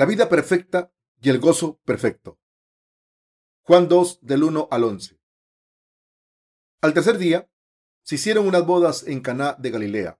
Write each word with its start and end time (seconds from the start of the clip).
la 0.00 0.06
vida 0.06 0.30
perfecta 0.30 0.90
y 1.20 1.28
el 1.28 1.38
gozo 1.40 1.78
perfecto. 1.84 2.38
Juan 3.60 3.86
2 3.86 4.20
del 4.22 4.44
1 4.44 4.68
al 4.70 4.84
11. 4.84 5.20
Al 6.80 6.94
tercer 6.94 7.18
día 7.18 7.50
se 8.02 8.14
hicieron 8.14 8.46
unas 8.46 8.64
bodas 8.64 9.06
en 9.06 9.20
Caná 9.20 9.56
de 9.58 9.70
Galilea, 9.70 10.18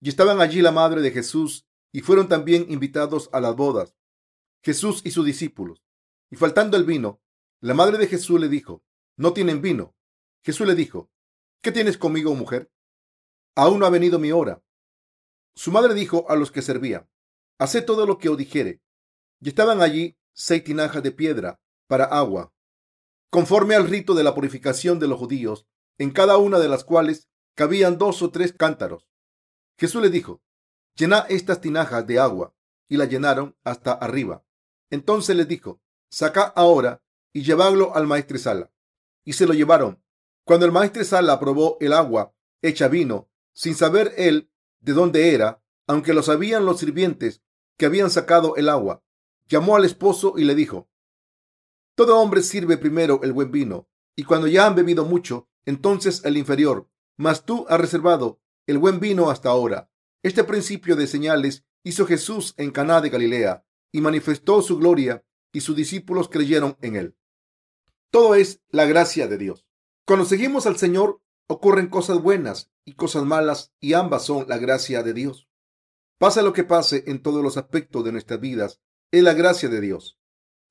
y 0.00 0.10
estaban 0.10 0.40
allí 0.40 0.62
la 0.62 0.70
madre 0.70 1.00
de 1.00 1.10
Jesús 1.10 1.66
y 1.90 2.02
fueron 2.02 2.28
también 2.28 2.66
invitados 2.70 3.30
a 3.32 3.40
las 3.40 3.56
bodas 3.56 3.96
Jesús 4.62 5.02
y 5.04 5.10
sus 5.10 5.26
discípulos. 5.26 5.82
Y 6.30 6.36
faltando 6.36 6.76
el 6.76 6.84
vino, 6.84 7.20
la 7.60 7.74
madre 7.74 7.98
de 7.98 8.06
Jesús 8.06 8.38
le 8.38 8.48
dijo, 8.48 8.84
no 9.16 9.32
tienen 9.32 9.60
vino. 9.60 9.96
Jesús 10.44 10.68
le 10.68 10.76
dijo, 10.76 11.10
¿qué 11.62 11.72
tienes 11.72 11.98
conmigo, 11.98 12.32
mujer? 12.36 12.70
Aún 13.56 13.80
no 13.80 13.86
ha 13.86 13.90
venido 13.90 14.20
mi 14.20 14.30
hora. 14.30 14.62
Su 15.56 15.72
madre 15.72 15.94
dijo 15.94 16.30
a 16.30 16.36
los 16.36 16.52
que 16.52 16.62
servían, 16.62 17.10
haced 17.58 17.84
todo 17.84 18.06
lo 18.06 18.18
que 18.18 18.28
os 18.28 18.38
dijere. 18.38 18.83
Y 19.44 19.48
estaban 19.48 19.82
allí 19.82 20.16
seis 20.32 20.64
tinajas 20.64 21.02
de 21.02 21.12
piedra 21.12 21.60
para 21.86 22.06
agua, 22.06 22.54
conforme 23.28 23.74
al 23.74 23.86
rito 23.86 24.14
de 24.14 24.24
la 24.24 24.34
purificación 24.34 24.98
de 24.98 25.06
los 25.06 25.18
judíos, 25.18 25.66
en 25.98 26.12
cada 26.12 26.38
una 26.38 26.58
de 26.58 26.68
las 26.70 26.82
cuales 26.82 27.28
cabían 27.54 27.98
dos 27.98 28.22
o 28.22 28.30
tres 28.30 28.54
cántaros. 28.54 29.06
Jesús 29.76 30.00
le 30.00 30.08
dijo, 30.08 30.42
llena 30.96 31.26
estas 31.28 31.60
tinajas 31.60 32.06
de 32.06 32.18
agua, 32.18 32.54
y 32.88 32.96
la 32.96 33.04
llenaron 33.04 33.54
hasta 33.64 33.92
arriba. 33.92 34.46
Entonces 34.88 35.36
les 35.36 35.46
dijo, 35.46 35.78
saca 36.10 36.44
ahora 36.44 37.02
y 37.34 37.42
llevadlo 37.42 37.94
al 37.94 38.06
maestresala. 38.06 38.72
Y 39.24 39.34
se 39.34 39.46
lo 39.46 39.52
llevaron. 39.52 40.02
Cuando 40.46 40.64
el 40.64 40.72
maestresala 40.72 41.38
probó 41.38 41.76
el 41.80 41.92
agua 41.92 42.34
hecha 42.62 42.88
vino, 42.88 43.28
sin 43.52 43.74
saber 43.74 44.14
él 44.16 44.50
de 44.80 44.94
dónde 44.94 45.34
era, 45.34 45.62
aunque 45.86 46.14
lo 46.14 46.22
sabían 46.22 46.64
los 46.64 46.80
sirvientes 46.80 47.42
que 47.76 47.84
habían 47.84 48.08
sacado 48.08 48.56
el 48.56 48.70
agua. 48.70 49.03
Llamó 49.46 49.76
al 49.76 49.84
esposo 49.84 50.34
y 50.36 50.44
le 50.44 50.54
dijo, 50.54 50.88
Todo 51.94 52.18
hombre 52.18 52.42
sirve 52.42 52.78
primero 52.78 53.20
el 53.22 53.32
buen 53.32 53.50
vino, 53.50 53.88
y 54.16 54.24
cuando 54.24 54.46
ya 54.46 54.66
han 54.66 54.74
bebido 54.74 55.04
mucho, 55.04 55.48
entonces 55.66 56.24
el 56.24 56.36
inferior, 56.36 56.88
mas 57.16 57.44
tú 57.44 57.66
has 57.68 57.80
reservado 57.80 58.40
el 58.66 58.78
buen 58.78 59.00
vino 59.00 59.30
hasta 59.30 59.50
ahora. 59.50 59.90
Este 60.22 60.44
principio 60.44 60.96
de 60.96 61.06
señales 61.06 61.64
hizo 61.82 62.06
Jesús 62.06 62.54
en 62.56 62.70
Caná 62.70 63.00
de 63.00 63.10
Galilea 63.10 63.66
y 63.92 64.00
manifestó 64.00 64.62
su 64.62 64.78
gloria, 64.78 65.24
y 65.52 65.60
sus 65.60 65.76
discípulos 65.76 66.28
creyeron 66.28 66.76
en 66.80 66.96
él. 66.96 67.16
Todo 68.10 68.34
es 68.34 68.60
la 68.70 68.86
gracia 68.86 69.28
de 69.28 69.38
Dios. 69.38 69.66
Cuando 70.06 70.24
seguimos 70.24 70.66
al 70.66 70.76
Señor, 70.76 71.20
ocurren 71.46 71.88
cosas 71.88 72.20
buenas 72.20 72.70
y 72.84 72.94
cosas 72.94 73.24
malas, 73.24 73.72
y 73.80 73.92
ambas 73.92 74.24
son 74.24 74.46
la 74.48 74.58
gracia 74.58 75.02
de 75.02 75.12
Dios. 75.12 75.48
Pase 76.18 76.42
lo 76.42 76.52
que 76.52 76.64
pase 76.64 77.04
en 77.06 77.22
todos 77.22 77.42
los 77.42 77.56
aspectos 77.56 78.04
de 78.04 78.12
nuestras 78.12 78.40
vidas, 78.40 78.80
es 79.18 79.22
la 79.22 79.32
gracia 79.32 79.68
de 79.68 79.80
Dios. 79.80 80.18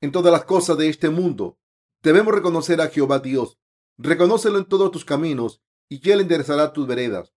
En 0.01 0.11
todas 0.11 0.33
las 0.33 0.43
cosas 0.43 0.77
de 0.77 0.89
este 0.89 1.09
mundo, 1.09 1.57
debemos 2.01 2.33
reconocer 2.33 2.81
a 2.81 2.89
Jehová 2.89 3.19
Dios. 3.19 3.57
Reconócelo 3.97 4.57
en 4.57 4.65
todos 4.65 4.91
tus 4.91 5.05
caminos, 5.05 5.61
y 5.87 6.09
Él 6.09 6.19
enderezará 6.19 6.73
tus 6.73 6.85
veredas. 6.85 7.33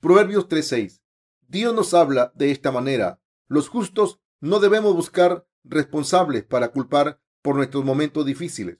Proverbios 0.00 0.48
3:6. 0.48 1.02
Dios 1.46 1.72
nos 1.72 1.94
habla 1.94 2.32
de 2.34 2.50
esta 2.50 2.72
manera. 2.72 3.20
Los 3.46 3.68
justos 3.68 4.20
no 4.40 4.58
debemos 4.58 4.92
buscar 4.96 5.46
responsables 5.62 6.42
para 6.42 6.72
culpar 6.72 7.20
por 7.42 7.54
nuestros 7.54 7.84
momentos 7.84 8.26
difíciles. 8.26 8.78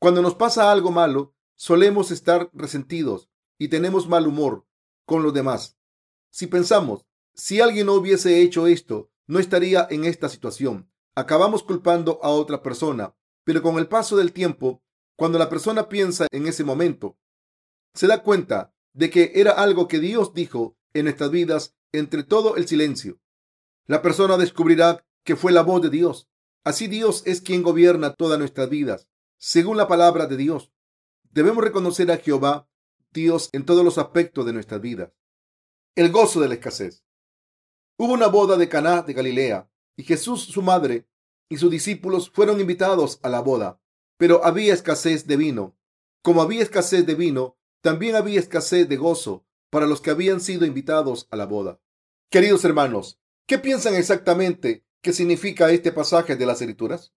Cuando 0.00 0.22
nos 0.22 0.34
pasa 0.34 0.72
algo 0.72 0.90
malo, 0.90 1.36
solemos 1.54 2.10
estar 2.10 2.50
resentidos 2.52 3.30
y 3.58 3.68
tenemos 3.68 4.08
mal 4.08 4.26
humor 4.26 4.66
con 5.04 5.22
los 5.22 5.32
demás. 5.32 5.78
Si 6.30 6.48
pensamos, 6.48 7.06
si 7.32 7.60
alguien 7.60 7.86
no 7.86 7.94
hubiese 7.94 8.42
hecho 8.42 8.66
esto, 8.66 9.12
no 9.28 9.38
estaría 9.38 9.86
en 9.88 10.04
esta 10.04 10.28
situación. 10.28 10.90
Acabamos 11.18 11.62
culpando 11.62 12.20
a 12.22 12.28
otra 12.28 12.62
persona, 12.62 13.16
pero 13.42 13.62
con 13.62 13.78
el 13.78 13.88
paso 13.88 14.18
del 14.18 14.34
tiempo, 14.34 14.82
cuando 15.16 15.38
la 15.38 15.48
persona 15.48 15.88
piensa 15.88 16.26
en 16.30 16.46
ese 16.46 16.62
momento, 16.62 17.18
se 17.94 18.06
da 18.06 18.22
cuenta 18.22 18.74
de 18.92 19.08
que 19.08 19.32
era 19.34 19.52
algo 19.52 19.88
que 19.88 19.98
Dios 19.98 20.34
dijo 20.34 20.76
en 20.92 21.04
nuestras 21.04 21.30
vidas 21.30 21.74
entre 21.92 22.22
todo 22.22 22.56
el 22.56 22.68
silencio. 22.68 23.18
La 23.86 24.02
persona 24.02 24.36
descubrirá 24.36 25.06
que 25.24 25.36
fue 25.36 25.52
la 25.52 25.62
voz 25.62 25.80
de 25.80 25.88
Dios. 25.88 26.28
Así 26.64 26.86
Dios 26.86 27.22
es 27.24 27.40
quien 27.40 27.62
gobierna 27.62 28.12
todas 28.12 28.38
nuestras 28.38 28.68
vidas, 28.68 29.08
según 29.38 29.78
la 29.78 29.88
palabra 29.88 30.26
de 30.26 30.36
Dios. 30.36 30.70
Debemos 31.30 31.64
reconocer 31.64 32.10
a 32.10 32.18
Jehová, 32.18 32.68
Dios, 33.10 33.48
en 33.52 33.64
todos 33.64 33.82
los 33.82 33.96
aspectos 33.96 34.44
de 34.44 34.52
nuestras 34.52 34.82
vidas. 34.82 35.12
El 35.94 36.12
gozo 36.12 36.40
de 36.40 36.48
la 36.48 36.54
escasez. 36.54 37.06
Hubo 37.96 38.12
una 38.12 38.26
boda 38.26 38.58
de 38.58 38.68
Caná 38.68 39.00
de 39.00 39.14
Galilea, 39.14 39.70
y 39.96 40.04
Jesús, 40.04 40.42
su 40.42 40.62
madre, 40.62 41.06
y 41.48 41.56
sus 41.56 41.70
discípulos 41.70 42.30
fueron 42.30 42.60
invitados 42.60 43.18
a 43.22 43.28
la 43.28 43.40
boda, 43.40 43.80
pero 44.16 44.44
había 44.44 44.74
escasez 44.74 45.26
de 45.26 45.36
vino. 45.36 45.76
Como 46.22 46.42
había 46.42 46.62
escasez 46.62 47.06
de 47.06 47.14
vino, 47.14 47.56
también 47.80 48.16
había 48.16 48.40
escasez 48.40 48.88
de 48.88 48.96
gozo 48.96 49.46
para 49.70 49.86
los 49.86 50.00
que 50.00 50.10
habían 50.10 50.40
sido 50.40 50.66
invitados 50.66 51.28
a 51.30 51.36
la 51.36 51.46
boda. 51.46 51.80
Queridos 52.30 52.64
hermanos, 52.64 53.20
¿qué 53.46 53.58
piensan 53.58 53.94
exactamente 53.94 54.84
que 55.02 55.12
significa 55.12 55.70
este 55.70 55.92
pasaje 55.92 56.36
de 56.36 56.46
las 56.46 56.60
Escrituras? 56.60 57.14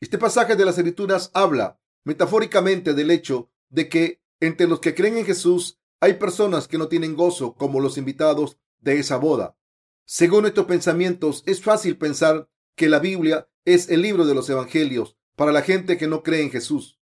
Este 0.00 0.18
pasaje 0.18 0.56
de 0.56 0.64
las 0.64 0.76
Escrituras 0.76 1.30
habla 1.32 1.80
metafóricamente 2.04 2.92
del 2.92 3.10
hecho 3.10 3.50
de 3.70 3.88
que 3.88 4.22
entre 4.40 4.66
los 4.66 4.80
que 4.80 4.94
creen 4.94 5.16
en 5.16 5.24
Jesús 5.24 5.80
hay 6.00 6.14
personas 6.14 6.68
que 6.68 6.76
no 6.76 6.88
tienen 6.88 7.16
gozo 7.16 7.54
como 7.54 7.80
los 7.80 7.96
invitados 7.96 8.58
de 8.80 8.98
esa 8.98 9.16
boda. 9.16 9.56
Según 10.06 10.44
estos 10.44 10.66
pensamientos, 10.66 11.42
es 11.46 11.62
fácil 11.62 11.96
pensar 11.96 12.48
que 12.76 12.88
la 12.88 12.98
Biblia 12.98 13.48
es 13.64 13.88
el 13.88 14.02
libro 14.02 14.26
de 14.26 14.34
los 14.34 14.48
evangelios 14.50 15.16
para 15.34 15.52
la 15.52 15.62
gente 15.62 15.96
que 15.96 16.06
no 16.06 16.22
cree 16.22 16.42
en 16.42 16.50
Jesús. 16.50 17.00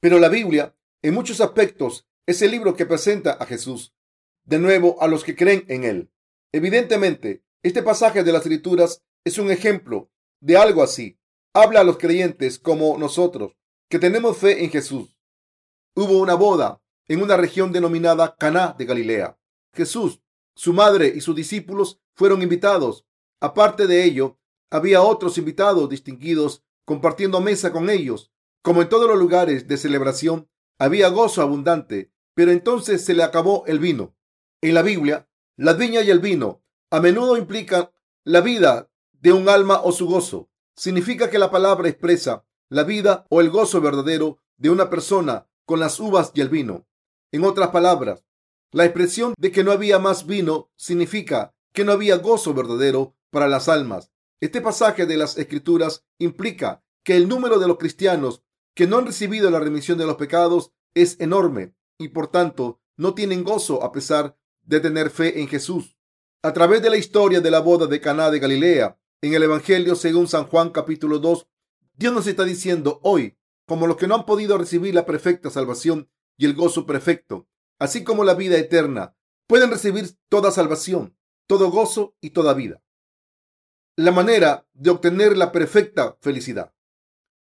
Pero 0.00 0.18
la 0.18 0.28
Biblia, 0.28 0.74
en 1.02 1.14
muchos 1.14 1.40
aspectos, 1.40 2.08
es 2.26 2.40
el 2.42 2.50
libro 2.50 2.74
que 2.74 2.86
presenta 2.86 3.32
a 3.32 3.44
Jesús, 3.44 3.94
de 4.44 4.58
nuevo 4.58 5.02
a 5.02 5.08
los 5.08 5.24
que 5.24 5.36
creen 5.36 5.64
en 5.68 5.84
Él. 5.84 6.10
Evidentemente, 6.52 7.44
este 7.62 7.82
pasaje 7.82 8.24
de 8.24 8.32
las 8.32 8.42
Escrituras 8.42 9.02
es 9.24 9.36
un 9.36 9.50
ejemplo 9.50 10.10
de 10.40 10.56
algo 10.56 10.82
así. 10.82 11.18
Habla 11.52 11.80
a 11.80 11.84
los 11.84 11.98
creyentes 11.98 12.58
como 12.58 12.96
nosotros, 12.96 13.56
que 13.90 13.98
tenemos 13.98 14.38
fe 14.38 14.64
en 14.64 14.70
Jesús. 14.70 15.18
Hubo 15.94 16.18
una 16.18 16.34
boda 16.34 16.80
en 17.08 17.22
una 17.22 17.36
región 17.36 17.72
denominada 17.72 18.36
Caná 18.36 18.74
de 18.78 18.84
Galilea. 18.86 19.38
Jesús, 19.74 20.22
su 20.54 20.72
madre 20.72 21.12
y 21.14 21.20
sus 21.20 21.34
discípulos 21.34 21.99
fueron 22.14 22.42
invitados. 22.42 23.06
Aparte 23.40 23.86
de 23.86 24.04
ello, 24.04 24.38
había 24.70 25.02
otros 25.02 25.38
invitados 25.38 25.88
distinguidos 25.88 26.62
compartiendo 26.84 27.40
mesa 27.40 27.72
con 27.72 27.90
ellos. 27.90 28.32
Como 28.62 28.82
en 28.82 28.88
todos 28.88 29.08
los 29.08 29.18
lugares 29.18 29.68
de 29.68 29.76
celebración, 29.76 30.48
había 30.78 31.08
gozo 31.08 31.42
abundante, 31.42 32.12
pero 32.34 32.52
entonces 32.52 33.04
se 33.04 33.14
le 33.14 33.22
acabó 33.22 33.64
el 33.66 33.78
vino. 33.78 34.14
En 34.60 34.74
la 34.74 34.82
Biblia, 34.82 35.28
la 35.56 35.72
viña 35.74 36.02
y 36.02 36.10
el 36.10 36.20
vino 36.20 36.62
a 36.90 37.00
menudo 37.00 37.36
implican 37.36 37.90
la 38.24 38.40
vida 38.40 38.90
de 39.12 39.32
un 39.32 39.48
alma 39.48 39.80
o 39.82 39.92
su 39.92 40.06
gozo. 40.06 40.50
Significa 40.74 41.30
que 41.30 41.38
la 41.38 41.50
palabra 41.50 41.88
expresa 41.88 42.44
la 42.68 42.84
vida 42.84 43.26
o 43.28 43.40
el 43.40 43.50
gozo 43.50 43.80
verdadero 43.80 44.38
de 44.56 44.70
una 44.70 44.90
persona 44.90 45.48
con 45.64 45.80
las 45.80 46.00
uvas 46.00 46.32
y 46.34 46.40
el 46.40 46.48
vino. 46.48 46.86
En 47.32 47.44
otras 47.44 47.68
palabras, 47.70 48.24
la 48.72 48.84
expresión 48.84 49.34
de 49.38 49.52
que 49.52 49.64
no 49.64 49.72
había 49.72 49.98
más 49.98 50.26
vino 50.26 50.70
significa 50.76 51.54
que 51.72 51.84
no 51.84 51.92
había 51.92 52.16
gozo 52.16 52.54
verdadero 52.54 53.16
para 53.30 53.48
las 53.48 53.68
almas. 53.68 54.10
Este 54.40 54.60
pasaje 54.60 55.06
de 55.06 55.16
las 55.16 55.38
Escrituras 55.38 56.04
implica 56.18 56.84
que 57.04 57.16
el 57.16 57.28
número 57.28 57.58
de 57.58 57.68
los 57.68 57.78
cristianos 57.78 58.42
que 58.74 58.86
no 58.86 58.98
han 58.98 59.06
recibido 59.06 59.50
la 59.50 59.60
remisión 59.60 59.98
de 59.98 60.06
los 60.06 60.16
pecados 60.16 60.72
es 60.94 61.18
enorme 61.20 61.74
y 61.98 62.08
por 62.08 62.28
tanto 62.28 62.80
no 62.96 63.14
tienen 63.14 63.44
gozo 63.44 63.82
a 63.82 63.92
pesar 63.92 64.36
de 64.62 64.80
tener 64.80 65.10
fe 65.10 65.40
en 65.40 65.48
Jesús. 65.48 65.96
A 66.42 66.52
través 66.52 66.82
de 66.82 66.90
la 66.90 66.96
historia 66.96 67.40
de 67.40 67.50
la 67.50 67.60
boda 67.60 67.86
de 67.86 68.00
Caná 68.00 68.30
de 68.30 68.38
Galilea, 68.38 68.98
en 69.22 69.34
el 69.34 69.42
Evangelio 69.42 69.94
según 69.94 70.28
San 70.28 70.46
Juan 70.46 70.70
capítulo 70.70 71.18
2, 71.18 71.46
Dios 71.94 72.14
nos 72.14 72.26
está 72.26 72.44
diciendo 72.44 73.00
hoy, 73.02 73.36
como 73.66 73.86
los 73.86 73.96
que 73.96 74.06
no 74.06 74.14
han 74.14 74.24
podido 74.24 74.56
recibir 74.56 74.94
la 74.94 75.04
perfecta 75.04 75.50
salvación 75.50 76.10
y 76.38 76.46
el 76.46 76.54
gozo 76.54 76.86
perfecto, 76.86 77.46
así 77.78 78.02
como 78.02 78.24
la 78.24 78.34
vida 78.34 78.56
eterna, 78.56 79.14
pueden 79.46 79.70
recibir 79.70 80.16
toda 80.30 80.50
salvación, 80.50 81.14
todo 81.50 81.72
gozo 81.72 82.14
y 82.20 82.30
toda 82.30 82.54
vida. 82.54 82.80
La 83.96 84.12
manera 84.12 84.68
de 84.72 84.90
obtener 84.90 85.36
la 85.36 85.50
perfecta 85.50 86.16
felicidad. 86.20 86.72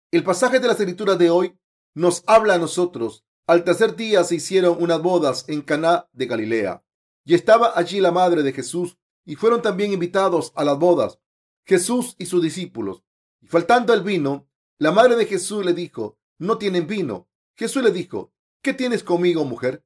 El 0.10 0.24
pasaje 0.24 0.60
de 0.60 0.66
la 0.66 0.74
escritura 0.74 1.16
de 1.18 1.30
hoy 1.30 1.56
nos 1.94 2.24
habla 2.26 2.56
a 2.56 2.58
nosotros. 2.58 3.24
Al 3.46 3.64
tercer 3.64 3.96
día 3.96 4.24
se 4.24 4.34
hicieron 4.34 4.82
unas 4.82 5.04
bodas 5.04 5.46
en 5.50 5.62
Caná 5.62 6.10
de 6.14 6.26
Galilea 6.26 6.84
y 7.24 7.36
estaba 7.36 7.74
allí 7.78 8.00
la 8.00 8.12
madre 8.12 8.42
de 8.42 8.54
Jesús, 8.54 8.98
y 9.24 9.36
fueron 9.36 9.62
también 9.62 9.94
invitados 9.94 10.52
a 10.56 10.64
las 10.64 10.80
bodas 10.80 11.20
Jesús 11.64 12.16
y 12.18 12.26
sus 12.26 12.42
discípulos. 12.42 13.04
Y 13.40 13.46
faltando 13.46 13.94
el 13.94 14.02
vino, 14.02 14.50
la 14.80 14.92
madre 14.92 15.16
de 15.16 15.28
Jesús 15.28 15.64
le 15.64 15.74
dijo, 15.74 16.18
no 16.40 16.58
tienen 16.58 16.88
vino. 16.88 17.30
Jesús 17.54 17.84
le 17.84 17.92
dijo, 17.92 18.34
¿qué 18.64 18.74
tienes 18.74 19.04
conmigo, 19.04 19.46
mujer? 19.46 19.86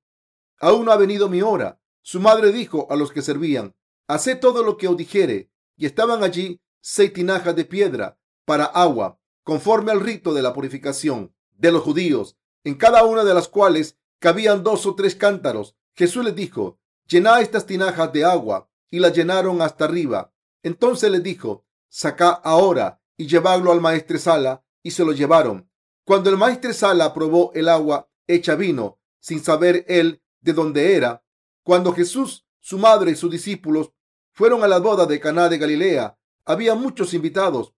Aún 0.62 0.86
no 0.86 0.94
ha 0.94 0.98
venido 0.98 1.28
mi 1.28 1.42
hora. 1.42 1.82
Su 2.02 2.22
madre 2.22 2.54
dijo 2.54 2.88
a 2.90 2.96
los 2.96 3.12
que 3.12 3.22
servían, 3.22 3.76
haced 4.08 4.40
todo 4.40 4.64
lo 4.64 4.78
que 4.78 4.88
os 4.88 4.98
dijere. 4.98 5.52
Y 5.78 5.86
estaban 5.86 6.24
allí 6.24 6.62
seis 6.82 7.12
tinajas 7.14 7.56
de 7.56 7.66
piedra 7.66 8.18
para 8.46 8.66
agua, 8.66 9.20
conforme 9.44 9.92
al 9.92 10.00
rito 10.00 10.34
de 10.34 10.42
la 10.42 10.54
purificación 10.54 11.34
de 11.52 11.72
los 11.72 11.82
judíos, 11.84 12.38
en 12.64 12.76
cada 12.76 13.04
una 13.04 13.24
de 13.24 13.34
las 13.34 13.48
cuales 13.48 13.98
cabían 14.20 14.64
dos 14.64 14.86
o 14.86 14.96
tres 14.96 15.16
cántaros. 15.16 15.76
Jesús 15.94 16.24
les 16.24 16.36
dijo, 16.36 16.80
llenad 17.08 17.42
estas 17.42 17.66
tinajas 17.66 18.12
de 18.14 18.26
agua, 18.26 18.70
y 18.90 19.00
las 19.00 19.14
llenaron 19.14 19.62
hasta 19.62 19.86
arriba. 19.86 20.34
Entonces 20.64 21.12
les 21.12 21.24
dijo, 21.24 21.66
sacad 21.90 22.40
ahora 22.44 23.02
y 23.18 23.28
llevadlo 23.28 23.72
al 23.72 23.82
maestresala, 23.82 24.64
y 24.84 24.92
se 24.92 25.04
lo 25.04 25.12
llevaron. 25.12 25.70
Cuando 26.04 26.30
el 26.30 26.38
maestresala 26.38 27.14
probó 27.14 27.52
el 27.56 27.68
agua 27.70 28.10
hecha 28.28 28.56
vino, 28.56 29.00
sin 29.20 29.44
saber 29.44 29.86
él 29.88 30.22
de 30.42 30.54
dónde 30.54 30.96
era, 30.96 31.24
cuando 31.64 31.94
Jesús, 31.94 32.46
su 32.60 32.78
madre 32.78 33.12
y 33.12 33.16
sus 33.16 33.32
discípulos 33.32 33.92
fueron 34.36 34.66
a 34.66 34.68
la 34.68 34.80
boda 34.80 35.06
de 35.06 35.20
Caná 35.20 35.48
de 35.48 35.58
Galilea, 35.58 36.20
había 36.46 36.76
muchos 36.76 37.14
invitados, 37.14 37.74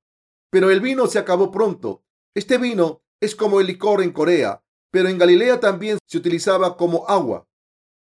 pero 0.50 0.72
el 0.72 0.82
vino 0.82 1.06
se 1.06 1.20
acabó 1.20 1.52
pronto. 1.52 2.04
Este 2.34 2.58
vino 2.58 3.04
es 3.22 3.36
como 3.36 3.62
el 3.62 3.68
licor 3.68 4.02
en 4.02 4.12
Corea, 4.12 4.64
pero 4.90 5.08
en 5.08 5.20
Galilea 5.20 5.60
también 5.60 6.00
se 6.08 6.18
utilizaba 6.18 6.76
como 6.76 7.08
agua. 7.08 7.48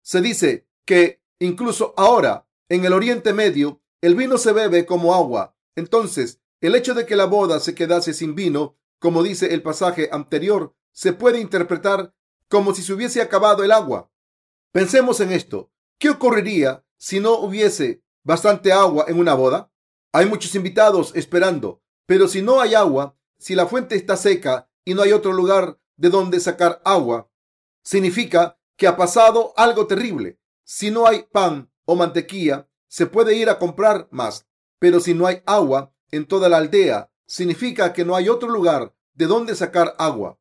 Se 0.01 0.19
dice 0.19 0.67
que 0.83 1.21
incluso 1.39 1.93
ahora, 1.95 2.47
en 2.69 2.85
el 2.85 2.93
Oriente 2.93 3.33
Medio, 3.33 3.81
el 4.01 4.15
vino 4.15 4.39
se 4.39 4.51
bebe 4.51 4.87
como 4.87 5.13
agua. 5.13 5.55
Entonces, 5.75 6.41
el 6.59 6.73
hecho 6.73 6.95
de 6.95 7.05
que 7.05 7.15
la 7.15 7.25
boda 7.25 7.59
se 7.59 7.75
quedase 7.75 8.13
sin 8.13 8.33
vino, 8.33 8.77
como 8.97 9.21
dice 9.21 9.53
el 9.53 9.61
pasaje 9.61 10.09
anterior, 10.11 10.73
se 10.91 11.13
puede 11.13 11.39
interpretar 11.39 12.15
como 12.47 12.73
si 12.73 12.81
se 12.81 12.93
hubiese 12.93 13.21
acabado 13.21 13.63
el 13.63 13.71
agua. 13.71 14.11
Pensemos 14.71 15.19
en 15.19 15.31
esto. 15.31 15.71
¿Qué 15.99 16.09
ocurriría 16.09 16.83
si 16.97 17.19
no 17.19 17.37
hubiese 17.37 18.01
bastante 18.29 18.71
agua 18.71 19.05
en 19.07 19.17
una 19.17 19.33
boda? 19.33 19.71
Hay 20.13 20.27
muchos 20.27 20.53
invitados 20.53 21.13
esperando, 21.15 21.81
pero 22.05 22.27
si 22.27 22.43
no 22.43 22.61
hay 22.61 22.75
agua, 22.75 23.17
si 23.39 23.55
la 23.55 23.65
fuente 23.65 23.95
está 23.95 24.17
seca 24.17 24.69
y 24.85 24.93
no 24.93 25.01
hay 25.01 25.13
otro 25.13 25.33
lugar 25.33 25.79
de 25.97 26.11
donde 26.11 26.39
sacar 26.39 26.79
agua, 26.85 27.31
significa 27.81 28.59
que 28.77 28.85
ha 28.85 28.95
pasado 28.95 29.51
algo 29.57 29.87
terrible. 29.87 30.39
Si 30.63 30.91
no 30.91 31.07
hay 31.07 31.23
pan 31.23 31.71
o 31.85 31.95
mantequilla, 31.95 32.69
se 32.87 33.07
puede 33.07 33.33
ir 33.33 33.49
a 33.49 33.57
comprar 33.57 34.07
más, 34.11 34.45
pero 34.77 34.99
si 34.99 35.15
no 35.15 35.25
hay 35.25 35.41
agua 35.47 35.91
en 36.11 36.27
toda 36.27 36.49
la 36.49 36.57
aldea, 36.57 37.11
significa 37.25 37.93
que 37.93 38.05
no 38.05 38.15
hay 38.15 38.29
otro 38.29 38.49
lugar 38.49 38.93
de 39.15 39.25
donde 39.25 39.55
sacar 39.55 39.95
agua. 39.97 40.37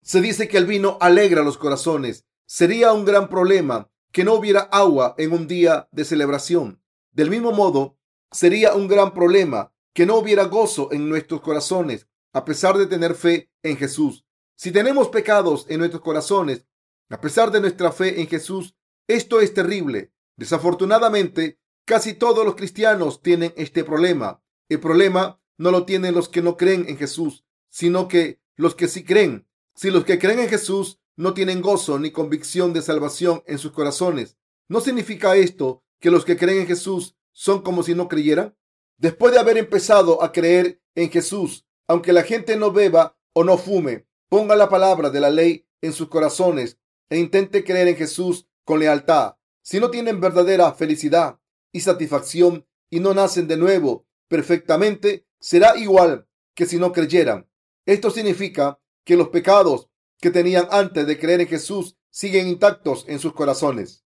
Se 0.00 0.22
dice 0.22 0.48
que 0.48 0.56
el 0.56 0.64
vino 0.64 0.96
alegra 1.02 1.42
los 1.42 1.58
corazones. 1.58 2.24
Sería 2.46 2.94
un 2.94 3.04
gran 3.04 3.28
problema 3.28 3.90
que 4.10 4.24
no 4.24 4.32
hubiera 4.32 4.60
agua 4.60 5.14
en 5.18 5.32
un 5.34 5.46
día 5.46 5.86
de 5.92 6.06
celebración. 6.06 6.79
Del 7.12 7.30
mismo 7.30 7.52
modo, 7.52 7.98
sería 8.30 8.74
un 8.74 8.88
gran 8.88 9.12
problema 9.12 9.72
que 9.92 10.06
no 10.06 10.16
hubiera 10.16 10.44
gozo 10.44 10.92
en 10.92 11.08
nuestros 11.08 11.40
corazones, 11.40 12.06
a 12.32 12.44
pesar 12.44 12.78
de 12.78 12.86
tener 12.86 13.14
fe 13.14 13.50
en 13.62 13.76
Jesús. 13.76 14.24
Si 14.56 14.72
tenemos 14.72 15.08
pecados 15.08 15.66
en 15.68 15.78
nuestros 15.78 16.02
corazones, 16.02 16.66
a 17.08 17.20
pesar 17.20 17.50
de 17.50 17.60
nuestra 17.60 17.90
fe 17.90 18.20
en 18.20 18.28
Jesús, 18.28 18.76
esto 19.08 19.40
es 19.40 19.52
terrible. 19.52 20.12
Desafortunadamente, 20.36 21.58
casi 21.84 22.14
todos 22.14 22.44
los 22.44 22.54
cristianos 22.54 23.22
tienen 23.22 23.52
este 23.56 23.82
problema. 23.82 24.42
El 24.68 24.78
problema 24.78 25.40
no 25.58 25.72
lo 25.72 25.84
tienen 25.84 26.14
los 26.14 26.28
que 26.28 26.42
no 26.42 26.56
creen 26.56 26.86
en 26.88 26.96
Jesús, 26.96 27.44
sino 27.68 28.06
que 28.06 28.40
los 28.56 28.74
que 28.76 28.86
sí 28.86 29.04
creen. 29.04 29.48
Si 29.74 29.90
los 29.90 30.04
que 30.04 30.18
creen 30.18 30.38
en 30.38 30.48
Jesús 30.48 31.00
no 31.16 31.34
tienen 31.34 31.60
gozo 31.60 31.98
ni 31.98 32.12
convicción 32.12 32.72
de 32.72 32.82
salvación 32.82 33.42
en 33.46 33.58
sus 33.58 33.72
corazones, 33.72 34.38
¿no 34.68 34.80
significa 34.80 35.34
esto 35.34 35.82
que 36.00 36.10
los 36.10 36.24
que 36.24 36.36
creen 36.36 36.62
en 36.62 36.66
Jesús 36.66 37.16
son 37.32 37.62
como 37.62 37.82
si 37.82 37.94
no 37.94 38.08
creyeran? 38.08 38.56
Después 38.96 39.32
de 39.32 39.40
haber 39.40 39.56
empezado 39.56 40.22
a 40.22 40.32
creer 40.32 40.82
en 40.94 41.10
Jesús, 41.10 41.66
aunque 41.86 42.12
la 42.12 42.22
gente 42.22 42.56
no 42.56 42.72
beba 42.72 43.16
o 43.32 43.44
no 43.44 43.56
fume, 43.56 44.06
ponga 44.28 44.56
la 44.56 44.68
palabra 44.68 45.10
de 45.10 45.20
la 45.20 45.30
ley 45.30 45.66
en 45.80 45.92
sus 45.92 46.08
corazones 46.08 46.78
e 47.08 47.18
intente 47.18 47.64
creer 47.64 47.88
en 47.88 47.96
Jesús 47.96 48.46
con 48.64 48.80
lealtad. 48.80 49.36
Si 49.62 49.80
no 49.80 49.90
tienen 49.90 50.20
verdadera 50.20 50.72
felicidad 50.72 51.38
y 51.72 51.80
satisfacción 51.80 52.66
y 52.90 53.00
no 53.00 53.14
nacen 53.14 53.46
de 53.46 53.56
nuevo 53.56 54.06
perfectamente, 54.28 55.26
será 55.38 55.76
igual 55.76 56.28
que 56.54 56.66
si 56.66 56.78
no 56.78 56.92
creyeran. 56.92 57.48
Esto 57.86 58.10
significa 58.10 58.78
que 59.04 59.16
los 59.16 59.28
pecados 59.28 59.88
que 60.18 60.30
tenían 60.30 60.68
antes 60.70 61.06
de 61.06 61.18
creer 61.18 61.40
en 61.40 61.48
Jesús 61.48 61.96
siguen 62.10 62.48
intactos 62.48 63.04
en 63.08 63.18
sus 63.18 63.32
corazones. 63.32 64.04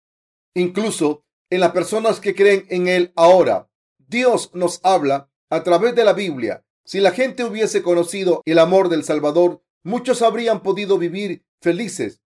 Incluso 0.54 1.24
en 1.52 1.60
las 1.60 1.72
personas 1.72 2.18
que 2.18 2.34
creen 2.34 2.64
en 2.70 2.88
Él 2.88 3.12
ahora. 3.14 3.68
Dios 3.98 4.50
nos 4.54 4.80
habla 4.84 5.28
a 5.50 5.62
través 5.62 5.94
de 5.94 6.02
la 6.02 6.14
Biblia. 6.14 6.64
Si 6.82 6.98
la 6.98 7.10
gente 7.10 7.44
hubiese 7.44 7.82
conocido 7.82 8.40
el 8.46 8.58
amor 8.58 8.88
del 8.88 9.04
Salvador, 9.04 9.62
muchos 9.82 10.22
habrían 10.22 10.62
podido 10.62 10.96
vivir 10.96 11.44
felices 11.60 12.22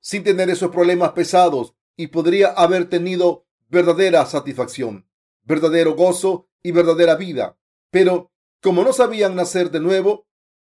sin 0.00 0.24
tener 0.24 0.48
esos 0.48 0.70
problemas 0.70 1.12
pesados 1.12 1.74
y 1.94 2.06
podría 2.06 2.52
haber 2.52 2.88
tenido 2.88 3.44
verdadera 3.68 4.24
satisfacción, 4.24 5.06
verdadero 5.42 5.94
gozo 5.94 6.48
y 6.62 6.70
verdadera 6.70 7.16
vida. 7.16 7.58
Pero 7.90 8.32
como 8.62 8.82
no 8.82 8.94
sabían 8.94 9.36
nacer 9.36 9.70
de 9.70 9.80
nuevo 9.80 10.26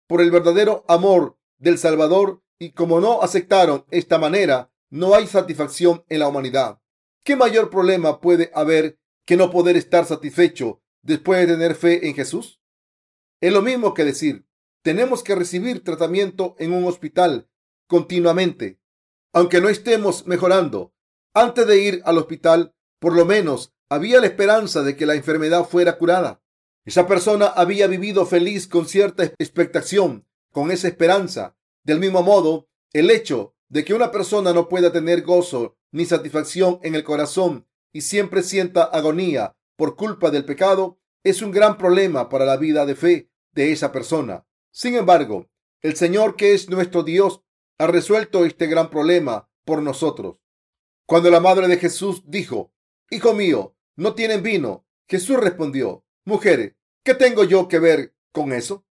por 0.07 0.19
el 0.19 0.31
verdadero 0.31 0.83
amor 0.89 1.37
del 1.59 1.77
Salvador 1.77 2.43
y 2.59 2.71
como 2.71 2.99
no 2.99 3.21
aceptaron 3.21 3.85
esta 3.89 4.17
manera, 4.17 4.69
no 4.89 5.15
hay 5.15 5.27
satisfacción 5.27 6.03
en 6.09 6.19
la 6.19 6.27
humanidad. 6.27 6.80
¿Qué 7.23 7.35
mayor 7.35 7.69
problema 7.69 8.19
puede 8.19 8.51
haber 8.55 8.99
que 9.25 9.37
no 9.37 9.51
poder 9.51 9.77
estar 9.77 10.05
satisfecho 10.05 10.81
después 11.03 11.39
de 11.39 11.53
tener 11.53 11.75
fe 11.75 12.07
en 12.07 12.15
Jesús? 12.15 12.61
Es 13.39 13.53
lo 13.53 13.61
mismo 13.61 13.93
que 13.93 14.03
decir, 14.03 14.47
tenemos 14.81 15.23
que 15.23 15.35
recibir 15.35 15.83
tratamiento 15.83 16.55
en 16.57 16.73
un 16.73 16.85
hospital 16.85 17.47
continuamente, 17.87 18.79
aunque 19.33 19.61
no 19.61 19.69
estemos 19.69 20.25
mejorando. 20.25 20.95
Antes 21.33 21.67
de 21.67 21.83
ir 21.83 22.01
al 22.05 22.17
hospital, 22.17 22.73
por 22.99 23.15
lo 23.15 23.25
menos 23.25 23.73
había 23.89 24.19
la 24.19 24.27
esperanza 24.27 24.81
de 24.81 24.95
que 24.95 25.05
la 25.05 25.15
enfermedad 25.15 25.65
fuera 25.65 25.97
curada. 25.97 26.41
Esa 26.85 27.07
persona 27.07 27.45
había 27.45 27.85
vivido 27.85 28.25
feliz 28.25 28.67
con 28.67 28.87
cierta 28.87 29.25
expectación, 29.37 30.25
con 30.51 30.71
esa 30.71 30.87
esperanza. 30.87 31.55
Del 31.83 31.99
mismo 31.99 32.23
modo, 32.23 32.67
el 32.93 33.11
hecho 33.11 33.55
de 33.69 33.85
que 33.85 33.93
una 33.93 34.11
persona 34.11 34.53
no 34.53 34.67
pueda 34.67 34.91
tener 34.91 35.21
gozo 35.21 35.77
ni 35.91 36.05
satisfacción 36.05 36.79
en 36.83 36.95
el 36.95 37.03
corazón 37.03 37.67
y 37.91 38.01
siempre 38.01 38.43
sienta 38.43 38.83
agonía 38.83 39.55
por 39.75 39.95
culpa 39.95 40.31
del 40.31 40.45
pecado 40.45 40.99
es 41.23 41.41
un 41.41 41.51
gran 41.51 41.77
problema 41.77 42.29
para 42.29 42.45
la 42.45 42.57
vida 42.57 42.85
de 42.85 42.95
fe 42.95 43.29
de 43.53 43.71
esa 43.71 43.91
persona. 43.91 44.45
Sin 44.71 44.95
embargo, 44.95 45.49
el 45.81 45.95
Señor 45.95 46.35
que 46.35 46.53
es 46.53 46.69
nuestro 46.69 47.03
Dios 47.03 47.41
ha 47.77 47.87
resuelto 47.87 48.45
este 48.45 48.67
gran 48.67 48.89
problema 48.89 49.49
por 49.65 49.81
nosotros. 49.81 50.37
Cuando 51.05 51.29
la 51.29 51.39
madre 51.39 51.67
de 51.67 51.77
Jesús 51.77 52.23
dijo, 52.25 52.71
Hijo 53.09 53.33
mío, 53.33 53.75
no 53.95 54.13
tienen 54.13 54.43
vino, 54.43 54.85
Jesús 55.07 55.37
respondió, 55.37 56.05
Mujer, 56.23 56.77
¿qué 57.03 57.15
tengo 57.15 57.43
yo 57.43 57.67
que 57.67 57.79
ver 57.79 58.15
con 58.31 58.53
eso? 58.53 58.85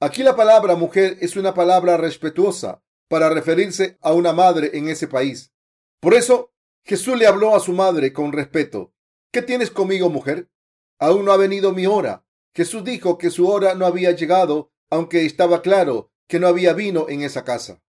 Aquí 0.00 0.22
la 0.22 0.34
palabra 0.34 0.76
mujer 0.76 1.18
es 1.20 1.36
una 1.36 1.52
palabra 1.52 1.98
respetuosa 1.98 2.82
para 3.08 3.28
referirse 3.28 3.98
a 4.00 4.12
una 4.12 4.32
madre 4.32 4.70
en 4.72 4.88
ese 4.88 5.08
país. 5.08 5.52
Por 6.00 6.14
eso 6.14 6.52
Jesús 6.82 7.18
le 7.18 7.26
habló 7.26 7.54
a 7.54 7.60
su 7.60 7.72
madre 7.72 8.12
con 8.12 8.32
respeto. 8.32 8.94
¿Qué 9.30 9.42
tienes 9.42 9.70
conmigo, 9.70 10.08
mujer? 10.08 10.50
Aún 10.98 11.24
no 11.24 11.32
ha 11.32 11.36
venido 11.36 11.72
mi 11.72 11.86
hora. 11.86 12.26
Jesús 12.54 12.84
dijo 12.84 13.18
que 13.18 13.30
su 13.30 13.48
hora 13.48 13.74
no 13.74 13.86
había 13.86 14.10
llegado, 14.12 14.72
aunque 14.88 15.24
estaba 15.24 15.62
claro 15.62 16.10
que 16.26 16.40
no 16.40 16.48
había 16.48 16.72
vino 16.72 17.08
en 17.08 17.22
esa 17.22 17.44
casa. 17.44 17.82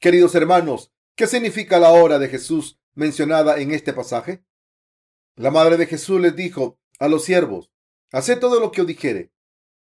Queridos 0.00 0.34
hermanos, 0.34 0.92
¿qué 1.14 1.26
significa 1.26 1.78
la 1.78 1.90
hora 1.90 2.18
de 2.18 2.28
Jesús 2.28 2.80
mencionada 2.94 3.58
en 3.60 3.72
este 3.72 3.92
pasaje? 3.92 4.44
La 5.36 5.50
madre 5.50 5.76
de 5.76 5.86
Jesús 5.86 6.20
les 6.20 6.34
dijo 6.34 6.78
a 6.98 7.08
los 7.08 7.24
siervos, 7.24 7.70
haced 8.10 8.38
todo 8.40 8.58
lo 8.58 8.72
que 8.72 8.80
os 8.80 8.86
dijere. 8.86 9.32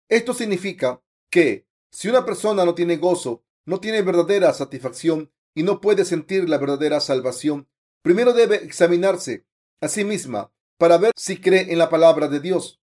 Esto 0.10 0.34
significa 0.34 1.02
que 1.30 1.68
si 1.92 2.10
una 2.10 2.26
persona 2.26 2.66
no 2.66 2.76
tiene 2.76 2.98
gozo, 2.98 3.44
no 3.66 3.80
tiene 3.80 4.02
verdadera 4.02 4.54
satisfacción 4.54 5.32
y 5.58 5.64
no 5.64 5.82
puede 5.82 6.06
sentir 6.06 6.48
la 6.48 6.60
verdadera 6.60 7.00
salvación, 7.00 7.68
primero 8.04 8.34
debe 8.34 8.58
examinarse 8.58 9.48
a 9.82 9.88
sí 9.88 10.04
misma 10.04 10.52
para 10.78 11.00
ver 11.00 11.14
si 11.16 11.42
cree 11.42 11.74
en 11.74 11.80
la 11.80 11.90
palabra 11.90 12.28
de 12.28 12.40
Dios. 12.40 12.80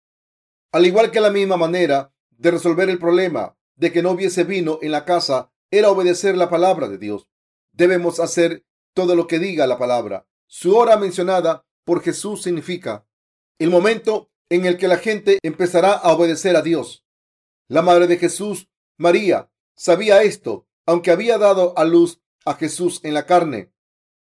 Al 0.72 0.86
igual 0.86 1.12
que 1.12 1.20
la 1.20 1.32
misma 1.32 1.58
manera 1.58 2.14
de 2.30 2.50
resolver 2.50 2.90
el 2.90 2.98
problema 2.98 3.58
de 3.76 3.92
que 3.92 4.02
no 4.02 4.12
hubiese 4.12 4.46
vino 4.46 4.80
en 4.82 4.94
la 4.94 5.04
casa 5.04 5.52
era 5.70 5.90
obedecer 5.90 6.38
la 6.38 6.50
palabra 6.50 6.88
de 6.88 6.98
Dios. 6.98 7.28
Debemos 7.74 8.22
hacer 8.22 8.64
todo 8.94 9.18
lo 9.18 9.28
que 9.28 9.38
diga 9.38 9.68
la 9.68 9.78
palabra. 9.78 10.26
Su 10.48 10.78
hora 10.78 10.96
mencionada 10.96 11.66
por 11.84 12.02
Jesús 12.02 12.42
significa 12.42 13.06
el 13.60 13.70
momento 13.70 14.32
en 14.50 14.66
el 14.66 14.78
que 14.78 14.88
la 14.88 14.98
gente 14.98 15.40
empezará 15.44 15.92
a 15.92 16.14
obedecer 16.14 16.56
a 16.56 16.62
Dios. 16.62 17.06
La 17.68 17.82
madre 17.82 18.08
de 18.08 18.16
Jesús, 18.16 18.70
María, 18.98 19.52
sabía 19.76 20.24
esto, 20.24 20.70
aunque 20.86 21.12
había 21.12 21.38
dado 21.38 21.78
a 21.78 21.84
luz 21.84 22.21
a 22.46 22.56
Jesús 22.56 23.00
en 23.04 23.14
la 23.14 23.26
carne. 23.26 23.72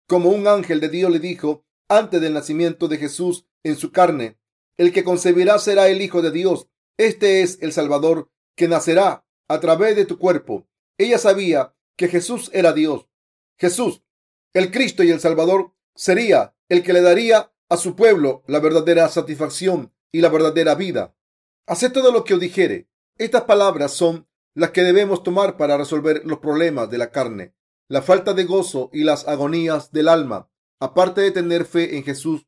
Como 0.08 0.30
un 0.30 0.48
ángel 0.48 0.80
de 0.80 0.90
Dios 0.90 1.12
le 1.12 1.20
dijo 1.20 1.64
antes 1.88 2.22
del 2.22 2.34
nacimiento 2.34 2.88
de 2.88 2.98
Jesús 2.98 3.46
en 3.64 3.76
su 3.76 3.92
carne, 3.92 4.38
el 4.78 4.94
que 4.94 5.04
concebirá 5.04 5.60
será 5.60 5.90
el 5.90 6.02
Hijo 6.02 6.22
de 6.22 6.32
Dios 6.32 6.68
este 7.02 7.42
es 7.42 7.58
el 7.62 7.74
Salvador 7.74 8.30
que 8.56 8.68
nacerá 8.68 9.26
a 9.48 9.60
través 9.60 9.96
de 9.96 10.06
tu 10.06 10.20
cuerpo. 10.20 10.68
Ella 11.00 11.18
sabía 11.18 11.74
que 11.96 12.08
Jesús 12.08 12.52
era 12.54 12.74
Dios. 12.74 13.08
Jesús, 13.58 14.04
el 14.54 14.70
Cristo 14.70 15.02
y 15.02 15.10
el 15.10 15.20
Salvador, 15.20 15.74
sería 15.96 16.56
el 16.70 16.84
que 16.84 16.94
le 16.94 17.02
daría 17.02 17.52
a 17.70 17.78
su 17.78 17.96
pueblo 17.96 18.44
la 18.46 18.60
verdadera 18.60 19.10
satisfacción 19.10 19.92
y 20.12 20.22
la 20.22 20.30
verdadera 20.30 20.76
vida. 20.76 21.16
Haced 21.66 21.92
todo 21.92 22.12
lo 22.12 22.24
que 22.24 22.36
os 22.36 22.40
dijere. 22.40 22.88
Estas 23.18 23.46
palabras 23.46 23.94
son 23.94 24.28
las 24.54 24.70
que 24.70 24.84
debemos 24.84 25.24
tomar 25.24 25.58
para 25.58 25.78
resolver 25.78 26.22
los 26.24 26.38
problemas 26.38 26.88
de 26.92 27.00
la 27.00 27.10
carne, 27.10 27.56
la 27.92 28.02
falta 28.02 28.34
de 28.34 28.46
gozo 28.46 28.90
y 28.94 29.04
las 29.04 29.28
agonías 29.28 29.92
del 29.92 30.08
alma. 30.08 30.50
Aparte 30.80 31.20
de 31.20 31.32
tener 31.32 31.66
fe 31.66 31.98
en 31.98 32.06
Jesús, 32.06 32.48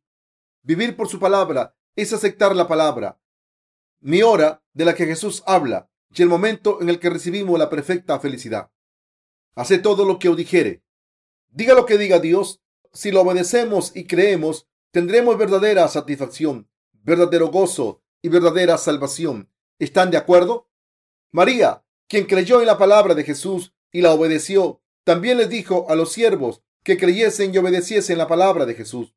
vivir 0.61 0.95
por 0.95 1.09
su 1.09 1.19
palabra 1.19 1.75
es 1.97 2.13
aceptar 2.13 2.55
la 2.55 2.65
palabra, 2.65 3.19
mi 3.99 4.21
hora 4.21 4.63
de 4.71 4.85
la 4.85 4.95
que 4.95 5.05
Jesús 5.05 5.43
habla 5.45 5.91
y 6.15 6.21
el 6.21 6.29
momento 6.29 6.81
en 6.81 6.87
el 6.87 6.97
que 6.97 7.09
recibimos 7.09 7.59
la 7.59 7.69
perfecta 7.69 8.21
felicidad. 8.21 8.71
Hace 9.53 9.79
todo 9.79 10.05
lo 10.05 10.17
que 10.17 10.29
os 10.29 10.37
dijere. 10.37 10.81
Diga 11.49 11.73
lo 11.73 11.85
que 11.85 11.97
diga 11.97 12.19
Dios. 12.19 12.63
Si 12.93 13.11
lo 13.11 13.19
obedecemos 13.19 13.93
y 13.93 14.07
creemos, 14.07 14.69
tendremos 14.91 15.37
verdadera 15.37 15.89
satisfacción, 15.89 16.69
verdadero 16.93 17.49
gozo 17.49 18.01
y 18.21 18.29
verdadera 18.29 18.77
salvación. 18.77 19.51
¿Están 19.77 20.09
de 20.09 20.15
acuerdo? 20.15 20.69
María, 21.33 21.83
quien 22.07 22.27
creyó 22.27 22.61
en 22.61 22.67
la 22.67 22.77
palabra 22.77 23.13
de 23.13 23.25
Jesús 23.25 23.73
y 23.91 23.99
la 23.99 24.13
obedeció, 24.13 24.82
también 25.03 25.37
les 25.37 25.49
dijo 25.49 25.89
a 25.89 25.95
los 25.95 26.11
siervos 26.11 26.61
que 26.83 26.97
creyesen 26.97 27.53
y 27.53 27.57
obedeciesen 27.57 28.17
la 28.17 28.27
palabra 28.27 28.65
de 28.65 28.75
Jesús. 28.75 29.15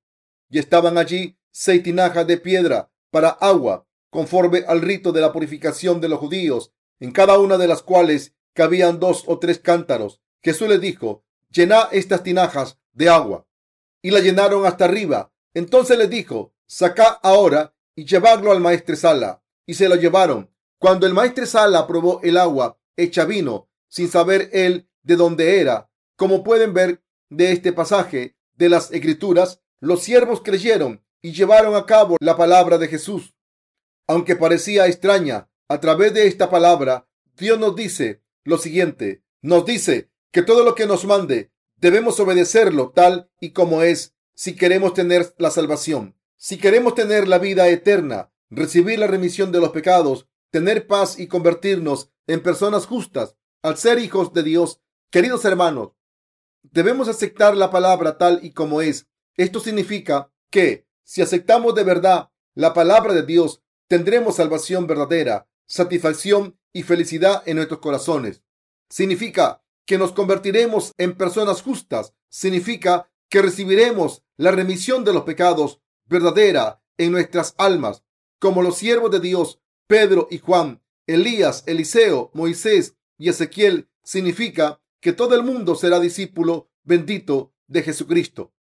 Y 0.48 0.58
estaban 0.58 0.98
allí 0.98 1.38
seis 1.50 1.82
tinajas 1.82 2.26
de 2.26 2.38
piedra 2.38 2.90
para 3.10 3.30
agua 3.30 3.86
conforme 4.10 4.64
al 4.66 4.80
rito 4.80 5.12
de 5.12 5.20
la 5.20 5.32
purificación 5.32 6.00
de 6.00 6.08
los 6.08 6.18
judíos, 6.18 6.72
en 7.00 7.12
cada 7.12 7.38
una 7.38 7.58
de 7.58 7.66
las 7.66 7.82
cuales 7.82 8.34
cabían 8.54 8.98
dos 8.98 9.24
o 9.26 9.38
tres 9.38 9.58
cántaros. 9.58 10.22
Jesús 10.42 10.68
les 10.68 10.80
dijo, 10.80 11.24
llená 11.50 11.88
estas 11.92 12.22
tinajas 12.22 12.78
de 12.92 13.08
agua. 13.08 13.46
Y 14.00 14.10
la 14.10 14.20
llenaron 14.20 14.64
hasta 14.64 14.86
arriba. 14.86 15.32
Entonces 15.52 15.98
les 15.98 16.08
dijo, 16.08 16.54
sacá 16.66 17.08
ahora 17.22 17.74
y 17.94 18.04
llevadlo 18.04 18.52
al 18.52 18.60
maestresala. 18.60 19.42
Y 19.66 19.74
se 19.74 19.88
lo 19.88 19.96
llevaron. 19.96 20.50
Cuando 20.78 21.06
el 21.06 21.14
maestresala 21.14 21.86
probó 21.86 22.20
el 22.22 22.36
agua 22.36 22.78
hecha 22.96 23.24
vino, 23.24 23.68
sin 23.88 24.08
saber 24.08 24.48
él 24.52 24.88
de 25.06 25.16
dónde 25.16 25.60
era, 25.60 25.90
como 26.16 26.44
pueden 26.44 26.74
ver 26.74 27.02
de 27.30 27.52
este 27.52 27.72
pasaje 27.72 28.36
de 28.54 28.68
las 28.68 28.90
escrituras, 28.92 29.62
los 29.80 30.02
siervos 30.02 30.42
creyeron 30.42 31.02
y 31.22 31.32
llevaron 31.32 31.74
a 31.74 31.86
cabo 31.86 32.16
la 32.20 32.36
palabra 32.36 32.78
de 32.78 32.88
Jesús 32.88 33.36
aunque 34.06 34.36
parecía 34.36 34.86
extraña, 34.86 35.48
a 35.68 35.80
través 35.80 36.14
de 36.14 36.26
esta 36.26 36.48
palabra, 36.48 37.08
Dios 37.36 37.58
nos 37.58 37.74
dice 37.74 38.22
lo 38.44 38.58
siguiente. 38.58 39.24
Nos 39.42 39.64
dice 39.64 40.10
que 40.30 40.42
todo 40.42 40.64
lo 40.64 40.74
que 40.74 40.86
nos 40.86 41.04
mande 41.04 41.50
debemos 41.76 42.18
obedecerlo 42.20 42.92
tal 42.94 43.30
y 43.40 43.50
como 43.50 43.82
es 43.82 44.14
si 44.34 44.54
queremos 44.54 44.94
tener 44.94 45.34
la 45.38 45.50
salvación, 45.50 46.16
si 46.36 46.58
queremos 46.58 46.94
tener 46.94 47.26
la 47.26 47.38
vida 47.38 47.68
eterna, 47.68 48.30
recibir 48.48 48.98
la 48.98 49.06
remisión 49.06 49.50
de 49.50 49.60
los 49.60 49.70
pecados, 49.70 50.28
tener 50.50 50.86
paz 50.86 51.18
y 51.18 51.26
convertirnos 51.26 52.10
en 52.26 52.42
personas 52.42 52.86
justas 52.86 53.36
al 53.62 53.76
ser 53.76 53.98
hijos 53.98 54.32
de 54.32 54.42
Dios. 54.42 54.80
Queridos 55.10 55.44
hermanos, 55.44 55.92
debemos 56.62 57.08
aceptar 57.08 57.56
la 57.56 57.70
palabra 57.70 58.18
tal 58.18 58.40
y 58.42 58.52
como 58.52 58.82
es. 58.82 59.06
Esto 59.36 59.60
significa 59.60 60.32
que 60.50 60.86
si 61.04 61.22
aceptamos 61.22 61.74
de 61.76 61.84
verdad 61.84 62.30
la 62.54 62.74
palabra 62.74 63.14
de 63.14 63.22
Dios, 63.22 63.62
tendremos 63.86 64.36
salvación 64.36 64.86
verdadera, 64.86 65.48
satisfacción 65.66 66.58
y 66.72 66.82
felicidad 66.82 67.42
en 67.46 67.56
nuestros 67.56 67.80
corazones. 67.80 68.42
Significa 68.88 69.62
que 69.84 69.96
nos 69.96 70.12
convertiremos 70.12 70.92
en 70.98 71.16
personas 71.16 71.62
justas. 71.62 72.12
Significa 72.28 73.08
que 73.28 73.42
recibiremos 73.42 74.24
la 74.36 74.50
remisión 74.50 75.04
de 75.04 75.12
los 75.12 75.22
pecados 75.22 75.80
verdadera 76.06 76.82
en 76.98 77.12
nuestras 77.12 77.54
almas, 77.58 78.02
como 78.40 78.62
los 78.62 78.76
siervos 78.76 79.10
de 79.12 79.20
Dios, 79.20 79.60
Pedro 79.86 80.26
y 80.30 80.38
Juan, 80.38 80.82
Elías, 81.06 81.62
Eliseo, 81.66 82.30
Moisés 82.34 82.96
y 83.16 83.28
Ezequiel. 83.28 83.88
Significa 84.02 84.80
que 85.00 85.12
todo 85.12 85.34
el 85.34 85.42
mundo 85.42 85.74
será 85.74 86.00
discípulo 86.00 86.70
bendito 86.82 87.52
de 87.66 87.82
Jesucristo. 87.82 88.52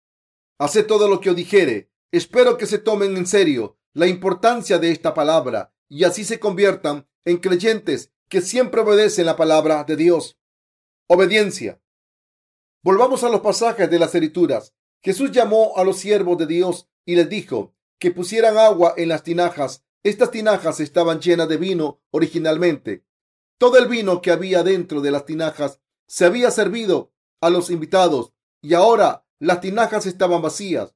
Haced 0.57 0.87
todo 0.87 1.07
lo 1.07 1.19
que 1.19 1.29
os 1.29 1.35
dijere. 1.35 1.91
Espero 2.11 2.57
que 2.57 2.65
se 2.65 2.79
tomen 2.79 3.17
en 3.17 3.27
serio 3.27 3.77
la 3.93 4.07
importancia 4.07 4.79
de 4.79 4.91
esta 4.91 5.13
palabra 5.13 5.73
y 5.89 6.03
así 6.03 6.23
se 6.23 6.39
conviertan 6.39 7.07
en 7.25 7.37
creyentes 7.37 8.11
que 8.29 8.41
siempre 8.41 8.81
obedecen 8.81 9.25
la 9.25 9.35
palabra 9.35 9.83
de 9.83 9.95
Dios. 9.95 10.37
Obediencia. 11.07 11.81
Volvamos 12.83 13.23
a 13.23 13.29
los 13.29 13.41
pasajes 13.41 13.89
de 13.89 13.99
las 13.99 14.13
escrituras. 14.13 14.73
Jesús 15.01 15.31
llamó 15.31 15.73
a 15.75 15.83
los 15.83 15.97
siervos 15.97 16.37
de 16.37 16.47
Dios 16.47 16.89
y 17.05 17.15
les 17.15 17.29
dijo 17.29 17.75
que 17.99 18.11
pusieran 18.11 18.57
agua 18.57 18.93
en 18.97 19.09
las 19.09 19.23
tinajas. 19.23 19.83
Estas 20.03 20.31
tinajas 20.31 20.79
estaban 20.79 21.19
llenas 21.19 21.47
de 21.49 21.57
vino 21.57 22.01
originalmente. 22.11 23.05
Todo 23.57 23.77
el 23.77 23.87
vino 23.87 24.21
que 24.21 24.31
había 24.31 24.63
dentro 24.63 25.01
de 25.01 25.11
las 25.11 25.25
tinajas 25.25 25.79
se 26.07 26.25
había 26.25 26.51
servido 26.51 27.11
a 27.41 27.49
los 27.49 27.69
invitados 27.69 28.33
y 28.61 28.73
ahora 28.73 29.25
las 29.39 29.61
tinajas 29.61 30.05
estaban 30.05 30.41
vacías. 30.41 30.95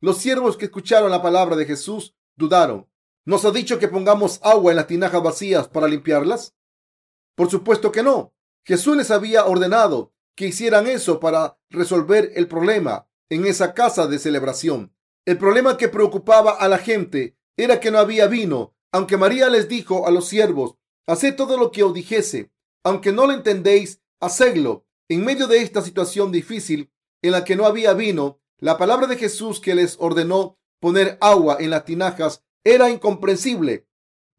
Los 0.00 0.18
siervos 0.18 0.56
que 0.56 0.66
escucharon 0.66 1.10
la 1.10 1.22
palabra 1.22 1.56
de 1.56 1.66
Jesús 1.66 2.14
dudaron. 2.36 2.88
¿Nos 3.24 3.44
ha 3.44 3.50
dicho 3.50 3.78
que 3.78 3.88
pongamos 3.88 4.40
agua 4.42 4.72
en 4.72 4.76
las 4.76 4.86
tinajas 4.86 5.22
vacías 5.22 5.68
para 5.68 5.88
limpiarlas? 5.88 6.54
Por 7.34 7.50
supuesto 7.50 7.90
que 7.90 8.02
no. 8.02 8.34
Jesús 8.64 8.96
les 8.96 9.10
había 9.10 9.46
ordenado 9.46 10.12
que 10.34 10.46
hicieran 10.46 10.86
eso 10.86 11.20
para 11.20 11.58
resolver 11.70 12.32
el 12.34 12.48
problema 12.48 13.08
en 13.30 13.46
esa 13.46 13.74
casa 13.74 14.06
de 14.06 14.18
celebración. 14.18 14.94
El 15.24 15.38
problema 15.38 15.76
que 15.76 15.88
preocupaba 15.88 16.52
a 16.52 16.68
la 16.68 16.78
gente 16.78 17.36
era 17.56 17.80
que 17.80 17.90
no 17.90 17.98
había 17.98 18.26
vino, 18.26 18.74
aunque 18.92 19.16
María 19.16 19.48
les 19.48 19.68
dijo 19.68 20.06
a 20.06 20.10
los 20.10 20.28
siervos, 20.28 20.76
haced 21.06 21.34
todo 21.36 21.56
lo 21.56 21.70
que 21.70 21.82
os 21.82 21.94
dijese, 21.94 22.52
aunque 22.84 23.12
no 23.12 23.26
lo 23.26 23.32
entendéis, 23.32 24.02
hacedlo. 24.20 24.86
En 25.08 25.24
medio 25.24 25.46
de 25.46 25.62
esta 25.62 25.82
situación 25.82 26.32
difícil 26.32 26.90
en 27.22 27.32
la 27.32 27.44
que 27.44 27.56
no 27.56 27.66
había 27.66 27.92
vino, 27.94 28.40
la 28.58 28.78
palabra 28.78 29.06
de 29.06 29.16
Jesús 29.16 29.60
que 29.60 29.74
les 29.74 29.96
ordenó 29.98 30.58
poner 30.80 31.18
agua 31.20 31.56
en 31.60 31.70
las 31.70 31.84
tinajas 31.84 32.44
era 32.64 32.90
incomprensible 32.90 33.86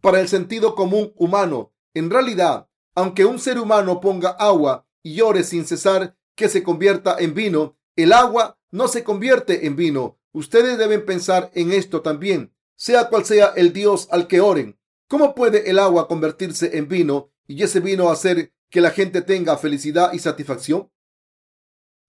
para 0.02 0.20
el 0.20 0.28
sentido 0.28 0.76
común 0.76 1.14
humano. 1.16 1.74
En 1.94 2.10
realidad, 2.10 2.68
aunque 2.96 3.26
un 3.26 3.40
ser 3.40 3.60
humano 3.60 4.00
ponga 4.02 4.30
agua 4.30 4.88
y 5.04 5.16
llore 5.16 5.44
sin 5.44 5.66
cesar 5.66 6.18
que 6.36 6.50
se 6.50 6.64
convierta 6.64 7.18
en 7.20 7.34
vino, 7.34 7.78
el 7.96 8.14
agua 8.14 8.58
no 8.72 8.88
se 8.88 9.04
convierte 9.04 9.68
en 9.68 9.76
vino. 9.76 10.20
Ustedes 10.32 10.78
deben 10.78 11.06
pensar 11.06 11.52
en 11.54 11.72
esto 11.72 12.02
también, 12.02 12.54
sea 12.76 13.10
cual 13.10 13.26
sea 13.26 13.54
el 13.56 13.74
Dios 13.74 14.08
al 14.12 14.28
que 14.28 14.42
oren. 14.42 14.80
¿Cómo 15.08 15.36
puede 15.36 15.70
el 15.70 15.80
agua 15.80 16.08
convertirse 16.08 16.78
en 16.78 16.88
vino 16.88 17.32
y 17.48 17.64
ese 17.64 17.80
vino 17.80 18.10
hacer 18.10 18.54
que 18.70 18.82
la 18.82 18.92
gente 18.92 19.22
tenga 19.22 19.58
felicidad 19.58 20.14
y 20.14 20.20
satisfacción? 20.20 20.92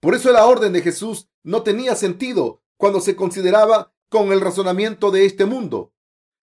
Por 0.01 0.15
eso 0.15 0.31
la 0.33 0.47
orden 0.47 0.73
de 0.73 0.83
Jesús 0.83 1.29
no 1.43 1.63
tenía 1.63 1.97
sentido 1.97 2.63
cuando 2.77 3.01
se 3.01 3.17
consideraba 3.17 3.95
con 4.09 4.33
el 4.33 4.41
razonamiento 4.41 5.11
de 5.11 5.25
este 5.25 5.47
mundo. 5.47 5.93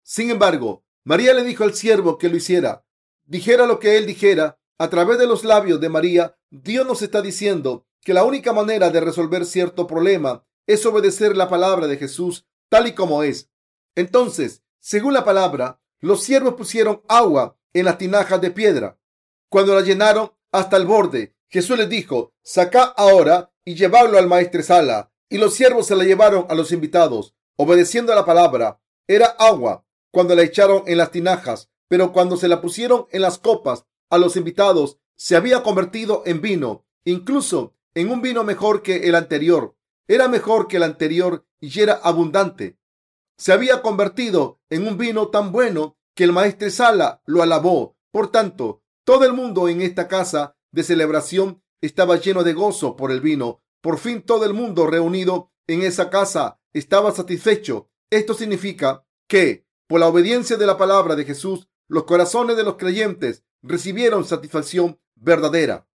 Sin 0.04 0.30
embargo, 0.30 0.84
María 1.04 1.34
le 1.34 1.44
dijo 1.44 1.64
al 1.64 1.74
siervo 1.74 2.18
que 2.18 2.30
lo 2.30 2.38
hiciera. 2.38 2.86
Dijera 3.26 3.66
lo 3.66 3.80
que 3.80 3.98
él 3.98 4.06
dijera, 4.06 4.60
a 4.78 4.90
través 4.90 5.20
de 5.20 5.28
los 5.28 5.44
labios 5.44 5.80
de 5.80 5.90
María, 5.90 6.38
Dios 6.50 6.86
nos 6.88 7.02
está 7.02 7.22
diciendo 7.22 7.86
que 8.02 8.14
la 8.14 8.24
única 8.24 8.54
manera 8.54 8.90
de 8.90 9.00
resolver 9.00 9.46
cierto 9.46 9.88
problema 9.88 10.46
es 10.68 10.86
obedecer 10.86 11.36
la 11.38 11.50
palabra 11.50 11.88
de 11.88 11.98
Jesús 11.98 12.48
tal 12.70 12.88
y 12.88 12.96
como 12.96 13.24
es. 13.24 13.50
Entonces, 13.96 14.64
según 14.80 15.14
la 15.14 15.24
palabra, 15.24 15.82
los 16.00 16.24
siervos 16.24 16.56
pusieron 16.56 17.02
agua 17.08 17.58
en 17.74 17.86
las 17.86 17.98
tinajas 17.98 18.42
de 18.42 18.52
piedra. 18.52 18.98
Cuando 19.52 19.76
la 19.76 19.82
llenaron 19.82 20.32
hasta 20.54 20.78
el 20.78 20.86
borde, 20.86 21.36
Jesús 21.50 21.78
les 21.78 21.90
dijo, 21.90 22.34
saca 22.42 22.84
ahora 22.84 23.52
y 23.66 23.76
llevarlo 23.76 24.18
al 24.18 24.28
maestresala. 24.28 25.12
Y 25.28 25.40
los 25.40 25.56
siervos 25.56 25.88
se 25.88 25.96
la 25.98 26.06
llevaron 26.06 26.46
a 26.48 26.56
los 26.56 26.72
invitados 26.72 27.36
obedeciendo 27.58 28.14
a 28.14 28.16
la 28.16 28.24
palabra. 28.24 28.80
Era 29.08 29.26
agua 29.26 29.86
cuando 30.10 30.36
la 30.36 30.44
echaron 30.44 30.84
en 30.88 30.98
las 30.98 31.12
tinajas, 31.12 31.70
pero 31.90 32.14
cuando 32.14 32.38
se 32.38 32.48
la 32.48 32.62
pusieron 32.62 33.08
en 33.12 33.24
las 33.24 33.40
copas 33.40 33.86
a 34.10 34.18
los 34.18 34.38
invitados, 34.38 35.00
se 35.18 35.36
había 35.36 35.64
convertido 35.64 36.24
en 36.26 36.40
vino, 36.40 36.86
incluso 37.04 37.76
en 37.94 38.10
un 38.10 38.22
vino 38.22 38.46
mejor 38.46 38.82
que 38.82 39.10
el 39.10 39.16
anterior. 39.16 39.76
Era 40.08 40.30
mejor 40.30 40.70
que 40.70 40.78
el 40.78 40.84
anterior 40.84 41.46
y 41.60 41.78
era 41.78 41.96
abundante. 41.96 42.80
Se 43.38 43.52
había 43.52 43.82
convertido 43.82 44.62
en 44.70 44.88
un 44.88 44.98
vino 44.98 45.28
tan 45.28 45.52
bueno 45.52 45.98
que 46.16 46.24
el 46.24 46.32
maestro 46.32 46.70
Sala 46.70 47.22
lo 47.26 47.44
alabó. 47.44 47.98
Por 48.12 48.32
tanto, 48.32 48.81
todo 49.04 49.26
el 49.26 49.34
mundo 49.34 49.68
en 49.70 49.82
esta 49.82 50.08
casa 50.08 50.56
de 50.72 50.84
celebración 50.84 51.64
estaba 51.82 52.18
lleno 52.18 52.44
de 52.44 52.54
gozo 52.54 52.96
por 52.96 53.12
el 53.12 53.22
vino. 53.22 53.62
Por 53.82 53.98
fin 53.98 54.22
todo 54.22 54.46
el 54.46 54.54
mundo 54.54 54.88
reunido 54.88 55.52
en 55.68 55.82
esa 55.82 56.10
casa 56.10 56.60
estaba 56.74 57.12
satisfecho. 57.12 57.90
Esto 58.10 58.34
significa 58.34 59.06
que, 59.28 59.66
por 59.88 60.00
la 60.00 60.08
obediencia 60.08 60.58
de 60.58 60.66
la 60.66 60.78
palabra 60.78 61.16
de 61.16 61.26
Jesús, 61.26 61.68
los 61.88 62.04
corazones 62.04 62.58
de 62.58 62.64
los 62.64 62.76
creyentes 62.76 63.44
recibieron 63.62 64.24
satisfacción 64.26 65.00
verdadera. 65.16 65.88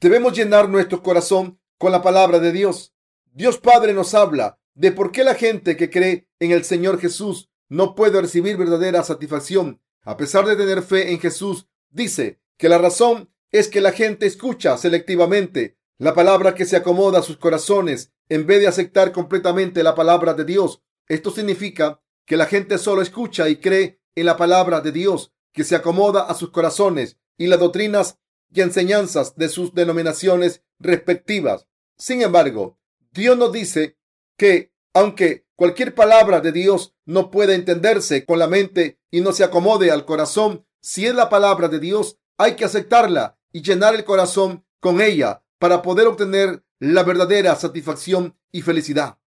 Debemos 0.00 0.36
llenar 0.36 0.68
nuestro 0.68 1.02
corazón 1.02 1.58
con 1.78 1.92
la 1.92 2.02
palabra 2.02 2.38
de 2.38 2.52
Dios. 2.52 2.94
Dios 3.32 3.58
Padre 3.58 3.94
nos 3.94 4.14
habla 4.14 4.58
de 4.74 4.92
por 4.92 5.12
qué 5.12 5.24
la 5.24 5.34
gente 5.34 5.76
que 5.76 5.90
cree 5.90 6.28
en 6.38 6.50
el 6.52 6.64
Señor 6.64 7.00
Jesús 7.00 7.48
no 7.68 7.94
puede 7.94 8.20
recibir 8.20 8.56
verdadera 8.56 9.02
satisfacción 9.02 9.80
a 10.02 10.16
pesar 10.16 10.44
de 10.44 10.56
tener 10.56 10.82
fe 10.82 11.12
en 11.12 11.18
Jesús. 11.18 11.66
Dice 11.94 12.40
que 12.58 12.68
la 12.68 12.78
razón 12.78 13.30
es 13.52 13.68
que 13.68 13.80
la 13.80 13.92
gente 13.92 14.26
escucha 14.26 14.76
selectivamente 14.76 15.78
la 15.96 16.12
palabra 16.12 16.56
que 16.56 16.64
se 16.64 16.74
acomoda 16.74 17.20
a 17.20 17.22
sus 17.22 17.36
corazones 17.36 18.12
en 18.28 18.48
vez 18.48 18.60
de 18.60 18.66
aceptar 18.66 19.12
completamente 19.12 19.84
la 19.84 19.94
palabra 19.94 20.34
de 20.34 20.44
Dios. 20.44 20.82
Esto 21.06 21.30
significa 21.30 22.02
que 22.26 22.36
la 22.36 22.46
gente 22.46 22.78
solo 22.78 23.00
escucha 23.00 23.48
y 23.48 23.56
cree 23.56 24.00
en 24.16 24.26
la 24.26 24.36
palabra 24.36 24.80
de 24.80 24.90
Dios 24.90 25.32
que 25.52 25.62
se 25.62 25.76
acomoda 25.76 26.22
a 26.22 26.34
sus 26.34 26.50
corazones 26.50 27.16
y 27.38 27.46
las 27.46 27.60
doctrinas 27.60 28.18
y 28.52 28.60
enseñanzas 28.60 29.36
de 29.36 29.48
sus 29.48 29.72
denominaciones 29.72 30.64
respectivas. 30.80 31.68
Sin 31.96 32.22
embargo, 32.22 32.76
Dios 33.12 33.38
nos 33.38 33.52
dice 33.52 33.96
que 34.36 34.72
aunque 34.92 35.46
cualquier 35.54 35.94
palabra 35.94 36.40
de 36.40 36.50
Dios 36.50 36.96
no 37.04 37.30
pueda 37.30 37.54
entenderse 37.54 38.24
con 38.24 38.40
la 38.40 38.48
mente 38.48 38.98
y 39.12 39.20
no 39.20 39.32
se 39.32 39.44
acomode 39.44 39.92
al 39.92 40.04
corazón, 40.04 40.66
si 40.84 41.06
es 41.06 41.14
la 41.14 41.30
palabra 41.30 41.68
de 41.68 41.80
Dios, 41.80 42.18
hay 42.36 42.56
que 42.56 42.66
aceptarla 42.66 43.38
y 43.50 43.62
llenar 43.62 43.94
el 43.94 44.04
corazón 44.04 44.66
con 44.80 45.00
ella 45.00 45.42
para 45.58 45.80
poder 45.80 46.06
obtener 46.06 46.62
la 46.78 47.02
verdadera 47.04 47.56
satisfacción 47.56 48.38
y 48.52 48.60
felicidad. 48.60 49.18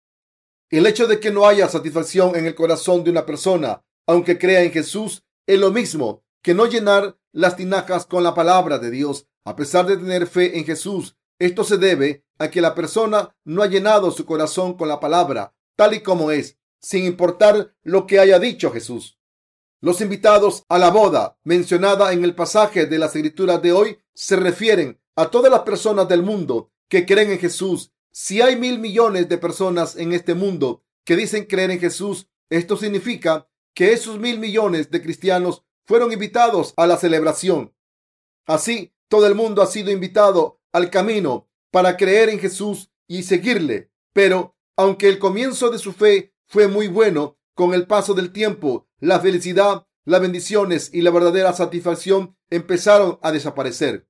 El 0.68 0.86
hecho 0.86 1.06
de 1.06 1.18
que 1.18 1.30
no 1.30 1.46
haya 1.46 1.66
satisfacción 1.66 2.36
en 2.36 2.44
el 2.44 2.54
corazón 2.54 3.04
de 3.04 3.10
una 3.10 3.24
persona, 3.24 3.82
aunque 4.06 4.38
crea 4.38 4.64
en 4.64 4.70
Jesús, 4.70 5.24
es 5.46 5.58
lo 5.58 5.70
mismo 5.70 6.22
que 6.42 6.52
no 6.52 6.66
llenar 6.66 7.16
las 7.32 7.56
tinajas 7.56 8.04
con 8.04 8.22
la 8.22 8.34
palabra 8.34 8.78
de 8.78 8.90
Dios, 8.90 9.26
a 9.46 9.56
pesar 9.56 9.86
de 9.86 9.96
tener 9.96 10.26
fe 10.26 10.58
en 10.58 10.66
Jesús. 10.66 11.16
Esto 11.38 11.64
se 11.64 11.78
debe 11.78 12.26
a 12.38 12.50
que 12.50 12.60
la 12.60 12.74
persona 12.74 13.34
no 13.44 13.62
ha 13.62 13.66
llenado 13.66 14.10
su 14.10 14.26
corazón 14.26 14.76
con 14.76 14.88
la 14.88 15.00
palabra, 15.00 15.54
tal 15.74 15.94
y 15.94 16.02
como 16.02 16.30
es, 16.32 16.58
sin 16.82 17.06
importar 17.06 17.74
lo 17.82 18.06
que 18.06 18.18
haya 18.18 18.38
dicho 18.38 18.70
Jesús. 18.72 19.15
Los 19.82 20.00
invitados 20.00 20.64
a 20.70 20.78
la 20.78 20.90
boda 20.90 21.38
mencionada 21.44 22.14
en 22.14 22.24
el 22.24 22.34
pasaje 22.34 22.86
de 22.86 22.98
las 22.98 23.14
escrituras 23.14 23.60
de 23.60 23.72
hoy 23.72 23.98
se 24.14 24.36
refieren 24.36 24.98
a 25.16 25.30
todas 25.30 25.50
las 25.50 25.60
personas 25.60 26.08
del 26.08 26.22
mundo 26.22 26.72
que 26.88 27.04
creen 27.04 27.30
en 27.30 27.38
Jesús. 27.38 27.92
Si 28.10 28.40
hay 28.40 28.56
mil 28.56 28.78
millones 28.78 29.28
de 29.28 29.36
personas 29.36 29.96
en 29.96 30.14
este 30.14 30.34
mundo 30.34 30.82
que 31.04 31.14
dicen 31.14 31.44
creer 31.44 31.70
en 31.70 31.80
Jesús, 31.80 32.26
esto 32.48 32.78
significa 32.78 33.48
que 33.74 33.92
esos 33.92 34.18
mil 34.18 34.38
millones 34.38 34.90
de 34.90 35.02
cristianos 35.02 35.62
fueron 35.84 36.10
invitados 36.10 36.72
a 36.78 36.86
la 36.86 36.96
celebración. 36.96 37.74
Así, 38.46 38.94
todo 39.08 39.26
el 39.26 39.34
mundo 39.34 39.60
ha 39.60 39.66
sido 39.66 39.90
invitado 39.90 40.58
al 40.72 40.90
camino 40.90 41.50
para 41.70 41.98
creer 41.98 42.30
en 42.30 42.38
Jesús 42.38 42.90
y 43.06 43.24
seguirle. 43.24 43.90
Pero, 44.14 44.56
aunque 44.74 45.08
el 45.08 45.18
comienzo 45.18 45.68
de 45.68 45.78
su 45.78 45.92
fe 45.92 46.32
fue 46.46 46.66
muy 46.66 46.88
bueno, 46.88 47.36
con 47.56 47.72
el 47.72 47.86
paso 47.86 48.12
del 48.12 48.32
tiempo, 48.32 48.86
la 49.00 49.18
felicidad, 49.18 49.86
las 50.04 50.20
bendiciones 50.20 50.90
y 50.92 51.00
la 51.00 51.10
verdadera 51.10 51.54
satisfacción 51.54 52.36
empezaron 52.50 53.18
a 53.22 53.32
desaparecer. 53.32 54.06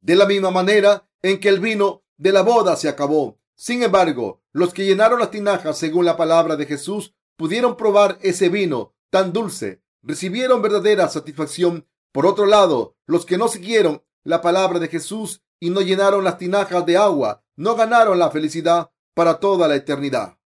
De 0.00 0.16
la 0.16 0.24
misma 0.24 0.50
manera 0.50 1.06
en 1.20 1.38
que 1.38 1.50
el 1.50 1.60
vino 1.60 2.04
de 2.16 2.32
la 2.32 2.40
boda 2.40 2.74
se 2.74 2.88
acabó. 2.88 3.38
Sin 3.54 3.82
embargo, 3.82 4.42
los 4.52 4.72
que 4.72 4.86
llenaron 4.86 5.20
las 5.20 5.30
tinajas 5.30 5.76
según 5.76 6.06
la 6.06 6.16
palabra 6.16 6.56
de 6.56 6.64
Jesús 6.64 7.14
pudieron 7.36 7.76
probar 7.76 8.18
ese 8.22 8.48
vino 8.48 8.94
tan 9.10 9.30
dulce, 9.30 9.82
recibieron 10.02 10.62
verdadera 10.62 11.06
satisfacción. 11.08 11.86
Por 12.12 12.24
otro 12.24 12.46
lado, 12.46 12.96
los 13.06 13.26
que 13.26 13.36
no 13.36 13.48
siguieron 13.48 14.02
la 14.24 14.40
palabra 14.40 14.78
de 14.78 14.88
Jesús 14.88 15.42
y 15.60 15.68
no 15.68 15.82
llenaron 15.82 16.24
las 16.24 16.38
tinajas 16.38 16.86
de 16.86 16.96
agua, 16.96 17.44
no 17.56 17.76
ganaron 17.76 18.18
la 18.18 18.30
felicidad 18.30 18.90
para 19.12 19.38
toda 19.38 19.68
la 19.68 19.76
eternidad. 19.76 20.38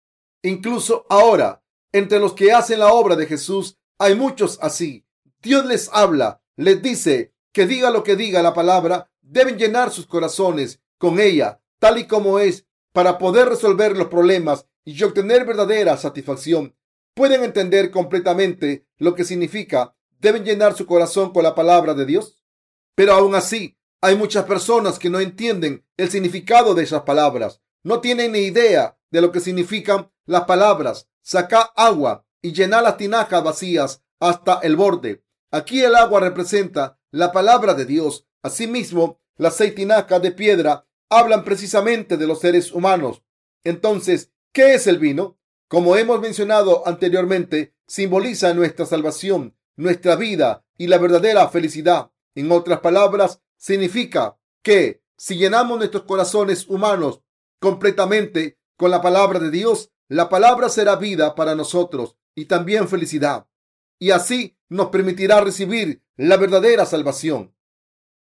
Incluso 0.41 1.05
ahora, 1.09 1.63
entre 1.91 2.19
los 2.19 2.33
que 2.33 2.51
hacen 2.51 2.79
la 2.79 2.93
obra 2.93 3.15
de 3.15 3.25
Jesús, 3.25 3.77
hay 3.97 4.15
muchos 4.15 4.59
así. 4.61 5.05
Dios 5.41 5.65
les 5.65 5.89
habla, 5.91 6.41
les 6.55 6.81
dice 6.81 7.33
que 7.51 7.65
diga 7.65 7.89
lo 7.89 8.03
que 8.03 8.15
diga 8.15 8.41
la 8.41 8.53
palabra, 8.53 9.09
deben 9.21 9.57
llenar 9.57 9.91
sus 9.91 10.05
corazones 10.05 10.81
con 10.97 11.19
ella, 11.19 11.61
tal 11.79 11.97
y 11.97 12.07
como 12.07 12.39
es, 12.39 12.65
para 12.93 13.17
poder 13.17 13.49
resolver 13.49 13.95
los 13.97 14.07
problemas 14.07 14.65
y 14.83 15.01
obtener 15.03 15.45
verdadera 15.45 15.97
satisfacción. 15.97 16.75
¿Pueden 17.13 17.43
entender 17.43 17.91
completamente 17.91 18.85
lo 18.97 19.15
que 19.15 19.23
significa? 19.23 19.95
¿Deben 20.19 20.43
llenar 20.43 20.75
su 20.75 20.85
corazón 20.85 21.31
con 21.31 21.43
la 21.43 21.55
palabra 21.55 21.93
de 21.93 22.05
Dios? 22.05 22.43
Pero 22.95 23.13
aún 23.13 23.35
así, 23.35 23.77
hay 24.01 24.15
muchas 24.15 24.45
personas 24.45 24.99
que 24.99 25.09
no 25.09 25.19
entienden 25.19 25.85
el 25.97 26.09
significado 26.09 26.75
de 26.75 26.83
esas 26.83 27.01
palabras. 27.01 27.61
No 27.83 27.99
tienen 27.99 28.31
ni 28.31 28.39
idea 28.39 28.97
de 29.11 29.21
lo 29.21 29.31
que 29.31 29.39
significan 29.39 30.11
las 30.25 30.45
palabras. 30.45 31.08
Saca 31.29 31.61
agua 31.75 32.25
y 32.41 32.53
llena 32.53 32.81
las 32.81 32.97
tinajas 32.97 33.43
vacías 33.43 34.01
hasta 34.19 34.61
el 34.63 34.75
borde. 34.75 35.23
Aquí 35.51 35.79
el 35.83 35.93
agua 35.93 36.21
representa 36.21 36.97
la 37.11 37.31
palabra 37.31 37.75
de 37.75 37.85
Dios. 37.85 38.25
Asimismo, 38.41 39.19
las 39.37 39.55
seis 39.55 39.75
tinajas 39.75 40.23
de 40.23 40.31
piedra 40.31 40.87
hablan 41.07 41.43
precisamente 41.43 42.17
de 42.17 42.25
los 42.25 42.39
seres 42.39 42.71
humanos. 42.71 43.21
Entonces, 43.63 44.31
¿qué 44.51 44.73
es 44.73 44.87
el 44.87 44.97
vino? 44.97 45.37
Como 45.67 45.95
hemos 45.97 46.19
mencionado 46.19 46.87
anteriormente, 46.87 47.75
simboliza 47.85 48.51
nuestra 48.55 48.87
salvación, 48.87 49.55
nuestra 49.75 50.15
vida 50.15 50.65
y 50.79 50.87
la 50.87 50.97
verdadera 50.97 51.47
felicidad. 51.49 52.09
En 52.33 52.51
otras 52.51 52.79
palabras, 52.79 53.39
significa 53.55 54.39
que 54.63 55.03
si 55.15 55.37
llenamos 55.37 55.77
nuestros 55.77 56.05
corazones 56.05 56.67
humanos 56.67 57.21
completamente 57.59 58.57
con 58.75 58.89
la 58.89 59.03
palabra 59.03 59.37
de 59.37 59.51
Dios, 59.51 59.91
la 60.09 60.27
palabra 60.27 60.69
será 60.69 60.95
vida 60.95 61.35
para 61.35 61.53
nosotros 61.53 62.15
y 62.35 62.45
también 62.45 62.89
felicidad. 62.89 63.47
Y 63.99 64.09
así 64.09 64.57
nos 64.67 64.89
permitirá 64.89 65.39
recibir 65.39 66.01
la 66.17 66.35
verdadera 66.35 66.85
salvación. 66.87 67.53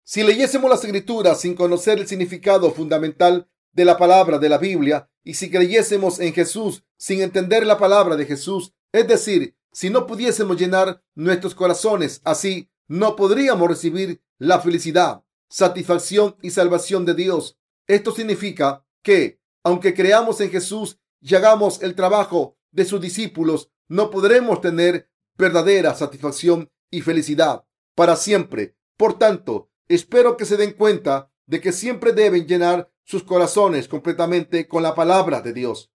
Si 0.04 0.24
leyésemos 0.24 0.70
las 0.70 0.84
escrituras 0.84 1.40
sin 1.40 1.56
conocer 1.56 1.98
el 1.98 2.08
significado 2.08 2.72
fundamental 2.72 3.50
de 3.72 3.86
la 3.86 3.98
palabra 3.98 4.40
de 4.40 4.50
la 4.50 4.58
Biblia 4.58 5.10
y 5.24 5.36
si 5.36 5.50
creyésemos 5.50 6.20
en 6.20 6.34
Jesús 6.34 6.84
sin 6.98 7.22
entender 7.22 7.66
la 7.66 7.78
palabra 7.78 8.18
de 8.18 8.26
Jesús, 8.26 8.74
es 8.92 9.08
decir, 9.08 9.56
si 9.72 9.90
no 9.90 10.06
pudiésemos 10.06 10.58
llenar 10.58 11.02
nuestros 11.16 11.56
corazones 11.56 12.22
así, 12.26 12.70
no 12.88 13.16
podríamos 13.16 13.70
recibir 13.70 14.22
la 14.38 14.60
felicidad, 14.60 15.24
satisfacción 15.48 16.36
y 16.42 16.50
salvación 16.50 17.06
de 17.06 17.14
Dios. 17.14 17.58
Esto 17.88 18.12
significa 18.12 18.84
que, 19.02 19.40
aunque 19.64 19.94
creamos 19.94 20.42
en 20.42 20.50
Jesús 20.50 20.99
y 21.22 21.36
hagamos 21.36 21.82
el 21.82 21.96
trabajo 21.96 22.58
de 22.72 22.86
sus 22.86 23.02
discípulos, 23.02 23.72
no 23.88 24.10
podremos 24.12 24.62
tener 24.62 25.10
verdadera 25.38 25.96
satisfacción 25.96 26.72
y 26.92 27.02
felicidad 27.02 27.66
para 27.96 28.16
siempre. 28.16 28.76
Por 28.98 29.18
tanto, 29.18 29.70
espero 29.88 30.38
que 30.38 30.46
se 30.46 30.58
den 30.58 30.74
cuenta 30.74 31.32
de 31.48 31.62
que 31.62 31.72
siempre 31.72 32.14
deben 32.14 32.48
llenar 32.48 32.92
sus 33.04 33.24
corazones 33.24 33.88
completamente 33.88 34.68
con 34.68 34.84
la 34.84 34.94
palabra 34.94 35.42
de 35.42 35.54
Dios. 35.54 35.92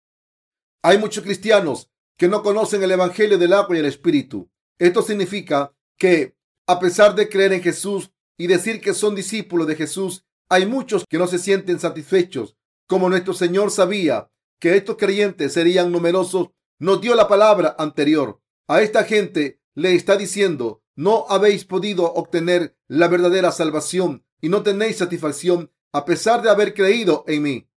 Hay 0.82 0.98
muchos 0.98 1.22
cristianos 1.22 1.90
que 2.16 2.28
no 2.28 2.42
conocen 2.42 2.82
el 2.82 2.90
Evangelio 2.90 3.38
del 3.38 3.52
agua 3.52 3.76
y 3.76 3.78
el 3.78 3.87
Espíritu. 3.87 4.50
Esto 4.78 5.02
significa 5.02 5.72
que, 5.96 6.37
a 6.66 6.80
pesar 6.80 7.14
de 7.14 7.28
creer 7.28 7.52
en 7.52 7.62
Jesús 7.62 8.10
y 8.37 8.48
decir 8.48 8.80
que 8.80 8.94
son 8.94 9.14
discípulos 9.14 9.66
de 9.66 9.76
Jesús, 9.76 10.24
hay 10.48 10.66
muchos 10.66 11.04
que 11.08 11.18
no 11.18 11.26
se 11.26 11.38
sienten 11.38 11.78
satisfechos. 11.78 12.56
Como 12.87 13.08
nuestro 13.08 13.32
Señor 13.32 13.70
sabía 13.70 14.30
que 14.64 14.79
estos 14.79 14.96
creyentes 14.96 15.53
serían 15.53 15.92
numerosos, 15.92 16.48
nos 16.79 16.98
dio 17.03 17.14
la 17.14 17.29
palabra 17.29 17.77
anterior. 17.79 18.40
A 18.66 18.81
esta 18.81 19.05
gente 19.05 19.61
le 19.74 19.94
está 19.94 20.16
diciendo, 20.16 20.83
no 20.96 21.27
habéis 21.29 21.66
podido 21.66 22.11
obtener 22.11 22.74
la 22.88 23.09
verdadera 23.09 23.53
salvación 23.53 24.24
y 24.40 24.48
no 24.48 24.62
tenéis 24.62 24.96
satisfacción 24.96 25.70
a 25.92 26.07
pesar 26.07 26.40
de 26.40 26.48
haber 26.48 26.72
creído 26.72 27.24
en 27.27 27.42
mí, 27.42 27.68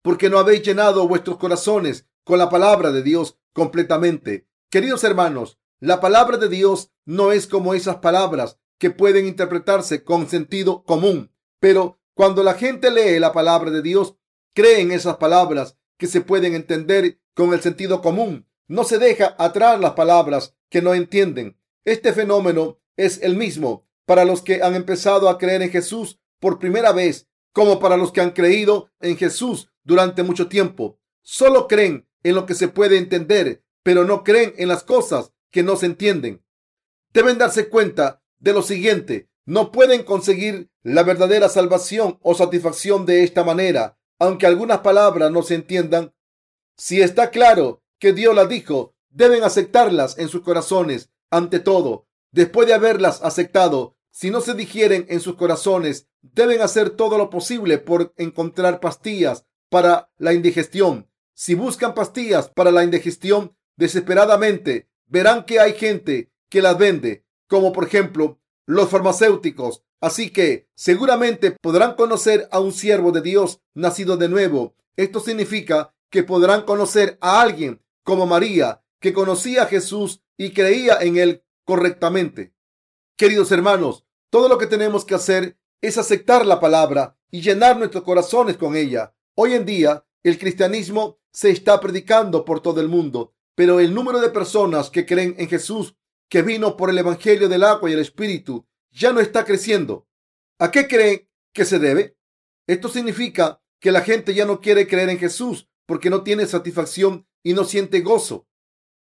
porque 0.00 0.30
no 0.30 0.38
habéis 0.38 0.62
llenado 0.62 1.08
vuestros 1.08 1.38
corazones 1.38 2.06
con 2.22 2.38
la 2.38 2.48
palabra 2.48 2.92
de 2.92 3.02
Dios 3.02 3.36
completamente. 3.52 4.46
Queridos 4.70 5.02
hermanos, 5.02 5.58
la 5.80 6.00
palabra 6.00 6.36
de 6.36 6.48
Dios 6.48 6.92
no 7.04 7.32
es 7.32 7.48
como 7.48 7.74
esas 7.74 7.96
palabras 7.96 8.60
que 8.78 8.90
pueden 8.90 9.26
interpretarse 9.26 10.04
con 10.04 10.28
sentido 10.28 10.84
común, 10.84 11.32
pero 11.58 11.98
cuando 12.14 12.44
la 12.44 12.54
gente 12.54 12.92
lee 12.92 13.18
la 13.18 13.32
palabra 13.32 13.72
de 13.72 13.82
Dios, 13.82 14.14
cree 14.54 14.82
en 14.82 14.92
esas 14.92 15.16
palabras 15.16 15.77
que 15.98 16.06
se 16.06 16.22
pueden 16.22 16.54
entender 16.54 17.20
con 17.34 17.52
el 17.52 17.60
sentido 17.60 18.00
común. 18.00 18.46
No 18.66 18.84
se 18.84 18.98
deja 18.98 19.36
atrás 19.38 19.78
las 19.78 19.92
palabras 19.92 20.54
que 20.70 20.80
no 20.80 20.94
entienden. 20.94 21.58
Este 21.84 22.12
fenómeno 22.12 22.78
es 22.96 23.22
el 23.22 23.36
mismo 23.36 23.86
para 24.06 24.24
los 24.24 24.40
que 24.40 24.62
han 24.62 24.74
empezado 24.74 25.28
a 25.28 25.38
creer 25.38 25.62
en 25.62 25.70
Jesús 25.70 26.20
por 26.40 26.58
primera 26.58 26.92
vez 26.92 27.28
como 27.52 27.80
para 27.80 27.96
los 27.96 28.12
que 28.12 28.20
han 28.20 28.30
creído 28.30 28.90
en 29.00 29.16
Jesús 29.16 29.70
durante 29.84 30.22
mucho 30.22 30.48
tiempo. 30.48 30.98
Solo 31.22 31.66
creen 31.66 32.08
en 32.22 32.34
lo 32.34 32.46
que 32.46 32.54
se 32.54 32.68
puede 32.68 32.98
entender, 32.98 33.64
pero 33.82 34.04
no 34.04 34.24
creen 34.24 34.54
en 34.56 34.68
las 34.68 34.84
cosas 34.84 35.32
que 35.50 35.62
no 35.62 35.76
se 35.76 35.86
entienden. 35.86 36.44
Deben 37.12 37.38
darse 37.38 37.68
cuenta 37.68 38.22
de 38.38 38.52
lo 38.52 38.62
siguiente. 38.62 39.28
No 39.44 39.72
pueden 39.72 40.04
conseguir 40.04 40.70
la 40.82 41.02
verdadera 41.02 41.48
salvación 41.48 42.18
o 42.22 42.34
satisfacción 42.34 43.06
de 43.06 43.24
esta 43.24 43.44
manera, 43.44 43.97
aunque 44.18 44.46
algunas 44.46 44.78
palabras 44.78 45.30
no 45.30 45.42
se 45.42 45.54
entiendan. 45.54 46.14
Si 46.76 47.00
está 47.00 47.30
claro 47.30 47.82
que 47.98 48.12
Dios 48.12 48.34
las 48.34 48.48
dijo, 48.48 48.94
deben 49.10 49.42
aceptarlas 49.42 50.18
en 50.18 50.28
sus 50.28 50.42
corazones. 50.42 51.10
Ante 51.30 51.60
todo, 51.60 52.06
después 52.32 52.66
de 52.66 52.74
haberlas 52.74 53.22
aceptado, 53.22 53.96
si 54.10 54.30
no 54.30 54.40
se 54.40 54.54
digieren 54.54 55.06
en 55.08 55.20
sus 55.20 55.36
corazones, 55.36 56.08
deben 56.22 56.60
hacer 56.62 56.90
todo 56.90 57.18
lo 57.18 57.30
posible 57.30 57.78
por 57.78 58.12
encontrar 58.16 58.80
pastillas 58.80 59.44
para 59.68 60.10
la 60.16 60.32
indigestión. 60.32 61.08
Si 61.34 61.54
buscan 61.54 61.94
pastillas 61.94 62.48
para 62.48 62.72
la 62.72 62.82
indigestión 62.82 63.56
desesperadamente, 63.76 64.88
verán 65.06 65.44
que 65.44 65.60
hay 65.60 65.74
gente 65.74 66.32
que 66.48 66.62
las 66.62 66.76
vende, 66.78 67.24
como 67.46 67.72
por 67.72 67.84
ejemplo 67.84 68.40
los 68.68 68.90
farmacéuticos. 68.90 69.82
Así 70.00 70.30
que 70.30 70.68
seguramente 70.76 71.50
podrán 71.50 71.94
conocer 71.94 72.48
a 72.52 72.60
un 72.60 72.72
siervo 72.72 73.10
de 73.10 73.22
Dios 73.22 73.60
nacido 73.74 74.16
de 74.16 74.28
nuevo. 74.28 74.76
Esto 74.96 75.20
significa 75.20 75.94
que 76.10 76.22
podrán 76.22 76.62
conocer 76.62 77.16
a 77.20 77.40
alguien 77.40 77.82
como 78.04 78.26
María, 78.26 78.84
que 79.00 79.12
conocía 79.12 79.62
a 79.62 79.66
Jesús 79.66 80.20
y 80.36 80.52
creía 80.52 80.98
en 81.00 81.16
él 81.16 81.42
correctamente. 81.64 82.52
Queridos 83.16 83.50
hermanos, 83.52 84.04
todo 84.30 84.48
lo 84.48 84.58
que 84.58 84.66
tenemos 84.66 85.04
que 85.04 85.14
hacer 85.14 85.58
es 85.80 85.96
aceptar 85.96 86.44
la 86.44 86.60
palabra 86.60 87.16
y 87.30 87.40
llenar 87.40 87.78
nuestros 87.78 88.04
corazones 88.04 88.58
con 88.58 88.76
ella. 88.76 89.14
Hoy 89.34 89.54
en 89.54 89.64
día, 89.64 90.04
el 90.22 90.38
cristianismo 90.38 91.18
se 91.32 91.50
está 91.50 91.80
predicando 91.80 92.44
por 92.44 92.60
todo 92.60 92.82
el 92.82 92.88
mundo, 92.88 93.32
pero 93.54 93.80
el 93.80 93.94
número 93.94 94.20
de 94.20 94.28
personas 94.28 94.90
que 94.90 95.06
creen 95.06 95.34
en 95.38 95.48
Jesús, 95.48 95.94
que 96.28 96.42
vino 96.42 96.76
por 96.76 96.90
el 96.90 96.98
Evangelio 96.98 97.48
del 97.48 97.64
agua 97.64 97.90
y 97.90 97.94
el 97.94 98.00
Espíritu, 98.00 98.66
ya 98.90 99.12
no 99.12 99.20
está 99.20 99.44
creciendo. 99.44 100.06
¿A 100.58 100.70
qué 100.70 100.86
creen 100.86 101.28
que 101.52 101.64
se 101.64 101.78
debe? 101.78 102.16
Esto 102.66 102.88
significa 102.88 103.62
que 103.80 103.92
la 103.92 104.02
gente 104.02 104.34
ya 104.34 104.44
no 104.44 104.60
quiere 104.60 104.86
creer 104.86 105.08
en 105.08 105.18
Jesús 105.18 105.68
porque 105.86 106.10
no 106.10 106.22
tiene 106.22 106.46
satisfacción 106.46 107.26
y 107.42 107.54
no 107.54 107.64
siente 107.64 108.00
gozo. 108.00 108.46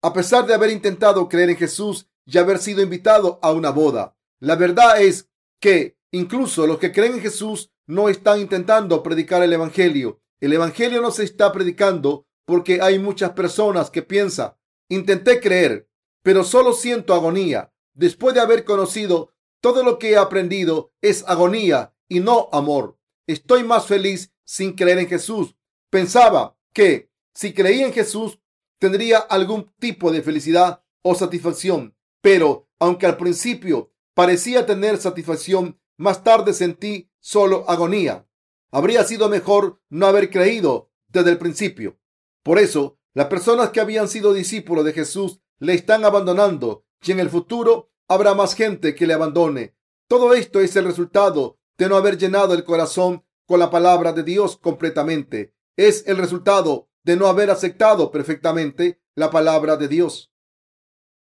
A 0.02 0.12
pesar 0.12 0.46
de 0.46 0.54
haber 0.54 0.70
intentado 0.70 1.30
creer 1.30 1.52
en 1.52 1.58
Jesús 1.58 2.08
y 2.26 2.38
haber 2.38 2.60
sido 2.60 2.82
invitado 2.82 3.40
a 3.42 3.52
una 3.54 3.70
boda, 3.70 4.18
la 4.40 4.56
verdad 4.56 5.02
es 5.02 5.30
que 5.62 5.98
incluso 6.12 6.68
los 6.68 6.78
que 6.78 6.92
creen 6.92 7.14
en 7.14 7.22
Jesús 7.22 7.72
no 7.88 8.10
están 8.10 8.40
intentando 8.40 9.02
predicar 9.02 9.44
el 9.44 9.54
Evangelio. 9.54 10.22
El 10.42 10.52
Evangelio 10.52 11.02
no 11.02 11.12
se 11.12 11.24
está 11.24 11.54
predicando 11.54 12.28
porque 12.46 12.82
hay 12.82 13.00
muchas 13.00 13.32
personas 13.32 13.90
que 13.90 14.02
piensan, 14.02 14.56
intenté 14.90 15.40
creer, 15.40 15.88
pero 16.24 16.44
solo 16.44 16.74
siento 16.74 17.14
agonía. 17.14 17.72
Después 17.94 18.34
de 18.34 18.42
haber 18.42 18.64
conocido 18.64 19.34
todo 19.62 19.84
lo 19.84 20.00
que 20.00 20.12
he 20.12 20.18
aprendido 20.18 20.92
es 21.02 21.24
agonía 21.28 21.94
y 22.10 22.20
no 22.20 22.50
amor. 22.52 22.98
Estoy 23.28 23.64
más 23.64 23.86
feliz 23.86 24.34
sin 24.44 24.74
creer 24.74 24.98
en 25.00 25.08
Jesús. 25.08 25.56
Pensaba 25.90 26.58
que 26.74 27.12
si 27.36 27.54
creía 27.54 27.86
en 27.86 27.94
Jesús 27.94 28.40
tendría 28.80 29.20
algún 29.20 29.72
tipo 29.80 30.12
de 30.12 30.22
felicidad 30.22 30.84
o 31.02 31.14
satisfacción. 31.16 31.96
Pero 32.22 32.68
aunque 32.80 33.06
al 33.06 33.18
principio 33.18 33.92
parecía 34.14 34.66
tener 34.66 34.98
satisfacción, 34.98 35.80
más 35.98 36.24
tarde 36.24 36.54
sentí 36.54 37.10
solo 37.20 37.70
agonía. 37.70 38.28
Habría 38.72 39.04
sido 39.04 39.30
mejor 39.30 39.80
no 39.90 40.08
haber 40.08 40.30
creído 40.30 40.92
desde 41.08 41.32
el 41.32 41.38
principio. 41.38 42.00
Por 42.42 42.60
eso, 42.60 42.98
las 43.14 43.28
personas 43.28 43.70
que 43.70 43.80
habían 43.80 44.08
sido 44.08 44.34
discípulos 44.34 44.84
de 44.84 44.94
Jesús 44.94 45.40
le 45.60 45.74
están 45.74 46.06
abandonando 46.06 46.86
y 47.02 47.12
en 47.12 47.20
el 47.20 47.30
futuro 47.30 47.92
habrá 48.08 48.34
más 48.34 48.56
gente 48.56 48.96
que 48.96 49.08
le 49.08 49.14
abandone. 49.14 49.76
Todo 50.08 50.34
esto 50.34 50.60
es 50.60 50.76
el 50.76 50.86
resultado 50.86 51.58
de 51.78 51.90
no 51.90 51.96
haber 51.96 52.18
llenado 52.18 52.54
el 52.54 52.64
corazón 52.64 53.26
con 53.46 53.60
la 53.60 53.70
palabra 53.70 54.14
de 54.14 54.24
Dios 54.24 54.58
completamente. 54.58 55.54
Es 55.76 56.08
el 56.08 56.18
resultado 56.18 56.90
de 57.04 57.16
no 57.16 57.28
haber 57.28 57.50
aceptado 57.50 58.12
perfectamente 58.12 59.02
la 59.16 59.30
palabra 59.32 59.78
de 59.78 59.88
Dios. 59.88 60.32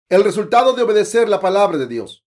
El 0.08 0.24
resultado 0.24 0.74
de 0.74 0.82
obedecer 0.82 1.28
la 1.28 1.40
palabra 1.40 1.78
de 1.78 1.86
Dios. 1.86 2.24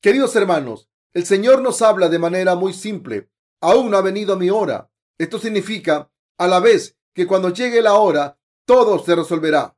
Queridos 0.00 0.34
hermanos, 0.36 0.88
el 1.14 1.24
Señor 1.24 1.62
nos 1.62 1.82
habla 1.82 2.08
de 2.08 2.18
manera 2.18 2.56
muy 2.56 2.72
simple. 2.72 3.30
Aún 3.60 3.94
ha 3.94 4.00
venido 4.00 4.36
mi 4.36 4.50
hora. 4.50 4.90
Esto 5.18 5.38
significa 5.38 6.10
a 6.38 6.46
la 6.46 6.60
vez 6.60 6.96
que 7.14 7.26
cuando 7.26 7.50
llegue 7.50 7.80
la 7.80 7.94
hora, 7.94 8.38
todo 8.66 8.98
se 8.98 9.14
resolverá. 9.14 9.75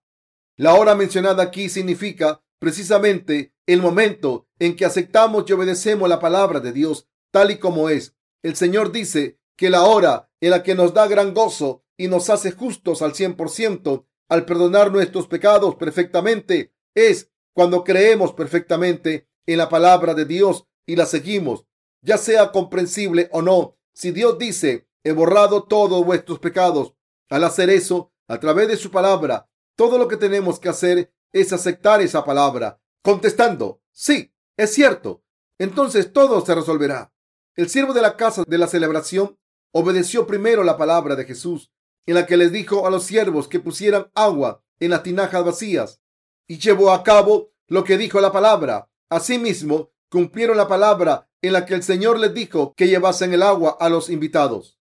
La 0.58 0.74
hora 0.74 0.96
mencionada 0.96 1.44
aquí 1.44 1.68
significa 1.68 2.42
precisamente 2.58 3.54
el 3.66 3.80
momento 3.80 4.48
en 4.58 4.74
que 4.74 4.84
aceptamos 4.84 5.44
y 5.46 5.52
obedecemos 5.52 6.08
la 6.08 6.18
palabra 6.18 6.58
de 6.58 6.72
Dios 6.72 7.08
tal 7.30 7.52
y 7.52 7.58
como 7.58 7.90
es. 7.90 8.16
El 8.42 8.56
Señor 8.56 8.90
dice 8.90 9.38
que 9.56 9.70
la 9.70 9.84
hora 9.84 10.32
en 10.40 10.50
la 10.50 10.64
que 10.64 10.74
nos 10.74 10.92
da 10.92 11.06
gran 11.06 11.32
gozo 11.32 11.84
y 11.96 12.08
nos 12.08 12.28
hace 12.28 12.50
justos 12.50 13.02
al 13.02 13.12
100% 13.12 14.04
al 14.28 14.44
perdonar 14.44 14.90
nuestros 14.90 15.28
pecados 15.28 15.76
perfectamente 15.76 16.74
es 16.92 17.30
cuando 17.54 17.84
creemos 17.84 18.32
perfectamente 18.32 19.28
en 19.46 19.58
la 19.58 19.68
palabra 19.68 20.14
de 20.14 20.24
Dios 20.24 20.66
y 20.86 20.96
la 20.96 21.06
seguimos, 21.06 21.66
ya 22.02 22.18
sea 22.18 22.50
comprensible 22.50 23.28
o 23.30 23.42
no. 23.42 23.76
Si 23.92 24.10
Dios 24.10 24.38
dice, 24.38 24.88
he 25.04 25.12
borrado 25.12 25.64
todos 25.64 26.04
vuestros 26.04 26.40
pecados, 26.40 26.94
al 27.30 27.44
hacer 27.44 27.70
eso, 27.70 28.12
a 28.26 28.40
través 28.40 28.68
de 28.68 28.76
su 28.76 28.90
palabra, 28.90 29.47
todo 29.78 29.96
lo 29.96 30.08
que 30.08 30.16
tenemos 30.16 30.58
que 30.58 30.68
hacer 30.68 31.12
es 31.32 31.52
aceptar 31.52 32.02
esa 32.02 32.24
palabra, 32.24 32.80
contestando, 33.00 33.80
sí, 33.92 34.34
es 34.56 34.74
cierto. 34.74 35.22
Entonces 35.56 36.12
todo 36.12 36.44
se 36.44 36.52
resolverá. 36.52 37.12
El 37.54 37.68
siervo 37.68 37.92
de 37.92 38.02
la 38.02 38.16
casa 38.16 38.42
de 38.44 38.58
la 38.58 38.66
celebración 38.66 39.38
obedeció 39.70 40.26
primero 40.26 40.64
la 40.64 40.76
palabra 40.76 41.14
de 41.14 41.24
Jesús, 41.24 41.70
en 42.06 42.16
la 42.16 42.26
que 42.26 42.36
les 42.36 42.50
dijo 42.50 42.88
a 42.88 42.90
los 42.90 43.04
siervos 43.04 43.46
que 43.46 43.60
pusieran 43.60 44.10
agua 44.16 44.64
en 44.80 44.90
las 44.90 45.04
tinajas 45.04 45.44
vacías, 45.44 46.00
y 46.48 46.58
llevó 46.58 46.90
a 46.90 47.04
cabo 47.04 47.52
lo 47.68 47.84
que 47.84 47.98
dijo 47.98 48.20
la 48.20 48.32
palabra. 48.32 48.90
Asimismo, 49.08 49.92
cumplieron 50.10 50.56
la 50.56 50.66
palabra 50.66 51.28
en 51.40 51.52
la 51.52 51.66
que 51.66 51.74
el 51.74 51.84
Señor 51.84 52.18
les 52.18 52.34
dijo 52.34 52.74
que 52.74 52.88
llevasen 52.88 53.32
el 53.32 53.44
agua 53.44 53.76
a 53.78 53.88
los 53.88 54.10
invitados. 54.10 54.76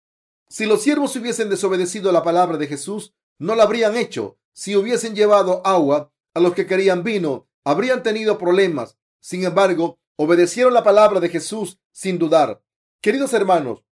Si 0.48 0.66
los 0.66 0.82
siervos 0.82 1.16
hubiesen 1.16 1.50
desobedecido 1.50 2.12
la 2.12 2.22
palabra 2.22 2.58
de 2.58 2.68
Jesús, 2.68 3.12
no 3.40 3.56
la 3.56 3.64
habrían 3.64 3.96
hecho. 3.96 4.38
Si 4.56 4.76
hubiesen 4.76 5.16
llevado 5.16 5.66
agua 5.66 6.12
a 6.32 6.38
los 6.38 6.54
que 6.54 6.66
querían 6.66 7.02
vino, 7.02 7.48
habrían 7.64 8.04
tenido 8.04 8.38
problemas. 8.38 8.96
Sin 9.18 9.44
embargo, 9.44 9.98
obedecieron 10.14 10.72
la 10.72 10.84
palabra 10.84 11.18
de 11.18 11.28
Jesús 11.28 11.80
sin 11.90 12.18
dudar. 12.20 12.62
Queridos 13.00 13.32
hermanos, 13.32 13.84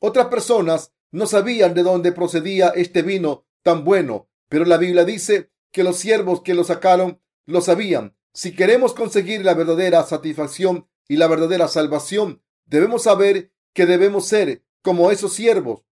otras 0.00 0.26
personas 0.26 0.92
no 1.12 1.26
sabían 1.26 1.72
de 1.72 1.84
dónde 1.84 2.10
procedía 2.10 2.70
este 2.70 3.02
vino 3.02 3.46
tan 3.62 3.84
bueno, 3.84 4.28
pero 4.48 4.64
la 4.64 4.76
Biblia 4.76 5.04
dice 5.04 5.52
que 5.70 5.84
los 5.84 5.96
siervos 5.96 6.42
que 6.42 6.54
lo 6.54 6.64
sacaron 6.64 7.22
lo 7.46 7.60
sabían. 7.60 8.16
Si 8.34 8.56
queremos 8.56 8.94
conseguir 8.94 9.44
la 9.44 9.54
verdadera 9.54 10.02
satisfacción 10.02 10.88
y 11.06 11.16
la 11.16 11.28
verdadera 11.28 11.68
salvación, 11.68 12.42
debemos 12.66 13.04
saber 13.04 13.52
que 13.72 13.86
debemos 13.86 14.26
ser 14.26 14.64
como 14.82 15.12
esos 15.12 15.32
siervos. 15.32 15.84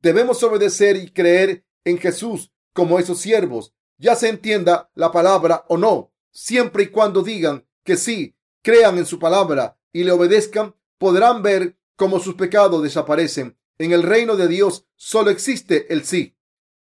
Debemos 0.00 0.42
obedecer 0.42 0.96
y 0.96 1.10
creer 1.12 1.66
en 1.84 1.98
Jesús 1.98 2.52
como 2.76 3.00
esos 3.00 3.18
siervos, 3.18 3.72
ya 3.96 4.14
se 4.14 4.28
entienda 4.28 4.90
la 4.94 5.10
palabra 5.10 5.64
o 5.68 5.78
no, 5.78 6.12
siempre 6.30 6.84
y 6.84 6.86
cuando 6.88 7.22
digan 7.22 7.66
que 7.82 7.96
sí, 7.96 8.36
crean 8.62 8.98
en 8.98 9.06
su 9.06 9.18
palabra 9.18 9.78
y 9.92 10.04
le 10.04 10.12
obedezcan, 10.12 10.76
podrán 10.98 11.42
ver 11.42 11.78
cómo 11.96 12.20
sus 12.20 12.34
pecados 12.34 12.82
desaparecen. 12.82 13.58
En 13.78 13.92
el 13.92 14.02
reino 14.02 14.36
de 14.36 14.46
Dios 14.46 14.86
solo 14.94 15.30
existe 15.30 15.92
el 15.92 16.04
sí. 16.04 16.36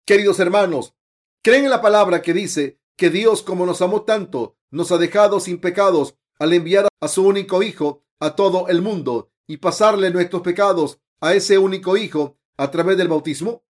Queridos 0.04 0.40
hermanos, 0.40 0.94
creen 1.42 1.64
en 1.64 1.70
la 1.70 1.80
palabra 1.80 2.22
que 2.22 2.34
dice 2.34 2.80
que 2.96 3.10
Dios, 3.10 3.42
como 3.42 3.64
nos 3.64 3.80
amó 3.80 4.02
tanto, 4.02 4.56
nos 4.70 4.90
ha 4.90 4.98
dejado 4.98 5.38
sin 5.38 5.60
pecados 5.60 6.16
al 6.40 6.52
enviar 6.52 6.88
a 7.00 7.08
su 7.08 7.24
único 7.24 7.62
Hijo 7.62 8.04
a 8.18 8.34
todo 8.34 8.66
el 8.66 8.82
mundo 8.82 9.30
y 9.46 9.58
pasarle 9.58 10.10
nuestros 10.10 10.42
pecados 10.42 10.98
a 11.20 11.34
ese 11.34 11.58
único 11.58 11.96
Hijo 11.96 12.36
a 12.56 12.72
través 12.72 12.98
del 12.98 13.06
bautismo? 13.06 13.62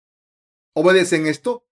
¿Obedecen 0.73 1.27
esto? 1.27 1.66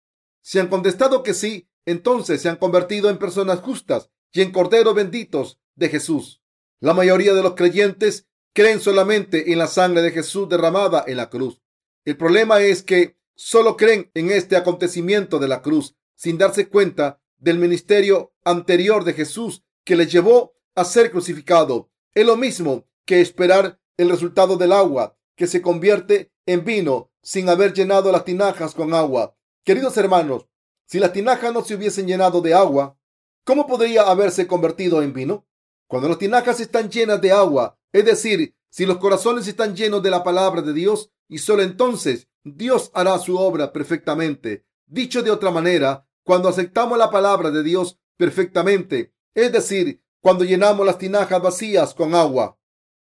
Si 0.43 0.59
han 0.59 0.67
contestado 0.67 1.23
que 1.23 1.33
sí, 1.33 1.69
entonces 1.85 2.41
se 2.41 2.49
han 2.49 2.57
convertido 2.57 3.09
en 3.09 3.17
personas 3.17 3.61
justas 3.61 4.09
y 4.31 4.41
en 4.41 4.51
corderos 4.51 4.93
benditos 4.93 5.59
de 5.75 5.89
Jesús. 5.89 6.43
La 6.81 6.93
mayoría 6.93 7.33
de 7.33 7.41
los 7.41 7.55
creyentes 7.55 8.27
creen 8.53 8.81
solamente 8.81 9.53
en 9.53 9.57
la 9.57 9.67
sangre 9.67 10.01
de 10.01 10.11
Jesús 10.11 10.49
derramada 10.49 11.03
en 11.07 11.17
la 11.17 11.29
cruz. 11.29 11.61
El 12.05 12.17
problema 12.17 12.61
es 12.61 12.83
que 12.83 13.17
solo 13.35 13.77
creen 13.77 14.11
en 14.13 14.31
este 14.31 14.57
acontecimiento 14.57 15.39
de 15.39 15.47
la 15.47 15.61
cruz 15.61 15.95
sin 16.15 16.37
darse 16.37 16.67
cuenta 16.67 17.21
del 17.37 17.57
ministerio 17.57 18.33
anterior 18.43 19.05
de 19.05 19.13
Jesús 19.13 19.63
que 19.85 19.95
les 19.95 20.11
llevó 20.11 20.55
a 20.75 20.83
ser 20.83 21.09
crucificado. 21.11 21.89
Es 22.13 22.25
lo 22.25 22.35
mismo 22.35 22.85
que 23.05 23.21
esperar 23.21 23.79
el 23.97 24.09
resultado 24.09 24.57
del 24.57 24.73
agua 24.73 25.17
que 25.35 25.47
se 25.47 25.61
convierte 25.61 26.31
en 26.45 26.65
vino 26.65 27.11
sin 27.21 27.47
haber 27.47 27.73
llenado 27.73 28.11
las 28.11 28.25
tinajas 28.25 28.75
con 28.75 28.93
agua. 28.93 29.37
Queridos 29.63 29.95
hermanos, 29.95 30.45
si 30.85 30.99
las 30.99 31.13
tinajas 31.13 31.53
no 31.53 31.63
se 31.63 31.75
hubiesen 31.75 32.05
llenado 32.05 32.41
de 32.41 32.53
agua, 32.53 32.97
¿cómo 33.45 33.65
podría 33.65 34.03
haberse 34.03 34.45
convertido 34.45 35.01
en 35.01 35.13
vino? 35.13 35.47
Cuando 35.87 36.09
las 36.09 36.17
tinajas 36.17 36.59
están 36.59 36.89
llenas 36.89 37.21
de 37.21 37.31
agua, 37.31 37.79
es 37.93 38.03
decir, 38.03 38.57
si 38.69 38.85
los 38.85 38.97
corazones 38.97 39.47
están 39.47 39.73
llenos 39.73 40.03
de 40.03 40.09
la 40.09 40.21
palabra 40.21 40.61
de 40.61 40.73
Dios, 40.73 41.11
y 41.29 41.37
solo 41.37 41.63
entonces 41.63 42.27
Dios 42.43 42.91
hará 42.93 43.17
su 43.19 43.37
obra 43.37 43.71
perfectamente. 43.71 44.65
Dicho 44.85 45.23
de 45.23 45.31
otra 45.31 45.49
manera, 45.49 46.05
cuando 46.23 46.49
aceptamos 46.49 46.97
la 46.97 47.09
palabra 47.09 47.49
de 47.49 47.63
Dios 47.63 47.97
perfectamente, 48.17 49.13
es 49.33 49.53
decir, 49.53 50.03
cuando 50.19 50.43
llenamos 50.43 50.85
las 50.85 50.97
tinajas 50.97 51.41
vacías 51.41 51.93
con 51.93 52.15
agua, 52.15 52.57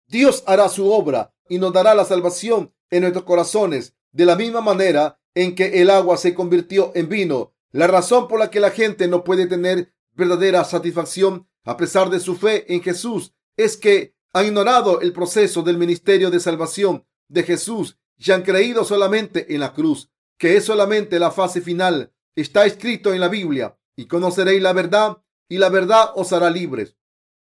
Dios 0.07 0.45
hará 0.47 0.69
su 0.69 0.88
obra 0.88 1.35
y 1.49 1.59
nos 1.59 1.73
dará 1.73 1.97
la 1.97 2.05
salvación 2.05 2.73
en 2.90 3.01
nuestros 3.01 3.25
corazones, 3.25 3.97
de 4.12 4.25
la 4.25 4.37
misma 4.37 4.61
manera 4.61 5.19
en 5.35 5.55
que 5.55 5.81
el 5.83 5.90
agua 5.90 6.16
se 6.16 6.35
convirtió 6.35 6.92
en 6.94 7.09
vino. 7.09 7.55
La 7.73 7.87
razón 7.87 8.29
por 8.29 8.38
la 8.38 8.51
que 8.51 8.61
la 8.61 8.70
gente 8.70 9.09
no 9.09 9.25
puede 9.25 9.47
tener 9.47 9.92
verdadera 10.12 10.64
satisfacción 10.64 11.49
a 11.64 11.77
pesar 11.77 12.11
de 12.11 12.20
su 12.20 12.37
fe 12.37 12.73
en 12.73 12.83
Jesús 12.83 13.35
es 13.57 13.77
que 13.77 14.14
han 14.33 14.47
ignorado 14.47 15.01
el 15.01 15.12
proceso 15.12 15.62
del 15.62 15.79
ministerio 15.79 16.31
de 16.31 16.40
salvación 16.40 17.07
de 17.29 17.42
Jesús 17.42 17.99
y 18.16 18.31
han 18.33 18.42
creído 18.42 18.85
solamente 18.85 19.55
en 19.55 19.61
la 19.61 19.73
cruz, 19.73 20.11
que 20.38 20.57
es 20.57 20.64
solamente 20.64 21.18
la 21.18 21.31
fase 21.31 21.61
final. 21.61 22.12
Está 22.37 22.66
escrito 22.66 23.14
en 23.14 23.20
la 23.20 23.29
Biblia, 23.29 23.79
y 23.97 24.07
conoceréis 24.07 24.61
la 24.61 24.73
verdad, 24.73 25.18
y 25.49 25.59
la 25.59 25.68
verdad 25.68 26.11
os 26.16 26.33
hará 26.33 26.51
libres. 26.51 26.97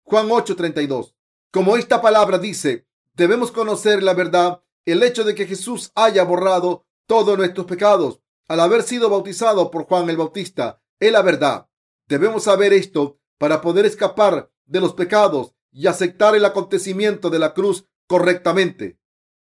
Juan 0.04 0.30
8:32. 0.30 1.16
Como 1.52 1.78
esta 1.78 2.02
palabra 2.02 2.38
dice, 2.38 2.88
debemos 3.14 3.52
conocer 3.52 4.04
la 4.04 4.14
verdad, 4.14 4.64
el 4.86 5.04
hecho 5.04 5.24
de 5.24 5.36
que 5.36 5.46
Jesús 5.46 5.92
haya 5.96 6.24
borrado 6.24 6.86
todos 7.12 7.38
nuestros 7.38 7.66
pecados 7.66 8.22
al 8.48 8.62
haber 8.62 8.84
sido 8.84 9.10
bautizado 9.10 9.70
por 9.70 9.84
Juan 9.84 10.10
el 10.10 10.16
Bautista 10.16 10.82
es 10.98 11.12
la 11.12 11.22
verdad. 11.22 11.68
Debemos 12.08 12.46
saber 12.46 12.72
esto 12.72 13.20
para 13.38 13.60
poder 13.60 13.86
escapar 13.86 14.50
de 14.64 14.80
los 14.80 14.94
pecados 14.94 15.54
y 15.74 15.88
aceptar 15.88 16.38
el 16.38 16.46
acontecimiento 16.46 17.30
de 17.30 17.40
la 17.40 17.54
cruz 17.54 17.86
correctamente. 18.08 18.98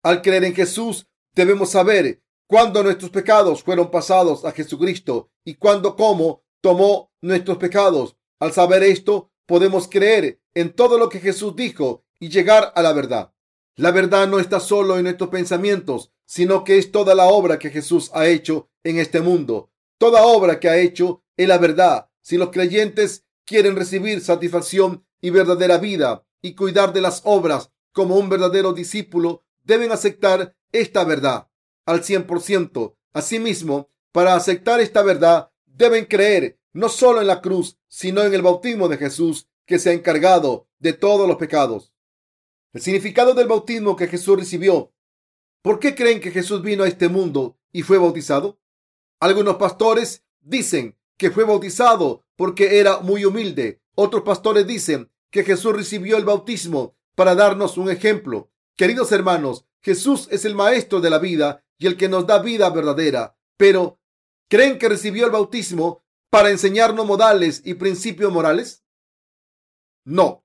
Al 0.03 0.21
creer 0.21 0.43
en 0.43 0.53
Jesús, 0.53 1.07
debemos 1.33 1.69
saber 1.69 2.21
cuándo 2.45 2.83
nuestros 2.83 3.09
pecados 3.09 3.63
fueron 3.63 3.89
pasados 3.89 4.43
a 4.43 4.51
Jesucristo 4.51 5.29
y 5.45 5.55
cuándo, 5.55 5.95
cómo 5.95 6.43
tomó 6.59 7.13
nuestros 7.21 7.57
pecados. 7.57 8.17
Al 8.41 8.51
saber 8.51 8.83
esto, 8.83 9.31
podemos 9.45 9.87
creer 9.87 10.41
en 10.53 10.73
todo 10.73 10.97
lo 10.97 11.07
que 11.07 11.21
Jesús 11.21 11.55
dijo 11.55 12.03
y 12.19 12.27
llegar 12.27 12.73
a 12.75 12.81
la 12.81 12.91
verdad. 12.91 13.31
La 13.77 13.91
verdad 13.91 14.27
no 14.27 14.39
está 14.39 14.61
solo 14.61 14.97
en 14.97 15.03
nuestros 15.03 15.29
pensamientos, 15.29 16.11
sino 16.25 16.63
que 16.63 16.77
es 16.77 16.91
toda 16.91 17.13
la 17.13 17.25
obra 17.25 17.59
que 17.59 17.69
Jesús 17.69 18.09
ha 18.13 18.27
hecho 18.27 18.69
en 18.83 18.99
este 18.99 19.19
mundo. 19.19 19.69
Toda 19.97 20.23
obra 20.23 20.59
que 20.59 20.69
ha 20.69 20.77
hecho 20.77 21.23
es 21.35 21.47
la 21.47 21.57
verdad. 21.57 22.09
Si 22.21 22.37
los 22.37 22.51
creyentes 22.51 23.25
quieren 23.45 23.75
recibir 23.75 24.21
satisfacción 24.21 25.05
y 25.19 25.29
verdadera 25.29 25.77
vida 25.77 26.25
y 26.41 26.55
cuidar 26.55 26.93
de 26.93 27.01
las 27.01 27.21
obras 27.25 27.71
como 27.91 28.15
un 28.15 28.29
verdadero 28.29 28.71
discípulo, 28.71 29.43
deben 29.63 29.91
aceptar 29.91 30.55
esta 30.71 31.03
verdad 31.03 31.49
al 31.85 32.01
100%. 32.01 32.95
Asimismo, 33.13 33.89
para 34.11 34.35
aceptar 34.35 34.79
esta 34.79 35.03
verdad, 35.03 35.51
deben 35.65 36.05
creer 36.05 36.59
no 36.71 36.89
solo 36.89 37.21
en 37.21 37.27
la 37.27 37.41
cruz, 37.41 37.77
sino 37.87 38.21
en 38.23 38.33
el 38.33 38.41
bautismo 38.41 38.87
de 38.87 38.97
Jesús, 38.97 39.47
que 39.65 39.79
se 39.79 39.89
ha 39.89 39.93
encargado 39.93 40.67
de 40.79 40.93
todos 40.93 41.27
los 41.27 41.37
pecados. 41.37 41.94
El 42.75 42.81
significado 42.81 43.33
del 43.33 43.47
bautismo 43.47 43.95
que 43.95 44.07
Jesús 44.09 44.37
recibió. 44.37 44.91
¿Por 45.61 45.79
qué 45.79 45.95
creen 45.95 46.19
que 46.19 46.31
Jesús 46.31 46.61
vino 46.61 46.83
a 46.83 46.89
este 46.89 47.07
mundo 47.07 47.57
y 47.71 47.83
fue 47.83 47.97
bautizado? 47.97 48.59
Algunos 49.21 49.55
pastores 49.55 50.25
dicen 50.41 50.97
que 51.15 51.31
fue 51.31 51.45
bautizado 51.45 52.25
porque 52.35 52.77
era 52.81 52.99
muy 52.99 53.23
humilde. 53.23 53.81
Otros 53.95 54.23
pastores 54.23 54.67
dicen 54.67 55.09
que 55.31 55.45
Jesús 55.45 55.73
recibió 55.73 56.17
el 56.17 56.25
bautismo 56.25 56.97
para 57.15 57.33
darnos 57.33 57.77
un 57.77 57.89
ejemplo. 57.89 58.51
Queridos 58.75 59.13
hermanos, 59.13 59.65
Jesús 59.81 60.27
es 60.29 60.43
el 60.43 60.53
maestro 60.53 60.99
de 60.99 61.09
la 61.09 61.19
vida 61.19 61.63
y 61.77 61.87
el 61.87 61.95
que 61.95 62.09
nos 62.09 62.27
da 62.27 62.39
vida 62.39 62.69
verdadera. 62.71 63.37
Pero, 63.55 64.01
¿creen 64.49 64.77
que 64.77 64.89
recibió 64.89 65.27
el 65.27 65.31
bautismo 65.31 66.03
para 66.29 66.49
enseñarnos 66.49 67.05
modales 67.05 67.61
y 67.63 67.75
principios 67.75 68.33
morales? 68.33 68.83
No. 70.03 70.44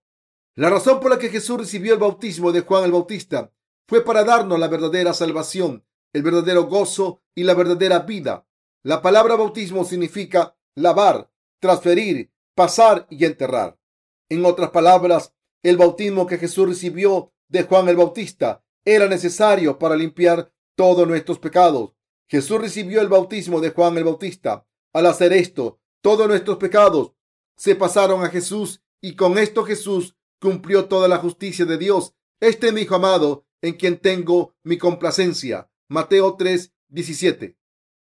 La 0.57 0.69
razón 0.69 1.01
por 1.01 1.11
la 1.11 1.19
que 1.19 1.29
Jesús 1.29 1.59
recibió 1.59 1.95
el 1.95 2.01
bautismo 2.01 2.53
de 2.53 2.63
Juan 2.63 2.85
el 2.85 2.93
Bautista 2.93 3.53
fue 3.87 4.05
para 4.05 4.25
darnos 4.25 4.59
la 4.59 4.69
verdadera 4.69 5.13
salvación, 5.13 5.85
el 6.13 6.23
verdadero 6.23 6.65
gozo 6.65 7.23
y 7.35 7.45
la 7.45 7.55
verdadera 7.55 8.01
vida. 8.01 8.47
La 8.83 9.03
palabra 9.03 9.37
bautismo 9.37 9.85
significa 9.85 10.57
lavar, 10.75 11.31
transferir, 11.61 12.33
pasar 12.55 13.07
y 13.11 13.25
enterrar. 13.25 13.79
En 14.29 14.45
otras 14.45 14.71
palabras, 14.71 15.35
el 15.63 15.77
bautismo 15.77 16.27
que 16.27 16.39
Jesús 16.39 16.69
recibió 16.69 17.33
de 17.49 17.65
Juan 17.65 17.89
el 17.89 17.97
Bautista 17.97 18.65
era 18.85 19.07
necesario 19.07 19.79
para 19.79 19.97
limpiar 19.97 20.53
todos 20.75 21.07
nuestros 21.07 21.39
pecados. 21.39 21.93
Jesús 22.29 22.61
recibió 22.61 23.01
el 23.01 23.09
bautismo 23.09 23.61
de 23.61 23.71
Juan 23.71 23.99
el 23.99 24.05
Bautista. 24.05 24.67
Al 24.93 25.07
hacer 25.07 25.33
esto, 25.33 25.81
todos 26.01 26.27
nuestros 26.27 26.57
pecados 26.57 27.13
se 27.57 27.75
pasaron 27.77 28.25
a 28.25 28.31
Jesús 28.31 28.83
y 29.01 29.17
con 29.17 29.37
esto 29.39 29.65
Jesús 29.65 30.17
cumplió 30.41 30.87
toda 30.87 31.07
la 31.07 31.19
justicia 31.19 31.65
de 31.65 31.79
Dios. 31.79 32.15
Este 32.41 32.69
es 32.69 32.73
mi 32.73 32.83
hijo 32.83 32.97
amado 32.97 33.47
en 33.63 33.75
quien 33.75 33.99
tengo 33.99 34.57
mi 34.63 34.79
complacencia. 34.79 35.71
Mateo 35.89 36.37
3, 36.37 36.73
17. 36.89 37.57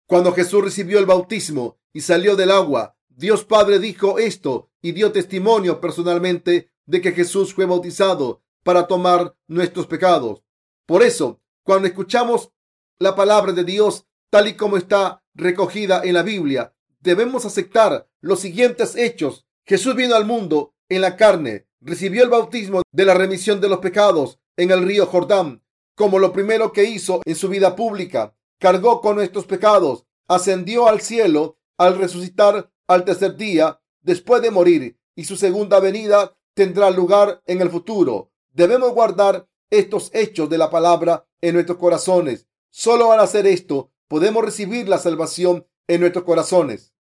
Cuando 0.06 0.32
Jesús 0.32 0.62
recibió 0.62 0.98
el 0.98 1.06
bautismo 1.06 1.78
y 1.92 2.00
salió 2.00 2.36
del 2.36 2.50
agua, 2.50 2.96
Dios 3.08 3.44
Padre 3.44 3.78
dijo 3.78 4.18
esto 4.18 4.70
y 4.82 4.92
dio 4.92 5.12
testimonio 5.12 5.80
personalmente 5.80 6.70
de 6.84 7.00
que 7.00 7.12
Jesús 7.12 7.54
fue 7.54 7.64
bautizado 7.64 8.42
para 8.62 8.86
tomar 8.86 9.36
nuestros 9.46 9.86
pecados. 9.86 10.42
Por 10.86 11.02
eso, 11.02 11.40
cuando 11.62 11.88
escuchamos 11.88 12.50
la 12.98 13.14
palabra 13.14 13.52
de 13.52 13.64
Dios 13.64 14.06
tal 14.30 14.48
y 14.48 14.54
como 14.54 14.76
está 14.76 15.22
recogida 15.34 16.02
en 16.04 16.14
la 16.14 16.22
Biblia, 16.22 16.74
debemos 17.00 17.44
aceptar 17.44 18.08
los 18.20 18.40
siguientes 18.40 18.96
hechos. 18.96 19.46
Jesús 19.64 19.94
vino 19.94 20.14
al 20.14 20.26
mundo 20.26 20.74
en 20.88 21.00
la 21.00 21.16
carne, 21.16 21.66
recibió 21.84 22.24
el 22.24 22.30
bautismo 22.30 22.82
de 22.90 23.04
la 23.04 23.14
remisión 23.14 23.60
de 23.60 23.68
los 23.68 23.78
pecados 23.78 24.38
en 24.56 24.70
el 24.70 24.84
río 24.84 25.06
Jordán, 25.06 25.62
como 25.94 26.18
lo 26.18 26.32
primero 26.32 26.72
que 26.72 26.84
hizo 26.84 27.20
en 27.24 27.36
su 27.36 27.48
vida 27.48 27.76
pública. 27.76 28.34
Cargó 28.58 29.00
con 29.00 29.16
nuestros 29.16 29.44
pecados, 29.44 30.06
ascendió 30.26 30.88
al 30.88 31.00
cielo 31.02 31.58
al 31.76 31.98
resucitar 31.98 32.70
al 32.86 33.04
tercer 33.04 33.36
día 33.36 33.80
después 34.00 34.42
de 34.42 34.50
morir 34.50 34.98
y 35.14 35.24
su 35.24 35.36
segunda 35.36 35.78
venida 35.78 36.36
tendrá 36.54 36.90
lugar 36.90 37.42
en 37.46 37.60
el 37.60 37.70
futuro. 37.70 38.32
Debemos 38.52 38.92
guardar 38.92 39.46
estos 39.70 40.10
hechos 40.14 40.48
de 40.48 40.58
la 40.58 40.70
palabra 40.70 41.26
en 41.40 41.54
nuestros 41.54 41.78
corazones. 41.78 42.46
Solo 42.70 43.12
al 43.12 43.20
hacer 43.20 43.46
esto 43.46 43.92
podemos 44.08 44.44
recibir 44.44 44.88
la 44.88 44.98
salvación 44.98 45.66
en 45.86 46.00
nuestros 46.00 46.24
corazones. 46.24 46.94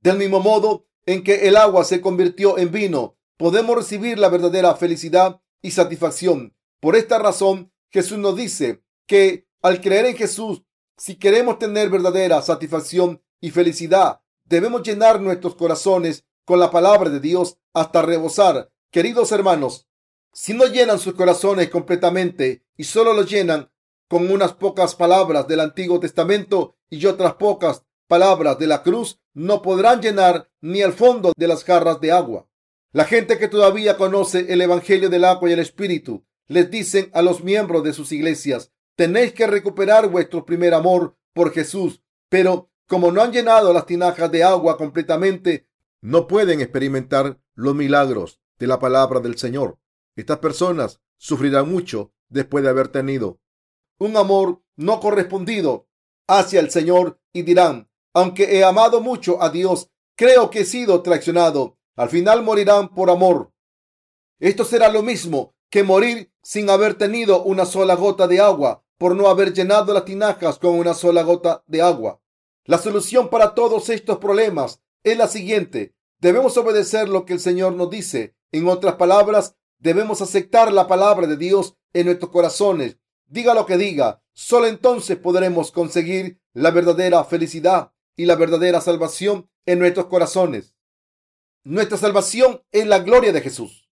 Del 0.00 0.18
mismo 0.18 0.40
modo 0.40 0.86
en 1.06 1.24
que 1.24 1.48
el 1.48 1.56
agua 1.56 1.84
se 1.84 2.00
convirtió 2.00 2.58
en 2.58 2.70
vino 2.70 3.16
podemos 3.42 3.74
recibir 3.74 4.20
la 4.20 4.28
verdadera 4.28 4.72
felicidad 4.76 5.40
y 5.60 5.72
satisfacción. 5.72 6.54
Por 6.78 6.94
esta 6.94 7.18
razón, 7.18 7.72
Jesús 7.90 8.16
nos 8.16 8.36
dice 8.36 8.84
que 9.04 9.48
al 9.62 9.80
creer 9.80 10.06
en 10.06 10.16
Jesús, 10.16 10.62
si 10.96 11.16
queremos 11.16 11.58
tener 11.58 11.90
verdadera 11.90 12.40
satisfacción 12.40 13.20
y 13.40 13.50
felicidad, 13.50 14.20
debemos 14.44 14.84
llenar 14.84 15.20
nuestros 15.20 15.56
corazones 15.56 16.24
con 16.44 16.60
la 16.60 16.70
palabra 16.70 17.10
de 17.10 17.18
Dios 17.18 17.58
hasta 17.74 18.02
rebosar. 18.02 18.70
Queridos 18.92 19.32
hermanos, 19.32 19.88
si 20.32 20.54
no 20.54 20.66
llenan 20.66 21.00
sus 21.00 21.14
corazones 21.14 21.68
completamente 21.68 22.64
y 22.76 22.84
solo 22.84 23.12
los 23.12 23.28
llenan 23.28 23.72
con 24.06 24.30
unas 24.30 24.52
pocas 24.52 24.94
palabras 24.94 25.48
del 25.48 25.58
Antiguo 25.58 25.98
Testamento 25.98 26.76
y 26.88 27.04
otras 27.06 27.34
pocas 27.34 27.82
palabras 28.06 28.56
de 28.60 28.68
la 28.68 28.84
cruz, 28.84 29.18
no 29.34 29.62
podrán 29.62 30.00
llenar 30.00 30.48
ni 30.60 30.80
el 30.80 30.92
fondo 30.92 31.32
de 31.36 31.48
las 31.48 31.64
jarras 31.64 32.00
de 32.00 32.12
agua. 32.12 32.46
La 32.92 33.06
gente 33.06 33.38
que 33.38 33.48
todavía 33.48 33.96
conoce 33.96 34.52
el 34.52 34.60
Evangelio 34.60 35.08
del 35.08 35.24
agua 35.24 35.48
y 35.48 35.54
el 35.54 35.60
Espíritu 35.60 36.26
les 36.46 36.70
dicen 36.70 37.10
a 37.14 37.22
los 37.22 37.42
miembros 37.42 37.82
de 37.84 37.94
sus 37.94 38.12
iglesias, 38.12 38.70
tenéis 38.96 39.32
que 39.32 39.46
recuperar 39.46 40.10
vuestro 40.10 40.44
primer 40.44 40.74
amor 40.74 41.16
por 41.32 41.52
Jesús, 41.52 42.02
pero 42.28 42.70
como 42.86 43.10
no 43.10 43.22
han 43.22 43.32
llenado 43.32 43.72
las 43.72 43.86
tinajas 43.86 44.30
de 44.30 44.44
agua 44.44 44.76
completamente, 44.76 45.66
no 46.02 46.26
pueden 46.26 46.60
experimentar 46.60 47.40
los 47.54 47.74
milagros 47.74 48.40
de 48.58 48.66
la 48.66 48.78
palabra 48.78 49.20
del 49.20 49.38
Señor. 49.38 49.78
Estas 50.14 50.38
personas 50.40 51.00
sufrirán 51.16 51.70
mucho 51.70 52.12
después 52.28 52.62
de 52.62 52.70
haber 52.70 52.88
tenido 52.88 53.40
un 53.98 54.16
amor 54.18 54.62
no 54.76 55.00
correspondido 55.00 55.88
hacia 56.26 56.60
el 56.60 56.70
Señor 56.70 57.20
y 57.32 57.42
dirán, 57.42 57.88
aunque 58.12 58.58
he 58.58 58.64
amado 58.64 59.00
mucho 59.00 59.42
a 59.42 59.48
Dios, 59.48 59.88
creo 60.14 60.50
que 60.50 60.60
he 60.60 60.64
sido 60.66 61.02
traicionado 61.02 61.78
al 61.96 62.08
final 62.08 62.42
morirán 62.42 62.94
por 62.94 63.10
amor. 63.10 63.52
Esto 64.38 64.64
será 64.64 64.88
lo 64.88 65.02
mismo 65.02 65.54
que 65.70 65.82
morir 65.82 66.32
sin 66.42 66.68
haber 66.70 66.94
tenido 66.94 67.42
una 67.44 67.64
sola 67.64 67.94
gota 67.94 68.26
de 68.26 68.40
agua 68.40 68.84
por 68.98 69.16
no 69.16 69.28
haber 69.28 69.52
llenado 69.52 69.92
las 69.92 70.04
tinajas 70.04 70.58
con 70.58 70.74
una 70.78 70.94
sola 70.94 71.22
gota 71.22 71.64
de 71.66 71.82
agua. 71.82 72.20
La 72.64 72.78
solución 72.78 73.28
para 73.28 73.54
todos 73.54 73.88
estos 73.88 74.18
problemas 74.18 74.80
es 75.02 75.16
la 75.16 75.28
siguiente. 75.28 75.94
Debemos 76.20 76.56
obedecer 76.56 77.08
lo 77.08 77.24
que 77.24 77.32
el 77.32 77.40
Señor 77.40 77.72
nos 77.72 77.90
dice. 77.90 78.36
En 78.52 78.68
otras 78.68 78.94
palabras, 78.94 79.56
debemos 79.78 80.22
aceptar 80.22 80.72
la 80.72 80.86
palabra 80.86 81.26
de 81.26 81.36
Dios 81.36 81.76
en 81.92 82.06
nuestros 82.06 82.30
corazones. 82.30 82.98
Diga 83.26 83.54
lo 83.54 83.66
que 83.66 83.76
diga, 83.76 84.22
solo 84.32 84.66
entonces 84.66 85.16
podremos 85.16 85.72
conseguir 85.72 86.40
la 86.52 86.70
verdadera 86.70 87.24
felicidad 87.24 87.92
y 88.14 88.26
la 88.26 88.36
verdadera 88.36 88.80
salvación 88.80 89.50
en 89.66 89.78
nuestros 89.78 90.06
corazones. 90.06 90.71
Nuestra 91.64 91.96
salvación 91.96 92.60
es 92.72 92.88
la 92.88 92.98
gloria 92.98 93.32
de 93.32 93.40
Jesús. 93.40 93.88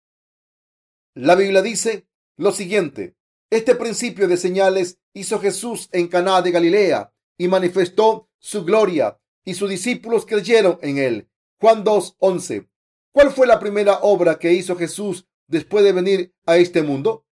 La 1.13 1.35
Biblia 1.35 1.61
dice 1.61 2.07
lo 2.37 2.53
siguiente: 2.53 3.17
Este 3.49 3.75
principio 3.75 4.29
de 4.29 4.37
señales 4.37 4.99
hizo 5.13 5.37
Jesús 5.41 5.89
en 5.91 6.07
Caná 6.07 6.41
de 6.41 6.51
Galilea 6.51 7.13
y 7.37 7.49
manifestó 7.49 8.29
su 8.39 8.63
gloria, 8.63 9.19
y 9.43 9.55
sus 9.55 9.69
discípulos 9.69 10.25
creyeron 10.25 10.79
en 10.81 10.97
él. 10.97 11.29
Juan 11.59 11.83
2:11. 11.83 12.69
¿Cuál 13.11 13.31
fue 13.31 13.45
la 13.45 13.59
primera 13.59 13.99
obra 14.01 14.39
que 14.39 14.53
hizo 14.53 14.77
Jesús 14.77 15.27
después 15.47 15.83
de 15.83 15.91
venir 15.91 16.33
a 16.45 16.55
este 16.55 16.83
mundo? 16.83 17.25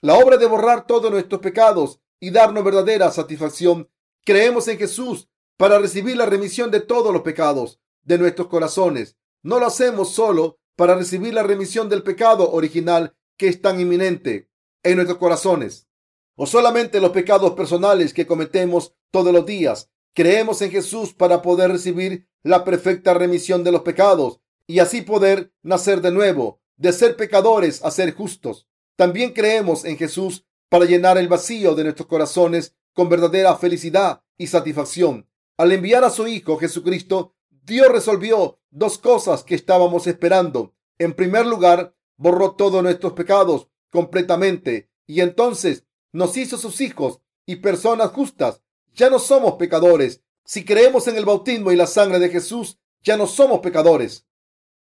La 0.00 0.14
obra 0.14 0.36
de 0.36 0.46
borrar 0.46 0.84
todos 0.84 1.12
nuestros 1.12 1.40
pecados 1.40 2.00
y 2.18 2.30
darnos 2.30 2.64
verdadera 2.64 3.08
satisfacción. 3.12 3.88
Creemos 4.24 4.66
en 4.66 4.78
Jesús 4.78 5.28
para 5.56 5.78
recibir 5.78 6.16
la 6.16 6.26
remisión 6.26 6.72
de 6.72 6.80
todos 6.80 7.12
los 7.12 7.22
pecados 7.22 7.78
de 8.02 8.18
nuestros 8.18 8.48
corazones. 8.48 9.16
No 9.42 9.58
lo 9.58 9.66
hacemos 9.66 10.12
solo 10.12 10.58
para 10.76 10.94
recibir 10.94 11.34
la 11.34 11.42
remisión 11.42 11.88
del 11.88 12.02
pecado 12.02 12.52
original 12.52 13.14
que 13.36 13.48
es 13.48 13.60
tan 13.60 13.80
inminente 13.80 14.50
en 14.82 14.96
nuestros 14.96 15.18
corazones, 15.18 15.88
o 16.36 16.46
solamente 16.46 17.00
los 17.00 17.10
pecados 17.10 17.52
personales 17.52 18.12
que 18.12 18.26
cometemos 18.26 18.94
todos 19.10 19.32
los 19.32 19.46
días. 19.46 19.90
Creemos 20.14 20.60
en 20.62 20.70
Jesús 20.70 21.14
para 21.14 21.42
poder 21.42 21.70
recibir 21.70 22.26
la 22.42 22.64
perfecta 22.64 23.14
remisión 23.14 23.64
de 23.64 23.72
los 23.72 23.82
pecados 23.82 24.40
y 24.66 24.78
así 24.78 25.02
poder 25.02 25.52
nacer 25.62 26.00
de 26.00 26.10
nuevo, 26.10 26.60
de 26.76 26.92
ser 26.92 27.16
pecadores 27.16 27.82
a 27.84 27.90
ser 27.90 28.14
justos. 28.14 28.66
También 28.96 29.32
creemos 29.32 29.84
en 29.84 29.96
Jesús 29.96 30.44
para 30.68 30.84
llenar 30.84 31.18
el 31.18 31.28
vacío 31.28 31.74
de 31.74 31.84
nuestros 31.84 32.08
corazones 32.08 32.74
con 32.92 33.08
verdadera 33.08 33.56
felicidad 33.56 34.22
y 34.36 34.46
satisfacción. 34.46 35.26
Al 35.56 35.72
enviar 35.72 36.04
a 36.04 36.10
su 36.10 36.26
Hijo 36.26 36.58
Jesucristo, 36.58 37.34
Dios 37.70 37.86
resolvió 37.86 38.58
dos 38.72 38.98
cosas 38.98 39.44
que 39.44 39.54
estábamos 39.54 40.08
esperando. 40.08 40.74
En 40.98 41.12
primer 41.12 41.46
lugar, 41.46 41.94
borró 42.16 42.56
todos 42.56 42.82
nuestros 42.82 43.12
pecados 43.12 43.68
completamente 43.92 44.90
y 45.06 45.20
entonces 45.20 45.84
nos 46.10 46.36
hizo 46.36 46.58
sus 46.58 46.80
hijos 46.80 47.20
y 47.46 47.56
personas 47.56 48.10
justas. 48.10 48.60
Ya 48.92 49.08
no 49.08 49.20
somos 49.20 49.52
pecadores. 49.52 50.20
Si 50.44 50.64
creemos 50.64 51.06
en 51.06 51.16
el 51.16 51.24
bautismo 51.24 51.70
y 51.70 51.76
la 51.76 51.86
sangre 51.86 52.18
de 52.18 52.28
Jesús, 52.28 52.80
ya 53.04 53.16
no 53.16 53.28
somos 53.28 53.60
pecadores. 53.60 54.26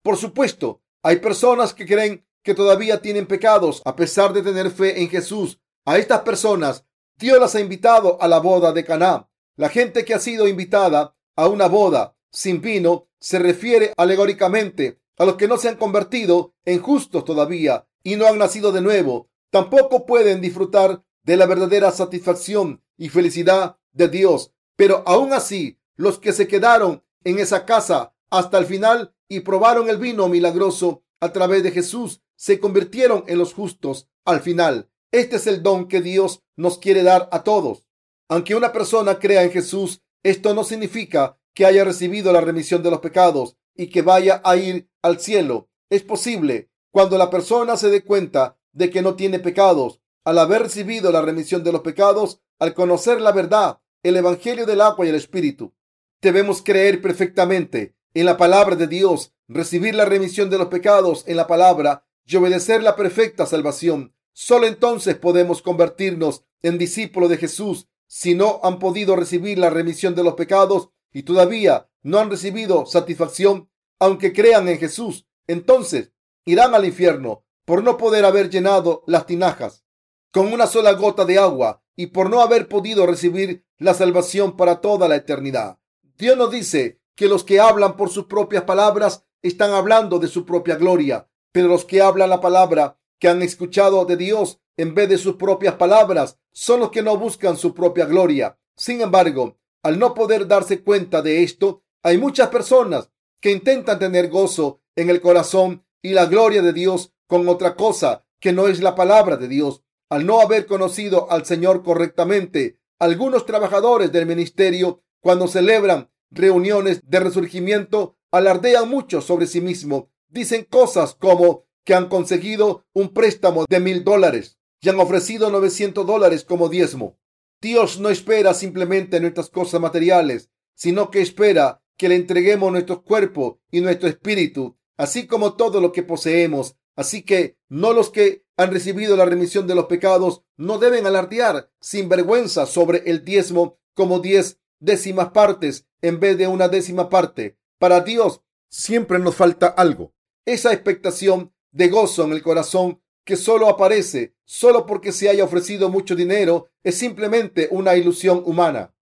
Por 0.01 0.15
supuesto, 0.15 0.81
hay 1.03 1.17
personas 1.17 1.73
que 1.73 1.85
creen 1.85 2.25
que 2.41 2.55
todavía 2.55 3.01
tienen 3.01 3.25
pecados 3.25 3.81
a 3.83 3.97
pesar 3.97 4.31
de 4.31 4.43
tener 4.43 4.71
fe 4.71 5.01
en 5.01 5.09
Jesús. 5.09 5.59
A 5.83 5.97
estas 5.97 6.21
personas 6.21 6.85
Dios 7.17 7.37
las 7.37 7.53
ha 7.53 7.59
invitado 7.59 8.17
a 8.21 8.29
la 8.29 8.39
boda 8.39 8.71
de 8.71 8.85
Caná. 8.85 9.29
La 9.57 9.67
gente 9.67 10.05
que 10.05 10.13
ha 10.13 10.19
sido 10.19 10.47
invitada 10.47 11.17
a 11.35 11.49
una 11.49 11.67
boda 11.67 12.16
sin 12.37 12.61
vino 12.61 13.09
se 13.19 13.39
refiere 13.39 13.93
alegóricamente 13.97 15.01
a 15.17 15.25
los 15.25 15.37
que 15.37 15.47
no 15.47 15.57
se 15.57 15.69
han 15.69 15.75
convertido 15.75 16.53
en 16.65 16.79
justos 16.79 17.25
todavía 17.25 17.87
y 18.03 18.15
no 18.15 18.27
han 18.27 18.37
nacido 18.37 18.71
de 18.71 18.81
nuevo. 18.81 19.31
Tampoco 19.49 20.05
pueden 20.05 20.39
disfrutar 20.39 21.03
de 21.23 21.35
la 21.35 21.47
verdadera 21.47 21.89
satisfacción 21.89 22.83
y 22.95 23.09
felicidad 23.09 23.77
de 23.91 24.09
Dios. 24.09 24.53
Pero 24.75 25.01
aún 25.07 25.33
así, 25.33 25.79
los 25.95 26.19
que 26.19 26.31
se 26.31 26.47
quedaron 26.47 27.03
en 27.23 27.39
esa 27.39 27.65
casa 27.65 28.13
hasta 28.29 28.59
el 28.59 28.67
final 28.67 29.15
y 29.27 29.39
probaron 29.39 29.89
el 29.89 29.97
vino 29.97 30.27
milagroso 30.27 31.01
a 31.19 31.33
través 31.33 31.63
de 31.63 31.71
Jesús, 31.71 32.21
se 32.35 32.59
convirtieron 32.59 33.23
en 33.25 33.39
los 33.39 33.55
justos 33.55 34.09
al 34.25 34.41
final. 34.41 34.91
Este 35.11 35.37
es 35.37 35.47
el 35.47 35.63
don 35.63 35.87
que 35.87 36.01
Dios 36.01 36.43
nos 36.55 36.77
quiere 36.77 37.01
dar 37.01 37.29
a 37.31 37.41
todos. 37.41 37.87
Aunque 38.29 38.53
una 38.53 38.71
persona 38.71 39.17
crea 39.17 39.41
en 39.41 39.49
Jesús, 39.49 40.03
esto 40.21 40.53
no 40.53 40.63
significa 40.63 41.36
que 41.57 41.65
haya 41.65 41.83
recibido 41.83 42.31
la 42.31 42.39
remisión 42.39 42.83
de 42.83 42.91
los 42.91 42.99
pecados 42.99 43.57
y 43.75 43.87
que 43.87 44.03
vaya 44.03 44.43
a 44.45 44.57
ir 44.57 44.91
al 45.01 45.19
cielo. 45.19 45.71
Es 45.89 46.03
posible 46.03 46.69
cuando 46.91 47.17
la 47.17 47.31
persona 47.31 47.77
se 47.77 47.89
dé 47.89 48.03
cuenta 48.03 48.59
de 48.73 48.91
que 48.91 49.01
no 49.01 49.15
tiene 49.15 49.39
pecados, 49.39 49.99
al 50.23 50.37
haber 50.37 50.61
recibido 50.61 51.11
la 51.11 51.23
remisión 51.23 51.63
de 51.63 51.71
los 51.71 51.81
pecados, 51.81 52.41
al 52.59 52.75
conocer 52.75 53.19
la 53.21 53.31
verdad, 53.31 53.79
el 54.03 54.17
Evangelio 54.17 54.67
del 54.67 54.81
agua 54.81 55.07
y 55.07 55.09
el 55.09 55.15
Espíritu. 55.15 55.73
Debemos 56.21 56.61
creer 56.61 57.01
perfectamente 57.01 57.95
en 58.13 58.27
la 58.27 58.37
palabra 58.37 58.75
de 58.75 58.85
Dios, 58.85 59.33
recibir 59.47 59.95
la 59.95 60.05
remisión 60.05 60.51
de 60.51 60.59
los 60.59 60.67
pecados 60.67 61.23
en 61.25 61.37
la 61.37 61.47
palabra 61.47 62.05
y 62.27 62.35
obedecer 62.35 62.83
la 62.83 62.95
perfecta 62.95 63.47
salvación. 63.47 64.13
Solo 64.31 64.67
entonces 64.67 65.15
podemos 65.15 65.63
convertirnos 65.63 66.43
en 66.61 66.77
discípulos 66.77 67.31
de 67.31 67.37
Jesús. 67.37 67.87
Si 68.05 68.35
no 68.35 68.59
han 68.61 68.77
podido 68.77 69.15
recibir 69.15 69.57
la 69.57 69.71
remisión 69.71 70.13
de 70.13 70.23
los 70.23 70.35
pecados 70.35 70.89
y 71.11 71.23
todavía 71.23 71.89
no 72.03 72.19
han 72.19 72.29
recibido 72.29 72.85
satisfacción, 72.85 73.69
aunque 73.99 74.33
crean 74.33 74.67
en 74.67 74.77
Jesús, 74.77 75.27
entonces 75.47 76.11
irán 76.45 76.75
al 76.75 76.85
infierno 76.85 77.43
por 77.65 77.83
no 77.83 77.97
poder 77.97 78.25
haber 78.25 78.49
llenado 78.49 79.03
las 79.07 79.25
tinajas 79.25 79.83
con 80.31 80.53
una 80.53 80.67
sola 80.67 80.93
gota 80.93 81.25
de 81.25 81.39
agua 81.39 81.83
y 81.95 82.07
por 82.07 82.29
no 82.29 82.41
haber 82.41 82.67
podido 82.67 83.05
recibir 83.05 83.65
la 83.77 83.93
salvación 83.93 84.55
para 84.55 84.81
toda 84.81 85.07
la 85.07 85.15
eternidad. 85.15 85.79
Dios 86.17 86.37
nos 86.37 86.51
dice 86.51 87.01
que 87.15 87.27
los 87.27 87.43
que 87.43 87.59
hablan 87.59 87.97
por 87.97 88.09
sus 88.09 88.25
propias 88.25 88.63
palabras 88.63 89.25
están 89.41 89.71
hablando 89.71 90.19
de 90.19 90.27
su 90.27 90.45
propia 90.45 90.75
gloria, 90.75 91.27
pero 91.51 91.67
los 91.67 91.85
que 91.85 92.01
hablan 92.01 92.29
la 92.29 92.41
palabra 92.41 92.99
que 93.19 93.29
han 93.29 93.41
escuchado 93.41 94.05
de 94.05 94.15
Dios 94.15 94.59
en 94.77 94.93
vez 94.93 95.09
de 95.09 95.17
sus 95.17 95.35
propias 95.35 95.75
palabras 95.75 96.39
son 96.51 96.79
los 96.81 96.91
que 96.91 97.01
no 97.01 97.17
buscan 97.17 97.57
su 97.57 97.73
propia 97.73 98.05
gloria. 98.05 98.59
Sin 98.75 99.01
embargo, 99.01 99.57
al 99.87 99.99
no 99.99 100.13
poder 100.13 100.49
darse 100.49 100.83
cuenta 100.83 101.21
de 101.21 101.43
esto, 101.43 101.81
hay 102.03 102.17
muchas 102.17 102.49
personas 102.49 103.09
que 103.39 103.51
intentan 103.51 103.97
tener 103.99 104.27
gozo 104.27 104.81
en 104.97 105.09
el 105.09 105.21
corazón 105.21 105.85
y 106.01 106.09
la 106.09 106.25
gloria 106.25 106.61
de 106.61 106.73
Dios 106.73 107.13
con 107.25 107.47
otra 107.47 107.77
cosa 107.77 108.25
que 108.41 108.51
no 108.51 108.67
es 108.67 108.81
la 108.81 108.95
palabra 108.95 109.37
de 109.37 109.47
Dios. 109.47 109.85
Al 110.09 110.25
no 110.25 110.41
haber 110.41 110.65
conocido 110.65 111.31
al 111.31 111.45
Señor 111.45 111.83
correctamente, 111.83 112.81
algunos 112.99 113.45
trabajadores 113.45 114.11
del 114.11 114.25
ministerio, 114.25 115.03
cuando 115.21 115.47
celebran 115.47 116.09
reuniones 116.31 116.99
de 117.05 117.21
resurgimiento 117.21 118.17
alardean 118.29 118.89
mucho 118.89 119.21
sobre 119.21 119.47
sí 119.47 119.61
mismo. 119.61 120.09
Dicen 120.27 120.65
cosas 120.69 121.15
como 121.15 121.63
que 121.85 121.95
han 121.95 122.09
conseguido 122.09 122.83
un 122.91 123.13
préstamo 123.13 123.63
de 123.69 123.79
mil 123.79 124.03
dólares 124.03 124.59
y 124.81 124.89
han 124.89 124.99
ofrecido 124.99 125.49
900 125.49 126.05
dólares 126.05 126.43
como 126.43 126.67
diezmo. 126.67 127.17
Dios 127.61 127.99
no 127.99 128.09
espera 128.09 128.53
simplemente 128.53 129.19
nuestras 129.19 129.49
cosas 129.49 129.81
materiales, 129.81 130.49
sino 130.75 131.09
que 131.09 131.21
espera 131.21 131.81
que 131.97 132.09
le 132.09 132.15
entreguemos 132.15 132.71
nuestro 132.71 133.03
cuerpo 133.03 133.59
y 133.71 133.81
nuestro 133.81 134.07
espíritu, 134.07 134.77
así 134.95 135.25
como 135.25 135.55
todo 135.55 135.81
lo 135.81 135.91
que 135.91 136.03
poseemos. 136.03 136.75
Así 136.95 137.23
que 137.23 137.57
no 137.69 137.93
los 137.93 138.09
que 138.09 138.43
han 138.57 138.71
recibido 138.71 139.15
la 139.15 139.25
remisión 139.25 139.67
de 139.67 139.75
los 139.75 139.85
pecados 139.85 140.41
no 140.55 140.79
deben 140.79 141.05
alardear 141.05 141.71
sin 141.79 142.09
vergüenza 142.09 142.65
sobre 142.65 143.03
el 143.05 143.23
diezmo 143.23 143.79
como 143.93 144.19
diez 144.19 144.59
décimas 144.79 145.29
partes 145.29 145.85
en 146.01 146.19
vez 146.19 146.37
de 146.37 146.47
una 146.47 146.67
décima 146.67 147.09
parte. 147.09 147.57
Para 147.79 148.01
Dios 148.01 148.41
siempre 148.69 149.19
nos 149.19 149.35
falta 149.35 149.67
algo. 149.67 150.13
Esa 150.45 150.73
expectación 150.73 151.53
de 151.71 151.89
gozo 151.89 152.23
en 152.23 152.31
el 152.31 152.41
corazón 152.41 153.01
que 153.27 153.35
solo 153.35 153.67
aparece 153.67 154.33
solo 154.45 154.85
porque 154.85 155.11
se 155.11 155.27
haya 155.27 155.43
ofrecido 155.43 155.89
mucho 155.89 156.15
dinero 156.15 156.69
es 156.81 156.97
simplemente 156.97 157.67
una 157.71 157.97
ilusión 157.97 158.41
humana. 158.45 158.95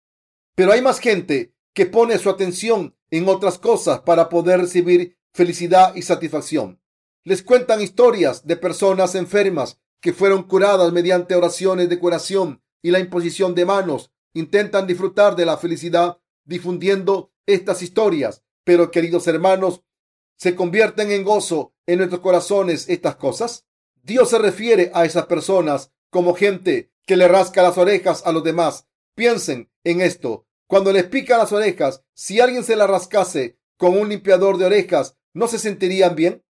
Pero 0.56 0.72
hay 0.72 0.82
más 0.82 1.00
gente 1.00 1.54
que 1.76 1.86
pone 1.86 2.18
su 2.18 2.32
atención 2.32 2.96
en 3.12 3.30
otras 3.30 3.60
cosas 3.60 4.00
para 4.00 4.28
poder 4.28 4.62
recibir 4.62 5.16
felicidad 5.32 5.94
y 5.94 6.02
satisfacción. 6.02 6.82
Les 7.24 7.44
cuentan 7.44 7.82
historias 7.82 8.48
de 8.48 8.58
personas 8.58 9.14
enfermas 9.14 9.80
que 10.02 10.12
fueron 10.12 10.42
curadas 10.42 10.92
mediante 10.92 11.36
oraciones 11.36 11.88
de 11.88 12.00
curación 12.00 12.64
y 12.82 12.90
la 12.90 13.00
imposición 13.00 13.54
de 13.54 13.66
manos 13.66 14.12
intentan 14.34 14.88
disfrutar 14.88 15.36
de 15.36 15.46
la 15.46 15.58
felicidad 15.58 16.18
difundiendo 16.46 17.32
estas 17.46 17.84
historias. 17.84 18.42
Pero, 18.64 18.90
queridos 18.90 19.28
hermanos, 19.28 19.84
¿se 20.36 20.56
convierten 20.56 21.12
en 21.12 21.24
gozo 21.24 21.76
en 21.86 22.00
nuestros 22.00 22.22
corazones 22.22 22.90
estas 22.90 23.18
cosas? 23.18 23.68
Dios 24.06 24.30
se 24.30 24.38
refiere 24.38 24.92
a 24.94 25.04
esas 25.04 25.26
personas 25.26 25.92
como 26.12 26.36
gente 26.36 26.92
que 27.08 27.18
le 27.18 27.28
rasca 27.28 27.64
las 27.64 27.76
orejas 27.80 28.22
a 28.28 28.32
los 28.32 28.44
demás. 28.44 28.88
Piensen 29.16 29.72
en 29.84 30.00
esto. 30.00 30.46
Cuando 30.68 30.94
les 30.94 31.06
pican 31.06 31.40
las 31.40 31.52
orejas, 31.52 32.04
si 32.14 32.40
alguien 32.40 32.64
se 32.64 32.76
las 32.76 32.88
rascase 32.88 33.58
con 33.78 33.98
un 33.98 34.10
limpiador 34.10 34.60
de 34.60 34.66
orejas, 34.66 35.18
¿no 35.34 35.48
se 35.48 35.58
sentirían 35.58 36.14
bien? 36.14 36.46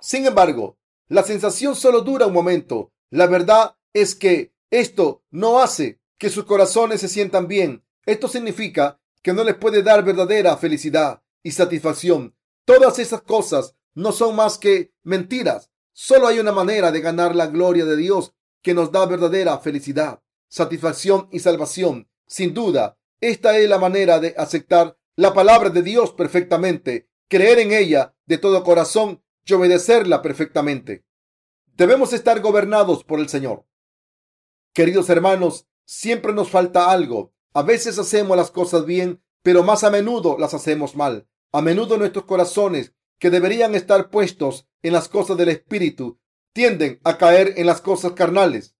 Sin 0.00 0.26
embargo, 0.26 0.80
la 1.06 1.22
sensación 1.22 1.76
solo 1.76 2.00
dura 2.00 2.26
un 2.26 2.32
momento. 2.32 2.92
La 3.10 3.28
verdad 3.28 3.76
es 3.92 4.16
que 4.16 4.52
esto 4.72 5.22
no 5.30 5.60
hace 5.60 6.00
que 6.18 6.28
sus 6.28 6.44
corazones 6.44 7.00
se 7.00 7.08
sientan 7.08 7.46
bien. 7.46 7.84
Esto 8.04 8.26
significa 8.26 9.00
que 9.22 9.32
no 9.32 9.44
les 9.44 9.54
puede 9.54 9.84
dar 9.84 10.04
verdadera 10.04 10.56
felicidad 10.56 11.22
y 11.44 11.52
satisfacción. 11.52 12.34
Todas 12.64 12.98
esas 12.98 13.22
cosas 13.22 13.76
no 13.94 14.10
son 14.10 14.34
más 14.34 14.58
que 14.58 14.92
mentiras. 15.04 15.70
Solo 15.98 16.26
hay 16.26 16.38
una 16.38 16.52
manera 16.52 16.92
de 16.92 17.00
ganar 17.00 17.34
la 17.34 17.46
gloria 17.46 17.86
de 17.86 17.96
Dios 17.96 18.34
que 18.60 18.74
nos 18.74 18.92
da 18.92 19.06
verdadera 19.06 19.56
felicidad, 19.60 20.22
satisfacción 20.46 21.26
y 21.32 21.38
salvación. 21.38 22.10
Sin 22.26 22.52
duda, 22.52 22.98
esta 23.18 23.56
es 23.56 23.66
la 23.66 23.78
manera 23.78 24.20
de 24.20 24.34
aceptar 24.36 24.98
la 25.16 25.32
palabra 25.32 25.70
de 25.70 25.80
Dios 25.80 26.12
perfectamente, 26.12 27.08
creer 27.28 27.60
en 27.60 27.72
ella 27.72 28.14
de 28.26 28.36
todo 28.36 28.62
corazón 28.62 29.22
y 29.46 29.54
obedecerla 29.54 30.20
perfectamente. 30.20 31.06
Debemos 31.78 32.12
estar 32.12 32.42
gobernados 32.42 33.02
por 33.02 33.18
el 33.18 33.30
Señor. 33.30 33.64
Queridos 34.74 35.08
hermanos, 35.08 35.66
siempre 35.86 36.34
nos 36.34 36.50
falta 36.50 36.90
algo. 36.90 37.32
A 37.54 37.62
veces 37.62 37.98
hacemos 37.98 38.36
las 38.36 38.50
cosas 38.50 38.84
bien, 38.84 39.22
pero 39.42 39.62
más 39.62 39.82
a 39.82 39.90
menudo 39.90 40.36
las 40.38 40.52
hacemos 40.52 40.94
mal. 40.94 41.26
A 41.52 41.62
menudo 41.62 41.96
nuestros 41.96 42.26
corazones, 42.26 42.92
que 43.18 43.30
deberían 43.30 43.74
estar 43.74 44.10
puestos 44.10 44.66
en 44.82 44.92
las 44.92 45.08
cosas 45.08 45.36
del 45.36 45.48
Espíritu, 45.48 46.18
tienden 46.52 47.00
a 47.04 47.18
caer 47.18 47.54
en 47.56 47.66
las 47.66 47.80
cosas 47.80 48.12
carnales. 48.12 48.74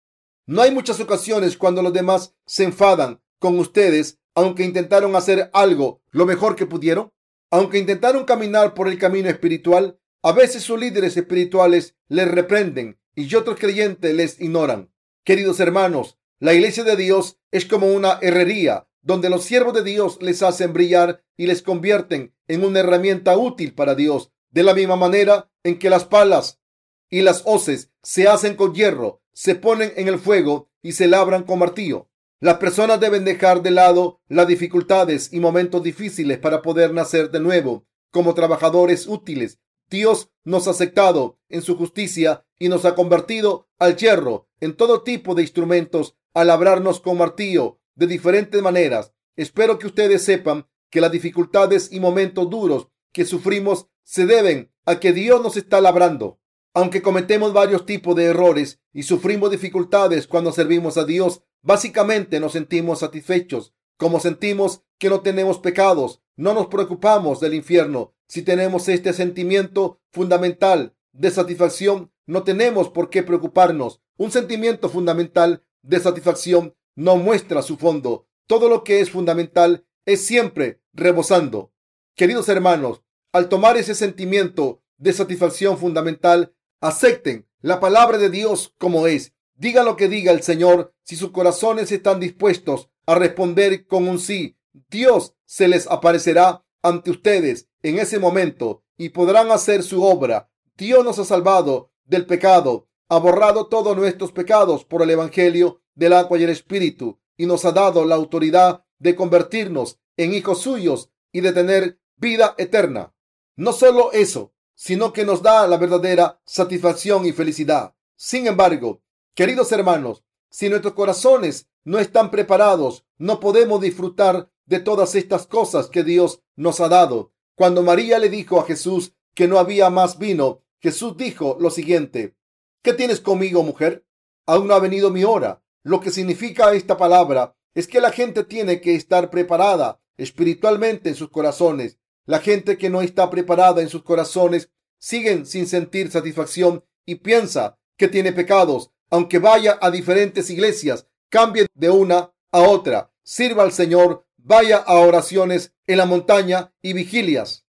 No 0.46 0.62
hay 0.62 0.70
muchas 0.70 1.00
ocasiones 1.00 1.56
cuando 1.56 1.82
los 1.82 1.92
demás 1.92 2.34
se 2.46 2.64
enfadan 2.64 3.20
con 3.38 3.58
ustedes, 3.58 4.18
aunque 4.34 4.64
intentaron 4.64 5.16
hacer 5.16 5.50
algo 5.52 6.02
lo 6.10 6.26
mejor 6.26 6.56
que 6.56 6.66
pudieron, 6.66 7.10
aunque 7.50 7.78
intentaron 7.78 8.24
caminar 8.24 8.74
por 8.74 8.88
el 8.88 8.98
camino 8.98 9.28
espiritual, 9.28 9.98
a 10.22 10.32
veces 10.32 10.62
sus 10.62 10.78
líderes 10.78 11.16
espirituales 11.16 11.96
les 12.08 12.28
reprenden 12.28 12.98
y 13.14 13.32
otros 13.34 13.58
creyentes 13.58 14.14
les 14.14 14.40
ignoran. 14.40 14.90
Queridos 15.24 15.60
hermanos, 15.60 16.18
la 16.38 16.52
iglesia 16.52 16.84
de 16.84 16.96
Dios 16.96 17.38
es 17.50 17.64
como 17.64 17.88
una 17.88 18.18
herrería 18.20 18.86
donde 19.06 19.30
los 19.30 19.44
siervos 19.44 19.72
de 19.72 19.84
Dios 19.84 20.18
les 20.20 20.42
hacen 20.42 20.72
brillar 20.72 21.22
y 21.36 21.46
les 21.46 21.62
convierten 21.62 22.34
en 22.48 22.64
una 22.64 22.80
herramienta 22.80 23.38
útil 23.38 23.72
para 23.72 23.94
Dios, 23.94 24.32
de 24.50 24.64
la 24.64 24.74
misma 24.74 24.96
manera 24.96 25.48
en 25.62 25.78
que 25.78 25.90
las 25.90 26.04
palas 26.04 26.60
y 27.08 27.22
las 27.22 27.42
hoces 27.46 27.92
se 28.02 28.26
hacen 28.26 28.56
con 28.56 28.74
hierro, 28.74 29.22
se 29.32 29.54
ponen 29.54 29.92
en 29.94 30.08
el 30.08 30.18
fuego 30.18 30.70
y 30.82 30.92
se 30.92 31.06
labran 31.06 31.44
con 31.44 31.60
martillo. 31.60 32.10
Las 32.40 32.56
personas 32.56 32.98
deben 32.98 33.24
dejar 33.24 33.62
de 33.62 33.70
lado 33.70 34.22
las 34.26 34.48
dificultades 34.48 35.32
y 35.32 35.38
momentos 35.38 35.84
difíciles 35.84 36.38
para 36.38 36.60
poder 36.60 36.92
nacer 36.92 37.30
de 37.30 37.38
nuevo 37.38 37.86
como 38.10 38.34
trabajadores 38.34 39.06
útiles. 39.06 39.60
Dios 39.88 40.30
nos 40.42 40.66
ha 40.66 40.72
aceptado 40.72 41.38
en 41.48 41.62
su 41.62 41.76
justicia 41.76 42.44
y 42.58 42.68
nos 42.68 42.84
ha 42.84 42.96
convertido 42.96 43.68
al 43.78 43.96
hierro 43.96 44.48
en 44.58 44.74
todo 44.74 45.04
tipo 45.04 45.36
de 45.36 45.42
instrumentos 45.42 46.16
a 46.34 46.42
labrarnos 46.42 46.98
con 46.98 47.18
martillo 47.18 47.78
de 47.96 48.06
diferentes 48.06 48.62
maneras. 48.62 49.12
Espero 49.34 49.78
que 49.78 49.86
ustedes 49.86 50.22
sepan 50.22 50.66
que 50.90 51.00
las 51.00 51.10
dificultades 51.10 51.92
y 51.92 52.00
momentos 52.00 52.48
duros 52.48 52.88
que 53.12 53.24
sufrimos 53.24 53.88
se 54.04 54.26
deben 54.26 54.70
a 54.84 55.00
que 55.00 55.12
Dios 55.12 55.42
nos 55.42 55.56
está 55.56 55.80
labrando. 55.80 56.38
Aunque 56.74 57.02
cometemos 57.02 57.52
varios 57.52 57.86
tipos 57.86 58.14
de 58.14 58.26
errores 58.26 58.80
y 58.92 59.02
sufrimos 59.02 59.50
dificultades 59.50 60.26
cuando 60.26 60.52
servimos 60.52 60.98
a 60.98 61.04
Dios, 61.04 61.42
básicamente 61.62 62.38
nos 62.38 62.52
sentimos 62.52 63.00
satisfechos. 63.00 63.74
Como 63.96 64.20
sentimos 64.20 64.82
que 64.98 65.08
no 65.08 65.22
tenemos 65.22 65.58
pecados, 65.58 66.22
no 66.36 66.52
nos 66.52 66.66
preocupamos 66.66 67.40
del 67.40 67.54
infierno. 67.54 68.14
Si 68.28 68.42
tenemos 68.42 68.88
este 68.88 69.14
sentimiento 69.14 70.00
fundamental 70.12 70.94
de 71.12 71.30
satisfacción, 71.30 72.12
no 72.26 72.42
tenemos 72.42 72.90
por 72.90 73.08
qué 73.08 73.22
preocuparnos. 73.22 74.02
Un 74.18 74.30
sentimiento 74.30 74.90
fundamental 74.90 75.64
de 75.82 76.00
satisfacción 76.00 76.74
no 76.96 77.16
muestra 77.16 77.62
su 77.62 77.76
fondo. 77.76 78.26
Todo 78.46 78.68
lo 78.68 78.82
que 78.82 79.00
es 79.00 79.10
fundamental 79.10 79.86
es 80.04 80.26
siempre 80.26 80.80
rebosando. 80.92 81.72
Queridos 82.14 82.48
hermanos, 82.48 83.02
al 83.32 83.48
tomar 83.48 83.76
ese 83.76 83.94
sentimiento 83.94 84.82
de 84.96 85.12
satisfacción 85.12 85.78
fundamental, 85.78 86.54
acepten 86.80 87.46
la 87.60 87.80
palabra 87.80 88.18
de 88.18 88.30
Dios 88.30 88.74
como 88.78 89.06
es. 89.06 89.34
Diga 89.54 89.84
lo 89.84 89.96
que 89.96 90.08
diga 90.08 90.32
el 90.32 90.42
Señor, 90.42 90.94
si 91.02 91.16
sus 91.16 91.30
corazones 91.30 91.92
están 91.92 92.20
dispuestos 92.20 92.88
a 93.06 93.14
responder 93.14 93.86
con 93.86 94.08
un 94.08 94.18
sí, 94.18 94.56
Dios 94.90 95.34
se 95.44 95.68
les 95.68 95.86
aparecerá 95.86 96.64
ante 96.82 97.10
ustedes 97.10 97.68
en 97.82 97.98
ese 97.98 98.18
momento 98.18 98.84
y 98.96 99.10
podrán 99.10 99.50
hacer 99.50 99.82
su 99.82 100.02
obra. 100.02 100.50
Dios 100.76 101.04
nos 101.04 101.18
ha 101.18 101.24
salvado 101.24 101.90
del 102.04 102.26
pecado, 102.26 102.88
ha 103.08 103.18
borrado 103.18 103.66
todos 103.66 103.96
nuestros 103.96 104.32
pecados 104.32 104.84
por 104.84 105.02
el 105.02 105.10
Evangelio 105.10 105.80
del 105.96 106.12
agua 106.12 106.38
y 106.38 106.44
el 106.44 106.50
Espíritu 106.50 107.18
y 107.36 107.46
nos 107.46 107.64
ha 107.64 107.72
dado 107.72 108.04
la 108.04 108.14
autoridad 108.14 108.84
de 108.98 109.16
convertirnos 109.16 109.98
en 110.16 110.32
hijos 110.32 110.60
suyos 110.60 111.10
y 111.32 111.40
de 111.40 111.52
tener 111.52 111.98
vida 112.16 112.54
eterna. 112.56 113.14
No 113.56 113.72
solo 113.72 114.12
eso, 114.12 114.52
sino 114.74 115.12
que 115.12 115.24
nos 115.24 115.42
da 115.42 115.66
la 115.66 115.78
verdadera 115.78 116.40
satisfacción 116.44 117.26
y 117.26 117.32
felicidad. 117.32 117.94
Sin 118.14 118.46
embargo, 118.46 119.02
queridos 119.34 119.72
hermanos, 119.72 120.22
si 120.50 120.68
nuestros 120.68 120.94
corazones 120.94 121.68
no 121.84 121.98
están 121.98 122.30
preparados, 122.30 123.04
no 123.18 123.40
podemos 123.40 123.80
disfrutar 123.80 124.50
de 124.66 124.80
todas 124.80 125.14
estas 125.14 125.46
cosas 125.46 125.88
que 125.88 126.04
Dios 126.04 126.42
nos 126.54 126.80
ha 126.80 126.88
dado. 126.88 127.32
Cuando 127.54 127.82
María 127.82 128.18
le 128.18 128.28
dijo 128.28 128.60
a 128.60 128.64
Jesús 128.64 129.14
que 129.34 129.48
no 129.48 129.58
había 129.58 129.90
más 129.90 130.18
vino, 130.18 130.62
Jesús 130.80 131.16
dijo 131.16 131.56
lo 131.60 131.70
siguiente, 131.70 132.36
¿qué 132.82 132.92
tienes 132.92 133.20
conmigo, 133.20 133.62
mujer? 133.62 134.06
Aún 134.46 134.68
no 134.68 134.74
ha 134.74 134.80
venido 134.80 135.10
mi 135.10 135.24
hora. 135.24 135.62
Lo 135.86 136.00
que 136.00 136.10
significa 136.10 136.74
esta 136.74 136.96
palabra 136.96 137.54
es 137.72 137.86
que 137.86 138.00
la 138.00 138.10
gente 138.10 138.42
tiene 138.42 138.80
que 138.80 138.96
estar 138.96 139.30
preparada 139.30 140.00
espiritualmente 140.16 141.08
en 141.08 141.14
sus 141.14 141.30
corazones. 141.30 141.96
La 142.24 142.40
gente 142.40 142.76
que 142.76 142.90
no 142.90 143.02
está 143.02 143.30
preparada 143.30 143.80
en 143.82 143.88
sus 143.88 144.02
corazones 144.02 144.68
siguen 144.98 145.46
sin 145.46 145.68
sentir 145.68 146.10
satisfacción 146.10 146.84
y 147.04 147.14
piensa 147.14 147.78
que 147.96 148.08
tiene 148.08 148.32
pecados, 148.32 148.90
aunque 149.10 149.38
vaya 149.38 149.78
a 149.80 149.92
diferentes 149.92 150.50
iglesias, 150.50 151.06
cambie 151.28 151.68
de 151.72 151.90
una 151.90 152.32
a 152.50 152.62
otra, 152.62 153.12
sirva 153.22 153.62
al 153.62 153.70
Señor, 153.70 154.26
vaya 154.38 154.78
a 154.78 154.94
oraciones 154.94 155.72
en 155.86 155.98
la 155.98 156.06
montaña 156.06 156.74
y 156.82 156.94
vigilias 156.94 157.64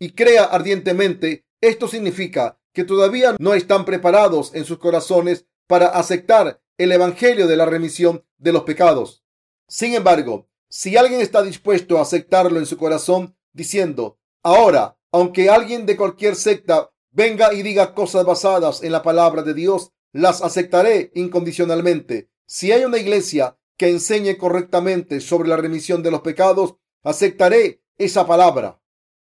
y 0.00 0.10
crea 0.10 0.42
ardientemente. 0.42 1.46
Esto 1.60 1.86
significa 1.86 2.58
que 2.72 2.82
todavía 2.82 3.36
no 3.38 3.54
están 3.54 3.84
preparados 3.84 4.56
en 4.56 4.64
sus 4.64 4.78
corazones 4.78 5.46
para 5.68 5.86
aceptar 5.86 6.60
el 6.80 6.92
Evangelio 6.92 7.46
de 7.46 7.58
la 7.58 7.66
remisión 7.66 8.24
de 8.38 8.54
los 8.54 8.62
pecados. 8.62 9.22
Sin 9.68 9.94
embargo, 9.94 10.48
si 10.70 10.96
alguien 10.96 11.20
está 11.20 11.42
dispuesto 11.42 11.98
a 11.98 12.02
aceptarlo 12.02 12.58
en 12.58 12.64
su 12.64 12.78
corazón, 12.78 13.36
diciendo, 13.52 14.18
ahora, 14.42 14.96
aunque 15.12 15.50
alguien 15.50 15.84
de 15.84 15.98
cualquier 15.98 16.36
secta 16.36 16.90
venga 17.10 17.52
y 17.52 17.62
diga 17.62 17.92
cosas 17.94 18.24
basadas 18.24 18.82
en 18.82 18.92
la 18.92 19.02
palabra 19.02 19.42
de 19.42 19.52
Dios, 19.52 19.92
las 20.12 20.40
aceptaré 20.40 21.10
incondicionalmente. 21.14 22.30
Si 22.46 22.72
hay 22.72 22.86
una 22.86 22.96
iglesia 22.96 23.58
que 23.76 23.90
enseñe 23.90 24.38
correctamente 24.38 25.20
sobre 25.20 25.50
la 25.50 25.58
remisión 25.58 26.02
de 26.02 26.10
los 26.10 26.22
pecados, 26.22 26.76
aceptaré 27.02 27.82
esa 27.98 28.26
palabra. 28.26 28.80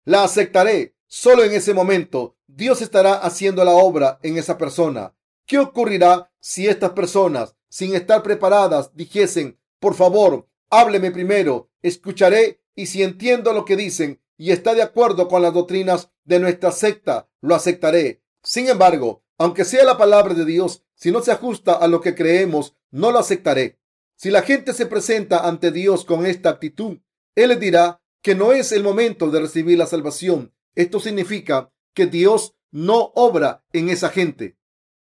La 0.03 0.23
aceptaré. 0.23 0.95
Solo 1.05 1.43
en 1.43 1.53
ese 1.53 1.75
momento 1.75 2.37
Dios 2.47 2.81
estará 2.81 3.13
haciendo 3.13 3.63
la 3.63 3.73
obra 3.73 4.17
en 4.23 4.39
esa 4.39 4.57
persona. 4.57 5.14
¿Qué 5.45 5.59
ocurrirá 5.59 6.31
si 6.39 6.67
estas 6.67 6.91
personas, 6.91 7.55
sin 7.69 7.95
estar 7.95 8.23
preparadas, 8.23 8.95
dijesen, 8.95 9.59
por 9.79 9.93
favor, 9.93 10.47
hábleme 10.69 11.11
primero, 11.11 11.69
escucharé 11.81 12.61
y 12.73 12.87
si 12.87 13.03
entiendo 13.03 13.53
lo 13.53 13.65
que 13.65 13.75
dicen 13.75 14.21
y 14.37 14.51
está 14.51 14.73
de 14.73 14.81
acuerdo 14.81 15.27
con 15.27 15.41
las 15.41 15.53
doctrinas 15.53 16.11
de 16.23 16.39
nuestra 16.39 16.71
secta, 16.71 17.29
lo 17.41 17.53
aceptaré. 17.55 18.23
Sin 18.43 18.67
embargo, 18.67 19.23
aunque 19.37 19.65
sea 19.65 19.85
la 19.85 19.97
palabra 19.97 20.33
de 20.33 20.45
Dios, 20.45 20.83
si 20.95 21.11
no 21.11 21.21
se 21.21 21.31
ajusta 21.31 21.73
a 21.73 21.87
lo 21.87 22.01
que 22.01 22.15
creemos, 22.15 22.75
no 22.89 23.11
lo 23.11 23.19
aceptaré. 23.19 23.79
Si 24.15 24.31
la 24.31 24.41
gente 24.41 24.73
se 24.73 24.85
presenta 24.85 25.47
ante 25.47 25.71
Dios 25.71 26.05
con 26.05 26.25
esta 26.25 26.49
actitud, 26.49 26.99
Él 27.35 27.49
les 27.49 27.59
dirá 27.59 28.01
que 28.21 28.33
no 28.33 28.53
es 28.53 28.71
el 28.71 28.81
momento 28.81 29.29
de 29.29 29.41
recibir 29.41 29.77
la 29.77 29.85
salvación. 29.85 30.53
Esto 30.73 30.99
significa 30.99 31.71
que 31.93 32.07
Dios 32.07 32.55
no 32.71 33.11
obra 33.15 33.63
en 33.73 33.89
esa 33.89 34.09
gente. 34.09 34.57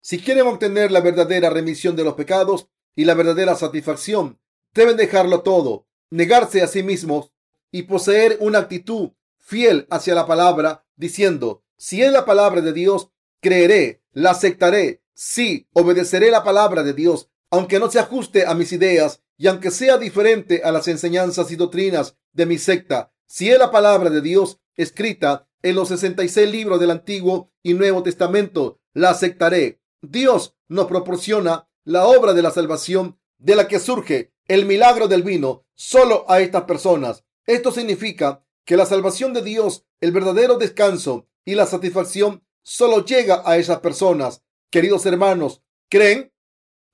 Si 0.08 0.20
quieren 0.20 0.46
obtener 0.46 0.92
la 0.92 1.02
verdadera 1.02 1.50
remisión 1.50 1.96
de 1.96 2.04
los 2.04 2.14
pecados 2.14 2.68
y 2.96 3.06
la 3.06 3.16
verdadera 3.16 3.56
satisfacción, 3.56 4.40
deben 4.72 4.98
dejarlo 4.98 5.42
todo, 5.42 5.88
negarse 6.12 6.62
a 6.62 6.68
sí 6.68 6.84
mismos 6.84 7.32
y 7.72 7.82
poseer 7.82 8.38
una 8.40 8.60
actitud 8.60 9.14
fiel 9.40 9.88
hacia 9.90 10.14
la 10.14 10.28
palabra, 10.28 10.86
diciendo, 10.96 11.64
si 11.76 12.04
es 12.04 12.12
la 12.12 12.24
palabra 12.24 12.62
de 12.62 12.72
Dios, 12.72 13.10
creeré, 13.42 14.04
la 14.12 14.30
aceptaré, 14.30 15.02
sí, 15.16 15.68
obedeceré 15.74 16.30
la 16.30 16.44
palabra 16.44 16.84
de 16.84 16.94
Dios, 16.94 17.32
aunque 17.50 17.80
no 17.80 17.90
se 17.90 17.98
ajuste 17.98 18.46
a 18.46 18.54
mis 18.54 18.74
ideas 18.74 19.24
y 19.40 19.48
aunque 19.48 19.72
sea 19.72 19.98
diferente 19.98 20.62
a 20.64 20.72
las 20.72 20.88
enseñanzas 20.88 21.50
y 21.50 21.56
doctrinas 21.56 22.16
de 22.32 22.46
mi 22.46 22.60
secta, 22.60 23.12
si 23.26 23.50
es 23.50 23.58
la 23.58 23.72
palabra 23.72 24.12
de 24.12 24.22
Dios 24.22 24.60
escrita 24.76 25.48
en 25.64 25.74
los 25.74 25.88
66 25.88 26.48
libros 26.48 26.80
del 26.80 26.92
Antiguo 26.92 27.52
y 27.64 27.74
Nuevo 27.74 28.04
Testamento, 28.04 28.80
la 28.94 29.10
aceptaré. 29.10 29.82
Dios 30.02 30.56
nos 30.68 30.88
proporciona 30.88 31.68
la 31.84 32.06
obra 32.08 32.34
de 32.34 32.42
la 32.42 32.52
salvación 32.52 33.20
de 33.38 33.56
la 33.56 33.68
que 33.68 33.80
surge 33.80 34.34
el 34.48 34.66
milagro 34.66 35.08
del 35.08 35.24
vino 35.24 35.66
solo 35.76 36.26
a 36.30 36.40
estas 36.42 36.64
personas. 36.64 37.24
Esto 37.46 37.72
significa 37.72 38.44
que 38.64 38.78
la 38.78 38.86
salvación 38.86 39.34
de 39.34 39.42
Dios, 39.42 39.86
el 40.02 40.12
verdadero 40.12 40.58
descanso 40.58 41.28
y 41.46 41.56
la 41.56 41.66
satisfacción 41.66 42.44
solo 42.64 43.06
llega 43.06 43.44
a 43.46 43.58
esas 43.58 43.80
personas. 43.80 44.44
Queridos 44.72 45.06
hermanos, 45.06 45.62
¿creen? 45.90 46.34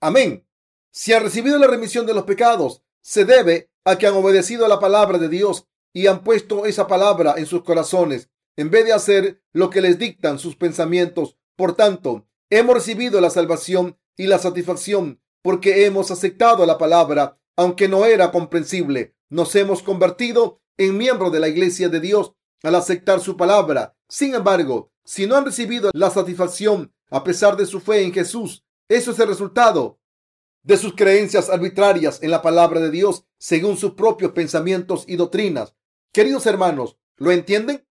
Amén. 0.02 0.46
Si 0.92 1.14
han 1.14 1.24
recibido 1.24 1.58
la 1.58 1.68
remisión 1.68 2.06
de 2.06 2.14
los 2.14 2.26
pecados, 2.26 2.84
se 3.02 3.24
debe 3.24 3.72
a 3.86 3.98
que 3.98 4.08
han 4.08 4.14
obedecido 4.14 4.66
a 4.66 4.70
la 4.70 4.80
palabra 4.80 5.18
de 5.18 5.30
Dios 5.30 5.68
y 5.94 6.08
han 6.08 6.24
puesto 6.24 6.66
esa 6.66 6.88
palabra 6.88 7.36
en 7.38 7.46
sus 7.46 7.64
corazones, 7.64 8.30
en 8.58 8.70
vez 8.70 8.86
de 8.86 8.94
hacer 8.94 9.42
lo 9.54 9.70
que 9.70 9.82
les 9.82 9.98
dictan 9.98 10.40
sus 10.40 10.56
pensamientos. 10.56 11.38
Por 11.56 11.76
tanto, 11.76 12.28
hemos 12.52 12.76
recibido 12.76 13.20
la 13.22 13.32
salvación 13.32 13.98
y 14.18 14.28
la 14.28 14.38
satisfacción 14.38 15.20
porque 15.42 15.86
hemos 15.86 16.12
aceptado 16.12 16.66
la 16.68 16.78
palabra, 16.78 17.40
aunque 17.56 17.88
no 17.88 18.06
era 18.06 18.32
comprensible. 18.32 19.16
Nos 19.30 19.56
hemos 19.56 19.82
convertido 19.82 20.62
en 20.78 20.98
miembros 20.98 21.32
de 21.32 21.40
la 21.40 21.48
iglesia 21.48 21.90
de 21.90 22.00
Dios 22.00 22.34
al 22.62 22.76
aceptar 22.76 23.22
su 23.22 23.38
palabra. 23.38 23.96
Sin 24.08 24.36
embargo, 24.36 24.92
si 25.04 25.26
no 25.26 25.36
han 25.36 25.46
recibido 25.46 25.90
la 25.94 26.12
satisfacción 26.12 26.94
a 27.10 27.24
pesar 27.24 27.58
de 27.58 27.66
su 27.66 27.80
fe 27.80 28.04
en 28.04 28.14
Jesús, 28.14 28.64
eso 28.88 29.12
es 29.12 29.20
el 29.20 29.30
resultado 29.30 30.00
de 30.64 30.78
sus 30.78 30.94
creencias 30.94 31.50
arbitrarias 31.50 32.22
en 32.22 32.32
la 32.32 32.42
palabra 32.42 32.80
de 32.82 32.92
Dios 32.92 33.26
según 33.40 33.78
sus 33.78 33.94
propios 33.94 34.34
pensamientos 34.34 35.06
y 35.08 35.16
doctrinas. 35.16 35.74
Queridos 36.12 36.46
hermanos, 36.46 36.98
¿lo 37.16 37.32
entienden? 37.32 37.88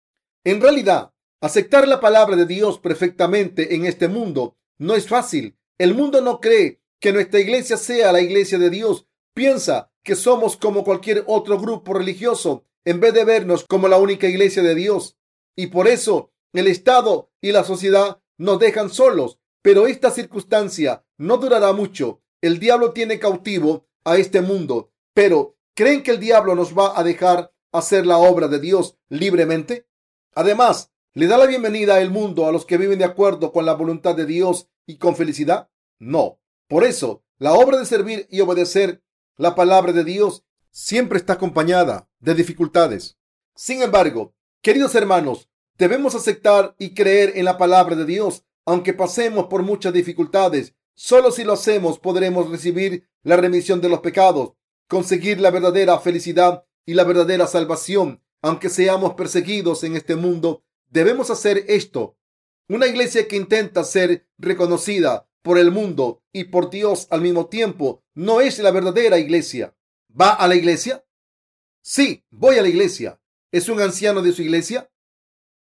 En 0.44 0.61
realidad, 0.61 1.12
aceptar 1.41 1.86
la 1.86 2.01
palabra 2.01 2.36
de 2.36 2.47
Dios 2.47 2.78
perfectamente 2.78 3.74
en 3.74 3.86
este 3.86 4.09
mundo 4.09 4.57
no 4.78 4.95
es 4.95 5.07
fácil. 5.07 5.57
El 5.78 5.95
mundo 5.95 6.20
no 6.20 6.41
cree 6.41 6.80
que 7.01 7.12
nuestra 7.12 7.41
iglesia 7.41 7.76
sea 7.76 8.12
la 8.12 8.20
iglesia 8.20 8.59
de 8.59 8.70
Dios. 8.70 9.07
Piensa 9.34 9.93
que 10.03 10.16
somos 10.16 10.57
como 10.57 10.84
cualquier 10.84 11.24
otro 11.26 11.59
grupo 11.59 11.95
religioso 11.95 12.64
en 12.84 13.01
vez 13.01 13.14
de 13.14 13.24
vernos 13.24 13.64
como 13.64 13.89
la 13.89 13.99
única 13.99 14.26
iglesia 14.26 14.62
de 14.62 14.74
Dios. 14.74 15.16
Y 15.57 15.68
por 15.68 15.89
eso 15.89 16.32
el 16.53 16.66
Estado 16.66 17.30
y 17.41 17.53
la 17.53 17.64
sociedad 17.64 18.20
nos 18.36 18.59
dejan 18.59 18.91
solos. 18.91 19.39
Pero 19.62 19.86
esta 19.86 20.11
circunstancia 20.11 21.05
no 21.18 21.36
durará 21.36 21.72
mucho. 21.72 22.22
El 22.41 22.59
diablo 22.59 22.93
tiene 22.93 23.18
cautivo 23.18 23.89
a 24.05 24.16
este 24.16 24.41
mundo. 24.41 24.93
Pero 25.14 25.57
¿creen 25.74 26.03
que 26.03 26.12
el 26.12 26.20
diablo 26.20 26.55
nos 26.55 26.76
va 26.76 26.99
a 26.99 27.05
dejar 27.05 27.53
hacer 27.72 28.07
la 28.07 28.18
obra 28.18 28.49
de 28.49 28.61
Dios 28.61 28.97
libremente? 29.09 29.86
Además, 30.34 30.93
¿le 31.19 31.27
da 31.27 31.37
la 31.37 31.47
bienvenida 31.47 31.97
al 31.97 32.12
mundo 32.12 32.47
a 32.47 32.53
los 32.53 32.64
que 32.64 32.77
viven 32.77 33.01
de 33.01 33.05
acuerdo 33.05 33.51
con 33.51 33.66
la 33.66 33.75
voluntad 33.75 34.14
de 34.14 34.25
Dios 34.25 34.69
y 34.87 34.99
con 34.99 35.16
felicidad? 35.16 35.69
No. 35.99 36.39
Por 36.69 36.85
eso, 36.85 37.25
la 37.39 37.55
obra 37.55 37.77
de 37.77 37.87
servir 37.87 38.29
y 38.31 38.41
obedecer 38.41 39.03
la 39.37 39.57
palabra 39.57 39.91
de 39.91 40.05
Dios 40.05 40.45
siempre 40.71 41.19
está 41.19 41.33
acompañada 41.33 42.09
de 42.21 42.37
dificultades. 42.37 43.19
Sin 43.57 43.83
embargo, 43.83 44.37
queridos 44.62 44.95
hermanos, 44.95 45.51
debemos 45.77 46.14
aceptar 46.14 46.77
y 46.79 46.95
creer 46.95 47.33
en 47.35 47.47
la 47.47 47.59
palabra 47.59 47.97
de 47.97 48.05
Dios, 48.05 48.45
aunque 48.64 48.95
pasemos 48.95 49.47
por 49.47 49.64
muchas 49.64 49.93
dificultades. 49.93 50.77
Solo 50.95 51.33
si 51.33 51.43
lo 51.43 51.55
hacemos 51.55 51.99
podremos 51.99 52.49
recibir 52.49 53.09
la 53.25 53.37
remisión 53.37 53.81
de 53.81 53.89
los 53.89 54.03
pecados, 54.03 54.53
conseguir 54.87 55.41
la 55.41 55.51
verdadera 55.51 55.99
felicidad 55.99 56.62
y 56.87 56.95
la 56.95 57.03
verdadera 57.03 57.49
salvación. 57.49 58.23
Aunque 58.41 58.69
seamos 58.69 59.14
perseguidos 59.14 59.83
en 59.83 59.97
este 59.97 60.14
mundo, 60.14 60.62
debemos 60.91 61.30
hacer 61.30 61.64
esto. 61.68 62.16
Una 62.68 62.86
iglesia 62.86 63.26
que 63.28 63.36
intenta 63.36 63.84
ser 63.84 64.28
reconocida 64.39 65.28
por 65.43 65.59
el 65.59 65.70
mundo 65.70 66.22
y 66.32 66.45
por 66.45 66.70
Dios 66.70 67.07
al 67.11 67.22
mismo 67.22 67.47
tiempo 67.47 68.05
no 68.14 68.41
es 68.41 68.59
la 68.59 68.70
verdadera 68.70 69.18
iglesia. 69.18 69.74
¿Va 70.09 70.30
a 70.34 70.47
la 70.49 70.57
iglesia? 70.57 71.05
Sí, 71.80 72.24
voy 72.30 72.59
a 72.59 72.62
la 72.62 72.68
iglesia. 72.68 73.20
¿Es 73.51 73.68
un 73.68 73.80
anciano 73.80 74.20
de 74.20 74.32
su 74.32 74.43
iglesia? 74.43 74.91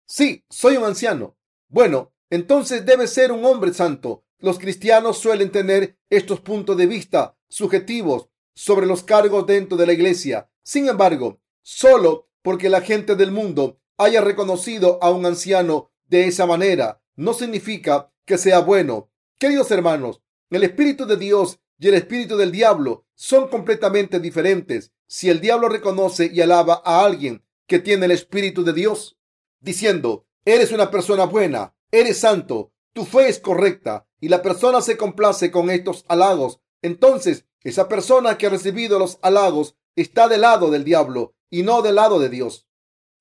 Sí, 0.07 0.45
soy 0.49 0.77
un 0.77 0.85
anciano. 0.85 1.37
Bueno, 1.67 2.13
entonces 2.29 2.85
debe 2.85 3.07
ser 3.07 3.31
un 3.31 3.45
hombre 3.45 3.73
santo. 3.73 4.25
Los 4.39 4.59
cristianos 4.59 5.19
suelen 5.19 5.51
tener 5.51 5.97
estos 6.09 6.41
puntos 6.41 6.77
de 6.77 6.87
vista 6.87 7.37
subjetivos 7.47 8.29
sobre 8.55 8.87
los 8.87 9.03
cargos 9.03 9.45
dentro 9.45 9.77
de 9.77 9.85
la 9.85 9.93
iglesia. 9.93 10.49
Sin 10.63 10.87
embargo, 10.87 11.41
solo 11.61 12.29
porque 12.41 12.69
la 12.69 12.81
gente 12.81 13.15
del 13.15 13.31
mundo 13.31 13.79
haya 13.97 14.21
reconocido 14.21 14.99
a 15.01 15.11
un 15.11 15.25
anciano 15.25 15.91
de 16.07 16.27
esa 16.27 16.45
manera, 16.45 17.01
no 17.15 17.33
significa 17.33 18.11
que 18.25 18.37
sea 18.37 18.59
bueno. 18.59 19.09
Queridos 19.37 19.71
hermanos, 19.71 20.21
el 20.49 20.63
Espíritu 20.63 21.05
de 21.05 21.17
Dios 21.17 21.59
y 21.79 21.87
el 21.87 21.95
Espíritu 21.95 22.37
del 22.37 22.51
diablo 22.51 23.05
son 23.15 23.47
completamente 23.49 24.19
diferentes. 24.19 24.91
Si 25.07 25.29
el 25.29 25.41
diablo 25.41 25.69
reconoce 25.69 26.29
y 26.33 26.41
alaba 26.41 26.81
a 26.85 27.05
alguien 27.05 27.43
que 27.67 27.79
tiene 27.79 28.05
el 28.05 28.11
Espíritu 28.11 28.63
de 28.63 28.73
Dios, 28.73 29.17
diciendo, 29.59 30.25
eres 30.45 30.71
una 30.71 30.91
persona 30.91 31.25
buena, 31.25 31.75
eres 31.91 32.19
santo, 32.19 32.71
tu 32.93 33.05
fe 33.05 33.27
es 33.27 33.39
correcta, 33.39 34.07
y 34.19 34.29
la 34.29 34.41
persona 34.41 34.81
se 34.81 34.97
complace 34.97 35.51
con 35.51 35.69
estos 35.69 36.05
halagos, 36.07 36.59
entonces 36.81 37.45
esa 37.61 37.87
persona 37.87 38.37
que 38.37 38.47
ha 38.47 38.49
recibido 38.49 38.99
los 38.99 39.17
halagos 39.21 39.75
está 39.95 40.27
del 40.27 40.41
lado 40.41 40.69
del 40.69 40.83
diablo 40.83 41.33
y 41.49 41.63
no 41.63 41.81
del 41.81 41.95
lado 41.95 42.19
de 42.19 42.29
Dios. 42.29 42.67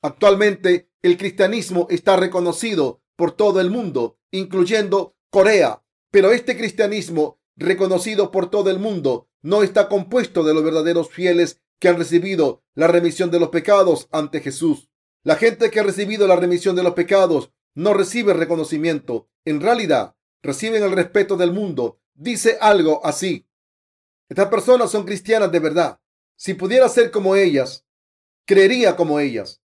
Actualmente 0.05 0.91
el 1.01 1.17
cristianismo 1.17 1.87
está 1.89 2.17
reconocido 2.19 3.03
por 3.17 3.33
todo 3.33 3.59
el 3.63 3.71
mundo, 3.71 4.19
incluyendo 4.33 5.17
Corea, 5.31 5.83
pero 6.11 6.31
este 6.31 6.59
cristianismo 6.59 7.41
reconocido 7.57 8.31
por 8.31 8.51
todo 8.51 8.69
el 8.69 8.79
mundo 8.79 9.31
no 9.41 9.63
está 9.63 9.89
compuesto 9.89 10.45
de 10.45 10.53
los 10.53 10.63
verdaderos 10.63 11.09
fieles 11.09 11.63
que 11.79 11.89
han 11.89 11.97
recibido 11.97 12.63
la 12.75 12.87
remisión 12.87 13.31
de 13.31 13.41
los 13.41 13.49
pecados 13.49 14.09
ante 14.13 14.41
Jesús. 14.41 14.91
La 15.23 15.37
gente 15.37 15.71
que 15.71 15.81
ha 15.81 15.85
recibido 15.85 16.27
la 16.27 16.37
remisión 16.37 16.77
de 16.77 16.83
los 16.83 16.93
pecados 16.93 17.51
no 17.75 17.95
recibe 17.95 18.35
reconocimiento. 18.35 19.31
En 19.47 19.63
realidad, 19.63 20.17
reciben 20.43 20.83
el 20.83 20.93
respeto 20.93 21.39
del 21.39 21.53
mundo. 21.53 21.99
Dice 22.13 22.59
algo 22.61 23.01
así. 23.07 23.49
Estas 24.29 24.49
personas 24.49 24.91
son 24.91 25.07
cristianas 25.07 25.51
de 25.51 25.61
verdad. 25.61 25.99
Si 26.37 26.53
pudiera 26.53 26.91
ser 26.91 27.11
como 27.11 27.37
ellas, 27.37 27.87
creería 28.45 28.97
como 28.97 29.19
ellas. 29.19 29.64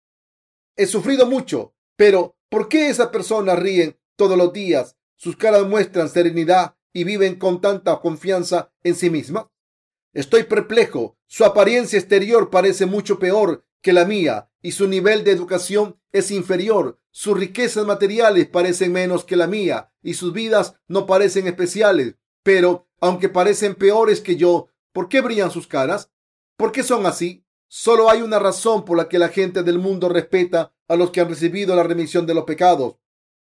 He 0.77 0.87
sufrido 0.87 1.27
mucho, 1.27 1.75
pero 1.97 2.37
¿por 2.49 2.69
qué 2.69 2.89
esas 2.89 3.09
personas 3.09 3.59
ríen 3.59 3.97
todos 4.17 4.37
los 4.37 4.53
días? 4.53 4.97
Sus 5.17 5.37
caras 5.37 5.67
muestran 5.67 6.09
serenidad 6.09 6.77
y 6.93 7.05
viven 7.05 7.37
con 7.37 7.61
tanta 7.61 8.01
confianza 8.01 8.73
en 8.83 8.95
sí 8.95 9.11
mismas. 9.11 9.47
Estoy 10.13 10.45
perplejo. 10.45 11.17
Su 11.27 11.45
apariencia 11.45 11.99
exterior 11.99 12.51
parece 12.51 12.87
mucho 12.87 13.19
peor 13.19 13.65
que 13.83 13.93
la 13.93 14.05
mía 14.05 14.51
y 14.63 14.73
su 14.73 14.89
nivel 14.89 15.25
de 15.25 15.33
educación 15.33 16.01
es 16.13 16.31
inferior. 16.31 17.01
Sus 17.11 17.39
riquezas 17.39 17.85
materiales 17.85 18.49
parecen 18.49 18.93
menos 18.93 19.25
que 19.25 19.37
la 19.37 19.47
mía 19.47 19.93
y 20.03 20.15
sus 20.15 20.33
vidas 20.33 20.75
no 20.89 21.07
parecen 21.07 21.47
especiales. 21.47 22.17
Pero, 22.43 22.89
aunque 23.01 23.29
parecen 23.29 23.75
peores 23.75 24.21
que 24.21 24.37
yo, 24.37 24.69
¿por 24.93 25.09
qué 25.09 25.21
brillan 25.21 25.51
sus 25.51 25.67
caras? 25.67 26.11
¿Por 26.57 26.73
qué 26.73 26.83
son 26.83 27.07
así? 27.07 27.44
Solo 27.77 28.09
hay 28.09 28.23
una 28.23 28.39
razón 28.39 28.85
por 28.85 28.97
la 28.97 29.09
que 29.09 29.19
la 29.19 29.31
gente 29.31 29.65
del 29.65 29.81
mundo 29.81 30.09
respeta 30.09 30.73
a 30.87 30.95
los 30.95 31.11
que 31.11 31.21
han 31.21 31.29
recibido 31.29 31.75
la 31.75 31.83
remisión 31.83 32.25
de 32.25 32.33
los 32.33 32.45
pecados. 32.45 32.99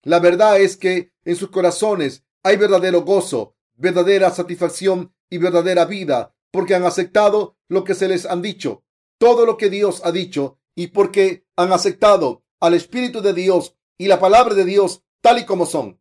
La 0.02 0.18
verdad 0.18 0.60
es 0.60 0.76
que 0.76 1.12
en 1.24 1.36
sus 1.36 1.52
corazones 1.52 2.24
hay 2.42 2.56
verdadero 2.56 3.02
gozo, 3.02 3.54
verdadera 3.76 4.32
satisfacción 4.32 5.14
y 5.30 5.38
verdadera 5.38 5.84
vida, 5.84 6.34
porque 6.50 6.74
han 6.74 6.82
aceptado 6.82 7.56
lo 7.68 7.84
que 7.84 7.94
se 7.94 8.08
les 8.08 8.26
han 8.26 8.42
dicho, 8.42 8.82
todo 9.16 9.46
lo 9.46 9.56
que 9.56 9.70
Dios 9.70 10.02
ha 10.04 10.10
dicho, 10.10 10.58
y 10.74 10.88
porque 10.88 11.46
han 11.54 11.72
aceptado 11.72 12.42
al 12.58 12.74
Espíritu 12.74 13.22
de 13.22 13.32
Dios 13.32 13.76
y 13.96 14.08
la 14.08 14.18
palabra 14.18 14.56
de 14.56 14.64
Dios 14.64 15.04
tal 15.20 15.38
y 15.38 15.46
como 15.46 15.66
son. 15.66 16.00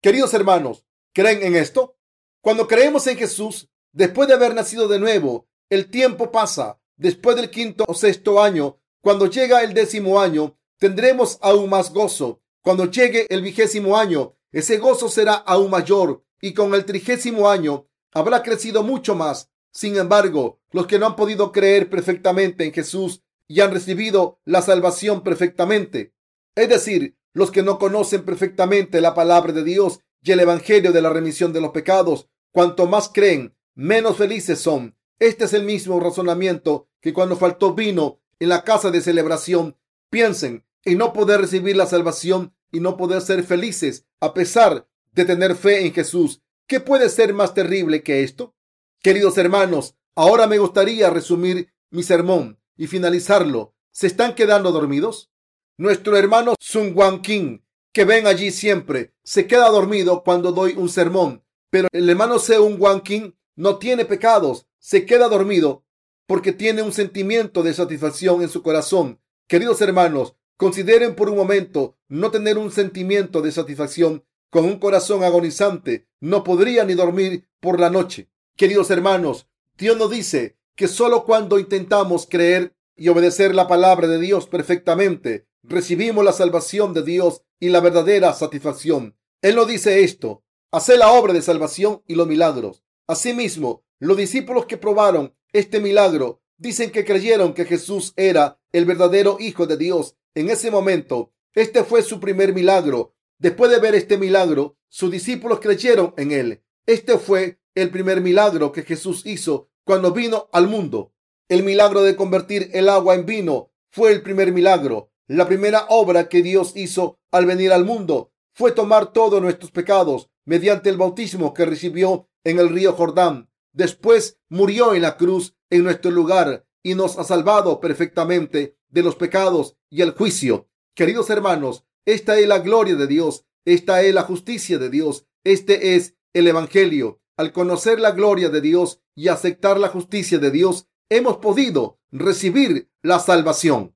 Queridos 0.00 0.32
hermanos, 0.32 0.86
¿creen 1.12 1.42
en 1.42 1.56
esto? 1.56 1.96
Cuando 2.40 2.68
creemos 2.68 3.04
en 3.08 3.18
Jesús, 3.18 3.68
después 3.90 4.28
de 4.28 4.34
haber 4.34 4.54
nacido 4.54 4.86
de 4.86 5.00
nuevo, 5.00 5.48
el 5.70 5.90
tiempo 5.90 6.30
pasa. 6.30 6.78
Después 6.98 7.36
del 7.36 7.48
quinto 7.48 7.84
o 7.86 7.94
sexto 7.94 8.42
año, 8.42 8.80
cuando 9.00 9.26
llega 9.26 9.62
el 9.62 9.72
décimo 9.72 10.20
año, 10.20 10.58
tendremos 10.78 11.38
aún 11.40 11.70
más 11.70 11.92
gozo. 11.92 12.42
Cuando 12.60 12.90
llegue 12.90 13.26
el 13.30 13.40
vigésimo 13.40 13.96
año, 13.96 14.34
ese 14.50 14.78
gozo 14.78 15.08
será 15.08 15.34
aún 15.34 15.70
mayor 15.70 16.24
y 16.40 16.54
con 16.54 16.74
el 16.74 16.84
trigésimo 16.84 17.48
año 17.48 17.86
habrá 18.12 18.42
crecido 18.42 18.82
mucho 18.82 19.14
más. 19.14 19.48
Sin 19.70 19.96
embargo, 19.96 20.60
los 20.72 20.88
que 20.88 20.98
no 20.98 21.06
han 21.06 21.14
podido 21.14 21.52
creer 21.52 21.88
perfectamente 21.88 22.64
en 22.64 22.72
Jesús 22.72 23.22
y 23.46 23.60
han 23.60 23.72
recibido 23.72 24.40
la 24.44 24.60
salvación 24.60 25.22
perfectamente, 25.22 26.14
es 26.56 26.68
decir, 26.68 27.16
los 27.32 27.52
que 27.52 27.62
no 27.62 27.78
conocen 27.78 28.24
perfectamente 28.24 29.00
la 29.00 29.14
palabra 29.14 29.52
de 29.52 29.62
Dios 29.62 30.00
y 30.22 30.32
el 30.32 30.40
Evangelio 30.40 30.92
de 30.92 31.00
la 31.00 31.10
remisión 31.10 31.52
de 31.52 31.60
los 31.60 31.70
pecados, 31.70 32.28
cuanto 32.50 32.86
más 32.86 33.08
creen, 33.08 33.56
menos 33.74 34.16
felices 34.16 34.58
son. 34.58 34.96
Este 35.20 35.44
es 35.44 35.52
el 35.52 35.64
mismo 35.64 36.00
razonamiento 36.00 36.87
que 37.00 37.12
cuando 37.12 37.36
faltó 37.36 37.74
vino 37.74 38.20
en 38.38 38.48
la 38.48 38.64
casa 38.64 38.90
de 38.90 39.00
celebración. 39.00 39.76
Piensen 40.10 40.64
en 40.84 40.98
no 40.98 41.12
poder 41.12 41.40
recibir 41.40 41.76
la 41.76 41.86
salvación 41.86 42.54
y 42.72 42.80
no 42.80 42.96
poder 42.96 43.20
ser 43.20 43.42
felices 43.44 44.06
a 44.20 44.34
pesar 44.34 44.88
de 45.12 45.24
tener 45.24 45.54
fe 45.54 45.86
en 45.86 45.92
Jesús. 45.92 46.42
¿Qué 46.66 46.80
puede 46.80 47.08
ser 47.08 47.34
más 47.34 47.54
terrible 47.54 48.02
que 48.02 48.22
esto? 48.22 48.54
Queridos 49.02 49.38
hermanos, 49.38 49.94
ahora 50.14 50.46
me 50.46 50.58
gustaría 50.58 51.10
resumir 51.10 51.72
mi 51.90 52.02
sermón 52.02 52.58
y 52.76 52.86
finalizarlo. 52.86 53.74
¿Se 53.90 54.06
están 54.06 54.34
quedando 54.34 54.72
dormidos? 54.72 55.30
Nuestro 55.76 56.16
hermano 56.16 56.54
Sun 56.60 56.92
Wan 56.94 57.22
King 57.22 57.58
que 57.92 58.04
ven 58.04 58.26
allí 58.26 58.52
siempre 58.52 59.12
se 59.24 59.48
queda 59.48 59.68
dormido 59.70 60.22
cuando 60.22 60.52
doy 60.52 60.74
un 60.76 60.88
sermón, 60.88 61.42
pero 61.68 61.88
el 61.90 62.08
hermano 62.08 62.38
Seung 62.38 62.80
Wankin 62.80 63.36
no 63.56 63.78
tiene 63.78 64.04
pecados, 64.04 64.66
se 64.78 65.04
queda 65.04 65.28
dormido 65.28 65.84
porque 66.28 66.52
tiene 66.52 66.82
un 66.82 66.92
sentimiento 66.92 67.62
de 67.62 67.72
satisfacción 67.72 68.42
en 68.42 68.50
su 68.50 68.62
corazón. 68.62 69.18
Queridos 69.48 69.80
hermanos, 69.80 70.34
consideren 70.58 71.14
por 71.14 71.30
un 71.30 71.38
momento 71.38 71.96
no 72.06 72.30
tener 72.30 72.58
un 72.58 72.70
sentimiento 72.70 73.40
de 73.40 73.50
satisfacción 73.50 74.26
con 74.50 74.66
un 74.66 74.78
corazón 74.78 75.24
agonizante. 75.24 76.06
No 76.20 76.44
podría 76.44 76.84
ni 76.84 76.92
dormir 76.92 77.48
por 77.60 77.80
la 77.80 77.88
noche. 77.88 78.28
Queridos 78.56 78.90
hermanos, 78.90 79.48
Dios 79.78 79.96
nos 79.96 80.10
dice 80.10 80.58
que 80.76 80.86
solo 80.86 81.24
cuando 81.24 81.58
intentamos 81.58 82.26
creer 82.28 82.76
y 82.94 83.08
obedecer 83.08 83.54
la 83.54 83.66
palabra 83.66 84.06
de 84.06 84.18
Dios 84.18 84.46
perfectamente, 84.48 85.46
recibimos 85.62 86.22
la 86.22 86.32
salvación 86.32 86.92
de 86.92 87.04
Dios 87.04 87.40
y 87.58 87.70
la 87.70 87.80
verdadera 87.80 88.34
satisfacción. 88.34 89.16
Él 89.40 89.56
nos 89.56 89.66
dice 89.66 90.04
esto, 90.04 90.44
hacer 90.72 90.98
la 90.98 91.10
obra 91.10 91.32
de 91.32 91.40
salvación 91.40 92.02
y 92.06 92.16
los 92.16 92.26
milagros. 92.26 92.84
Asimismo, 93.06 93.82
los 93.98 94.18
discípulos 94.18 94.66
que 94.66 94.76
probaron 94.76 95.34
este 95.52 95.80
milagro 95.80 96.40
dicen 96.56 96.90
que 96.90 97.04
creyeron 97.04 97.54
que 97.54 97.64
Jesús 97.64 98.12
era 98.16 98.60
el 98.72 98.84
verdadero 98.84 99.38
Hijo 99.40 99.66
de 99.66 99.76
Dios. 99.76 100.16
En 100.34 100.50
ese 100.50 100.70
momento, 100.70 101.32
este 101.54 101.84
fue 101.84 102.02
su 102.02 102.20
primer 102.20 102.52
milagro. 102.52 103.14
Después 103.38 103.70
de 103.70 103.78
ver 103.78 103.94
este 103.94 104.18
milagro, 104.18 104.76
sus 104.88 105.10
discípulos 105.10 105.60
creyeron 105.60 106.14
en 106.16 106.32
él. 106.32 106.62
Este 106.86 107.18
fue 107.18 107.60
el 107.74 107.90
primer 107.90 108.20
milagro 108.20 108.72
que 108.72 108.82
Jesús 108.82 109.24
hizo 109.24 109.68
cuando 109.84 110.12
vino 110.12 110.48
al 110.52 110.68
mundo. 110.68 111.12
El 111.48 111.62
milagro 111.62 112.02
de 112.02 112.16
convertir 112.16 112.70
el 112.74 112.88
agua 112.88 113.14
en 113.14 113.24
vino 113.24 113.70
fue 113.90 114.12
el 114.12 114.22
primer 114.22 114.52
milagro. 114.52 115.10
La 115.26 115.46
primera 115.46 115.86
obra 115.88 116.28
que 116.28 116.42
Dios 116.42 116.72
hizo 116.74 117.18
al 117.30 117.46
venir 117.46 117.72
al 117.72 117.84
mundo 117.84 118.32
fue 118.52 118.72
tomar 118.72 119.12
todos 119.12 119.40
nuestros 119.40 119.70
pecados 119.70 120.30
mediante 120.44 120.90
el 120.90 120.96
bautismo 120.96 121.54
que 121.54 121.64
recibió 121.64 122.28
en 122.44 122.58
el 122.58 122.70
río 122.70 122.92
Jordán. 122.92 123.47
Después 123.78 124.40
murió 124.48 124.92
en 124.92 125.02
la 125.02 125.16
cruz 125.16 125.54
en 125.70 125.84
nuestro 125.84 126.10
lugar 126.10 126.66
y 126.82 126.96
nos 126.96 127.16
ha 127.16 127.22
salvado 127.22 127.78
perfectamente 127.78 128.76
de 128.88 129.04
los 129.04 129.14
pecados 129.14 129.76
y 129.88 130.02
el 130.02 130.10
juicio. 130.10 130.68
Queridos 130.96 131.30
hermanos, 131.30 131.84
esta 132.04 132.36
es 132.40 132.48
la 132.48 132.58
gloria 132.58 132.96
de 132.96 133.06
Dios, 133.06 133.46
esta 133.64 134.02
es 134.02 134.12
la 134.12 134.22
justicia 134.22 134.78
de 134.78 134.90
Dios, 134.90 135.26
este 135.44 135.94
es 135.94 136.16
el 136.32 136.48
Evangelio. 136.48 137.20
Al 137.36 137.52
conocer 137.52 138.00
la 138.00 138.10
gloria 138.10 138.48
de 138.48 138.60
Dios 138.60 139.00
y 139.14 139.28
aceptar 139.28 139.78
la 139.78 139.90
justicia 139.90 140.40
de 140.40 140.50
Dios, 140.50 140.88
hemos 141.08 141.36
podido 141.36 142.00
recibir 142.10 142.90
la 143.02 143.20
salvación. 143.20 143.94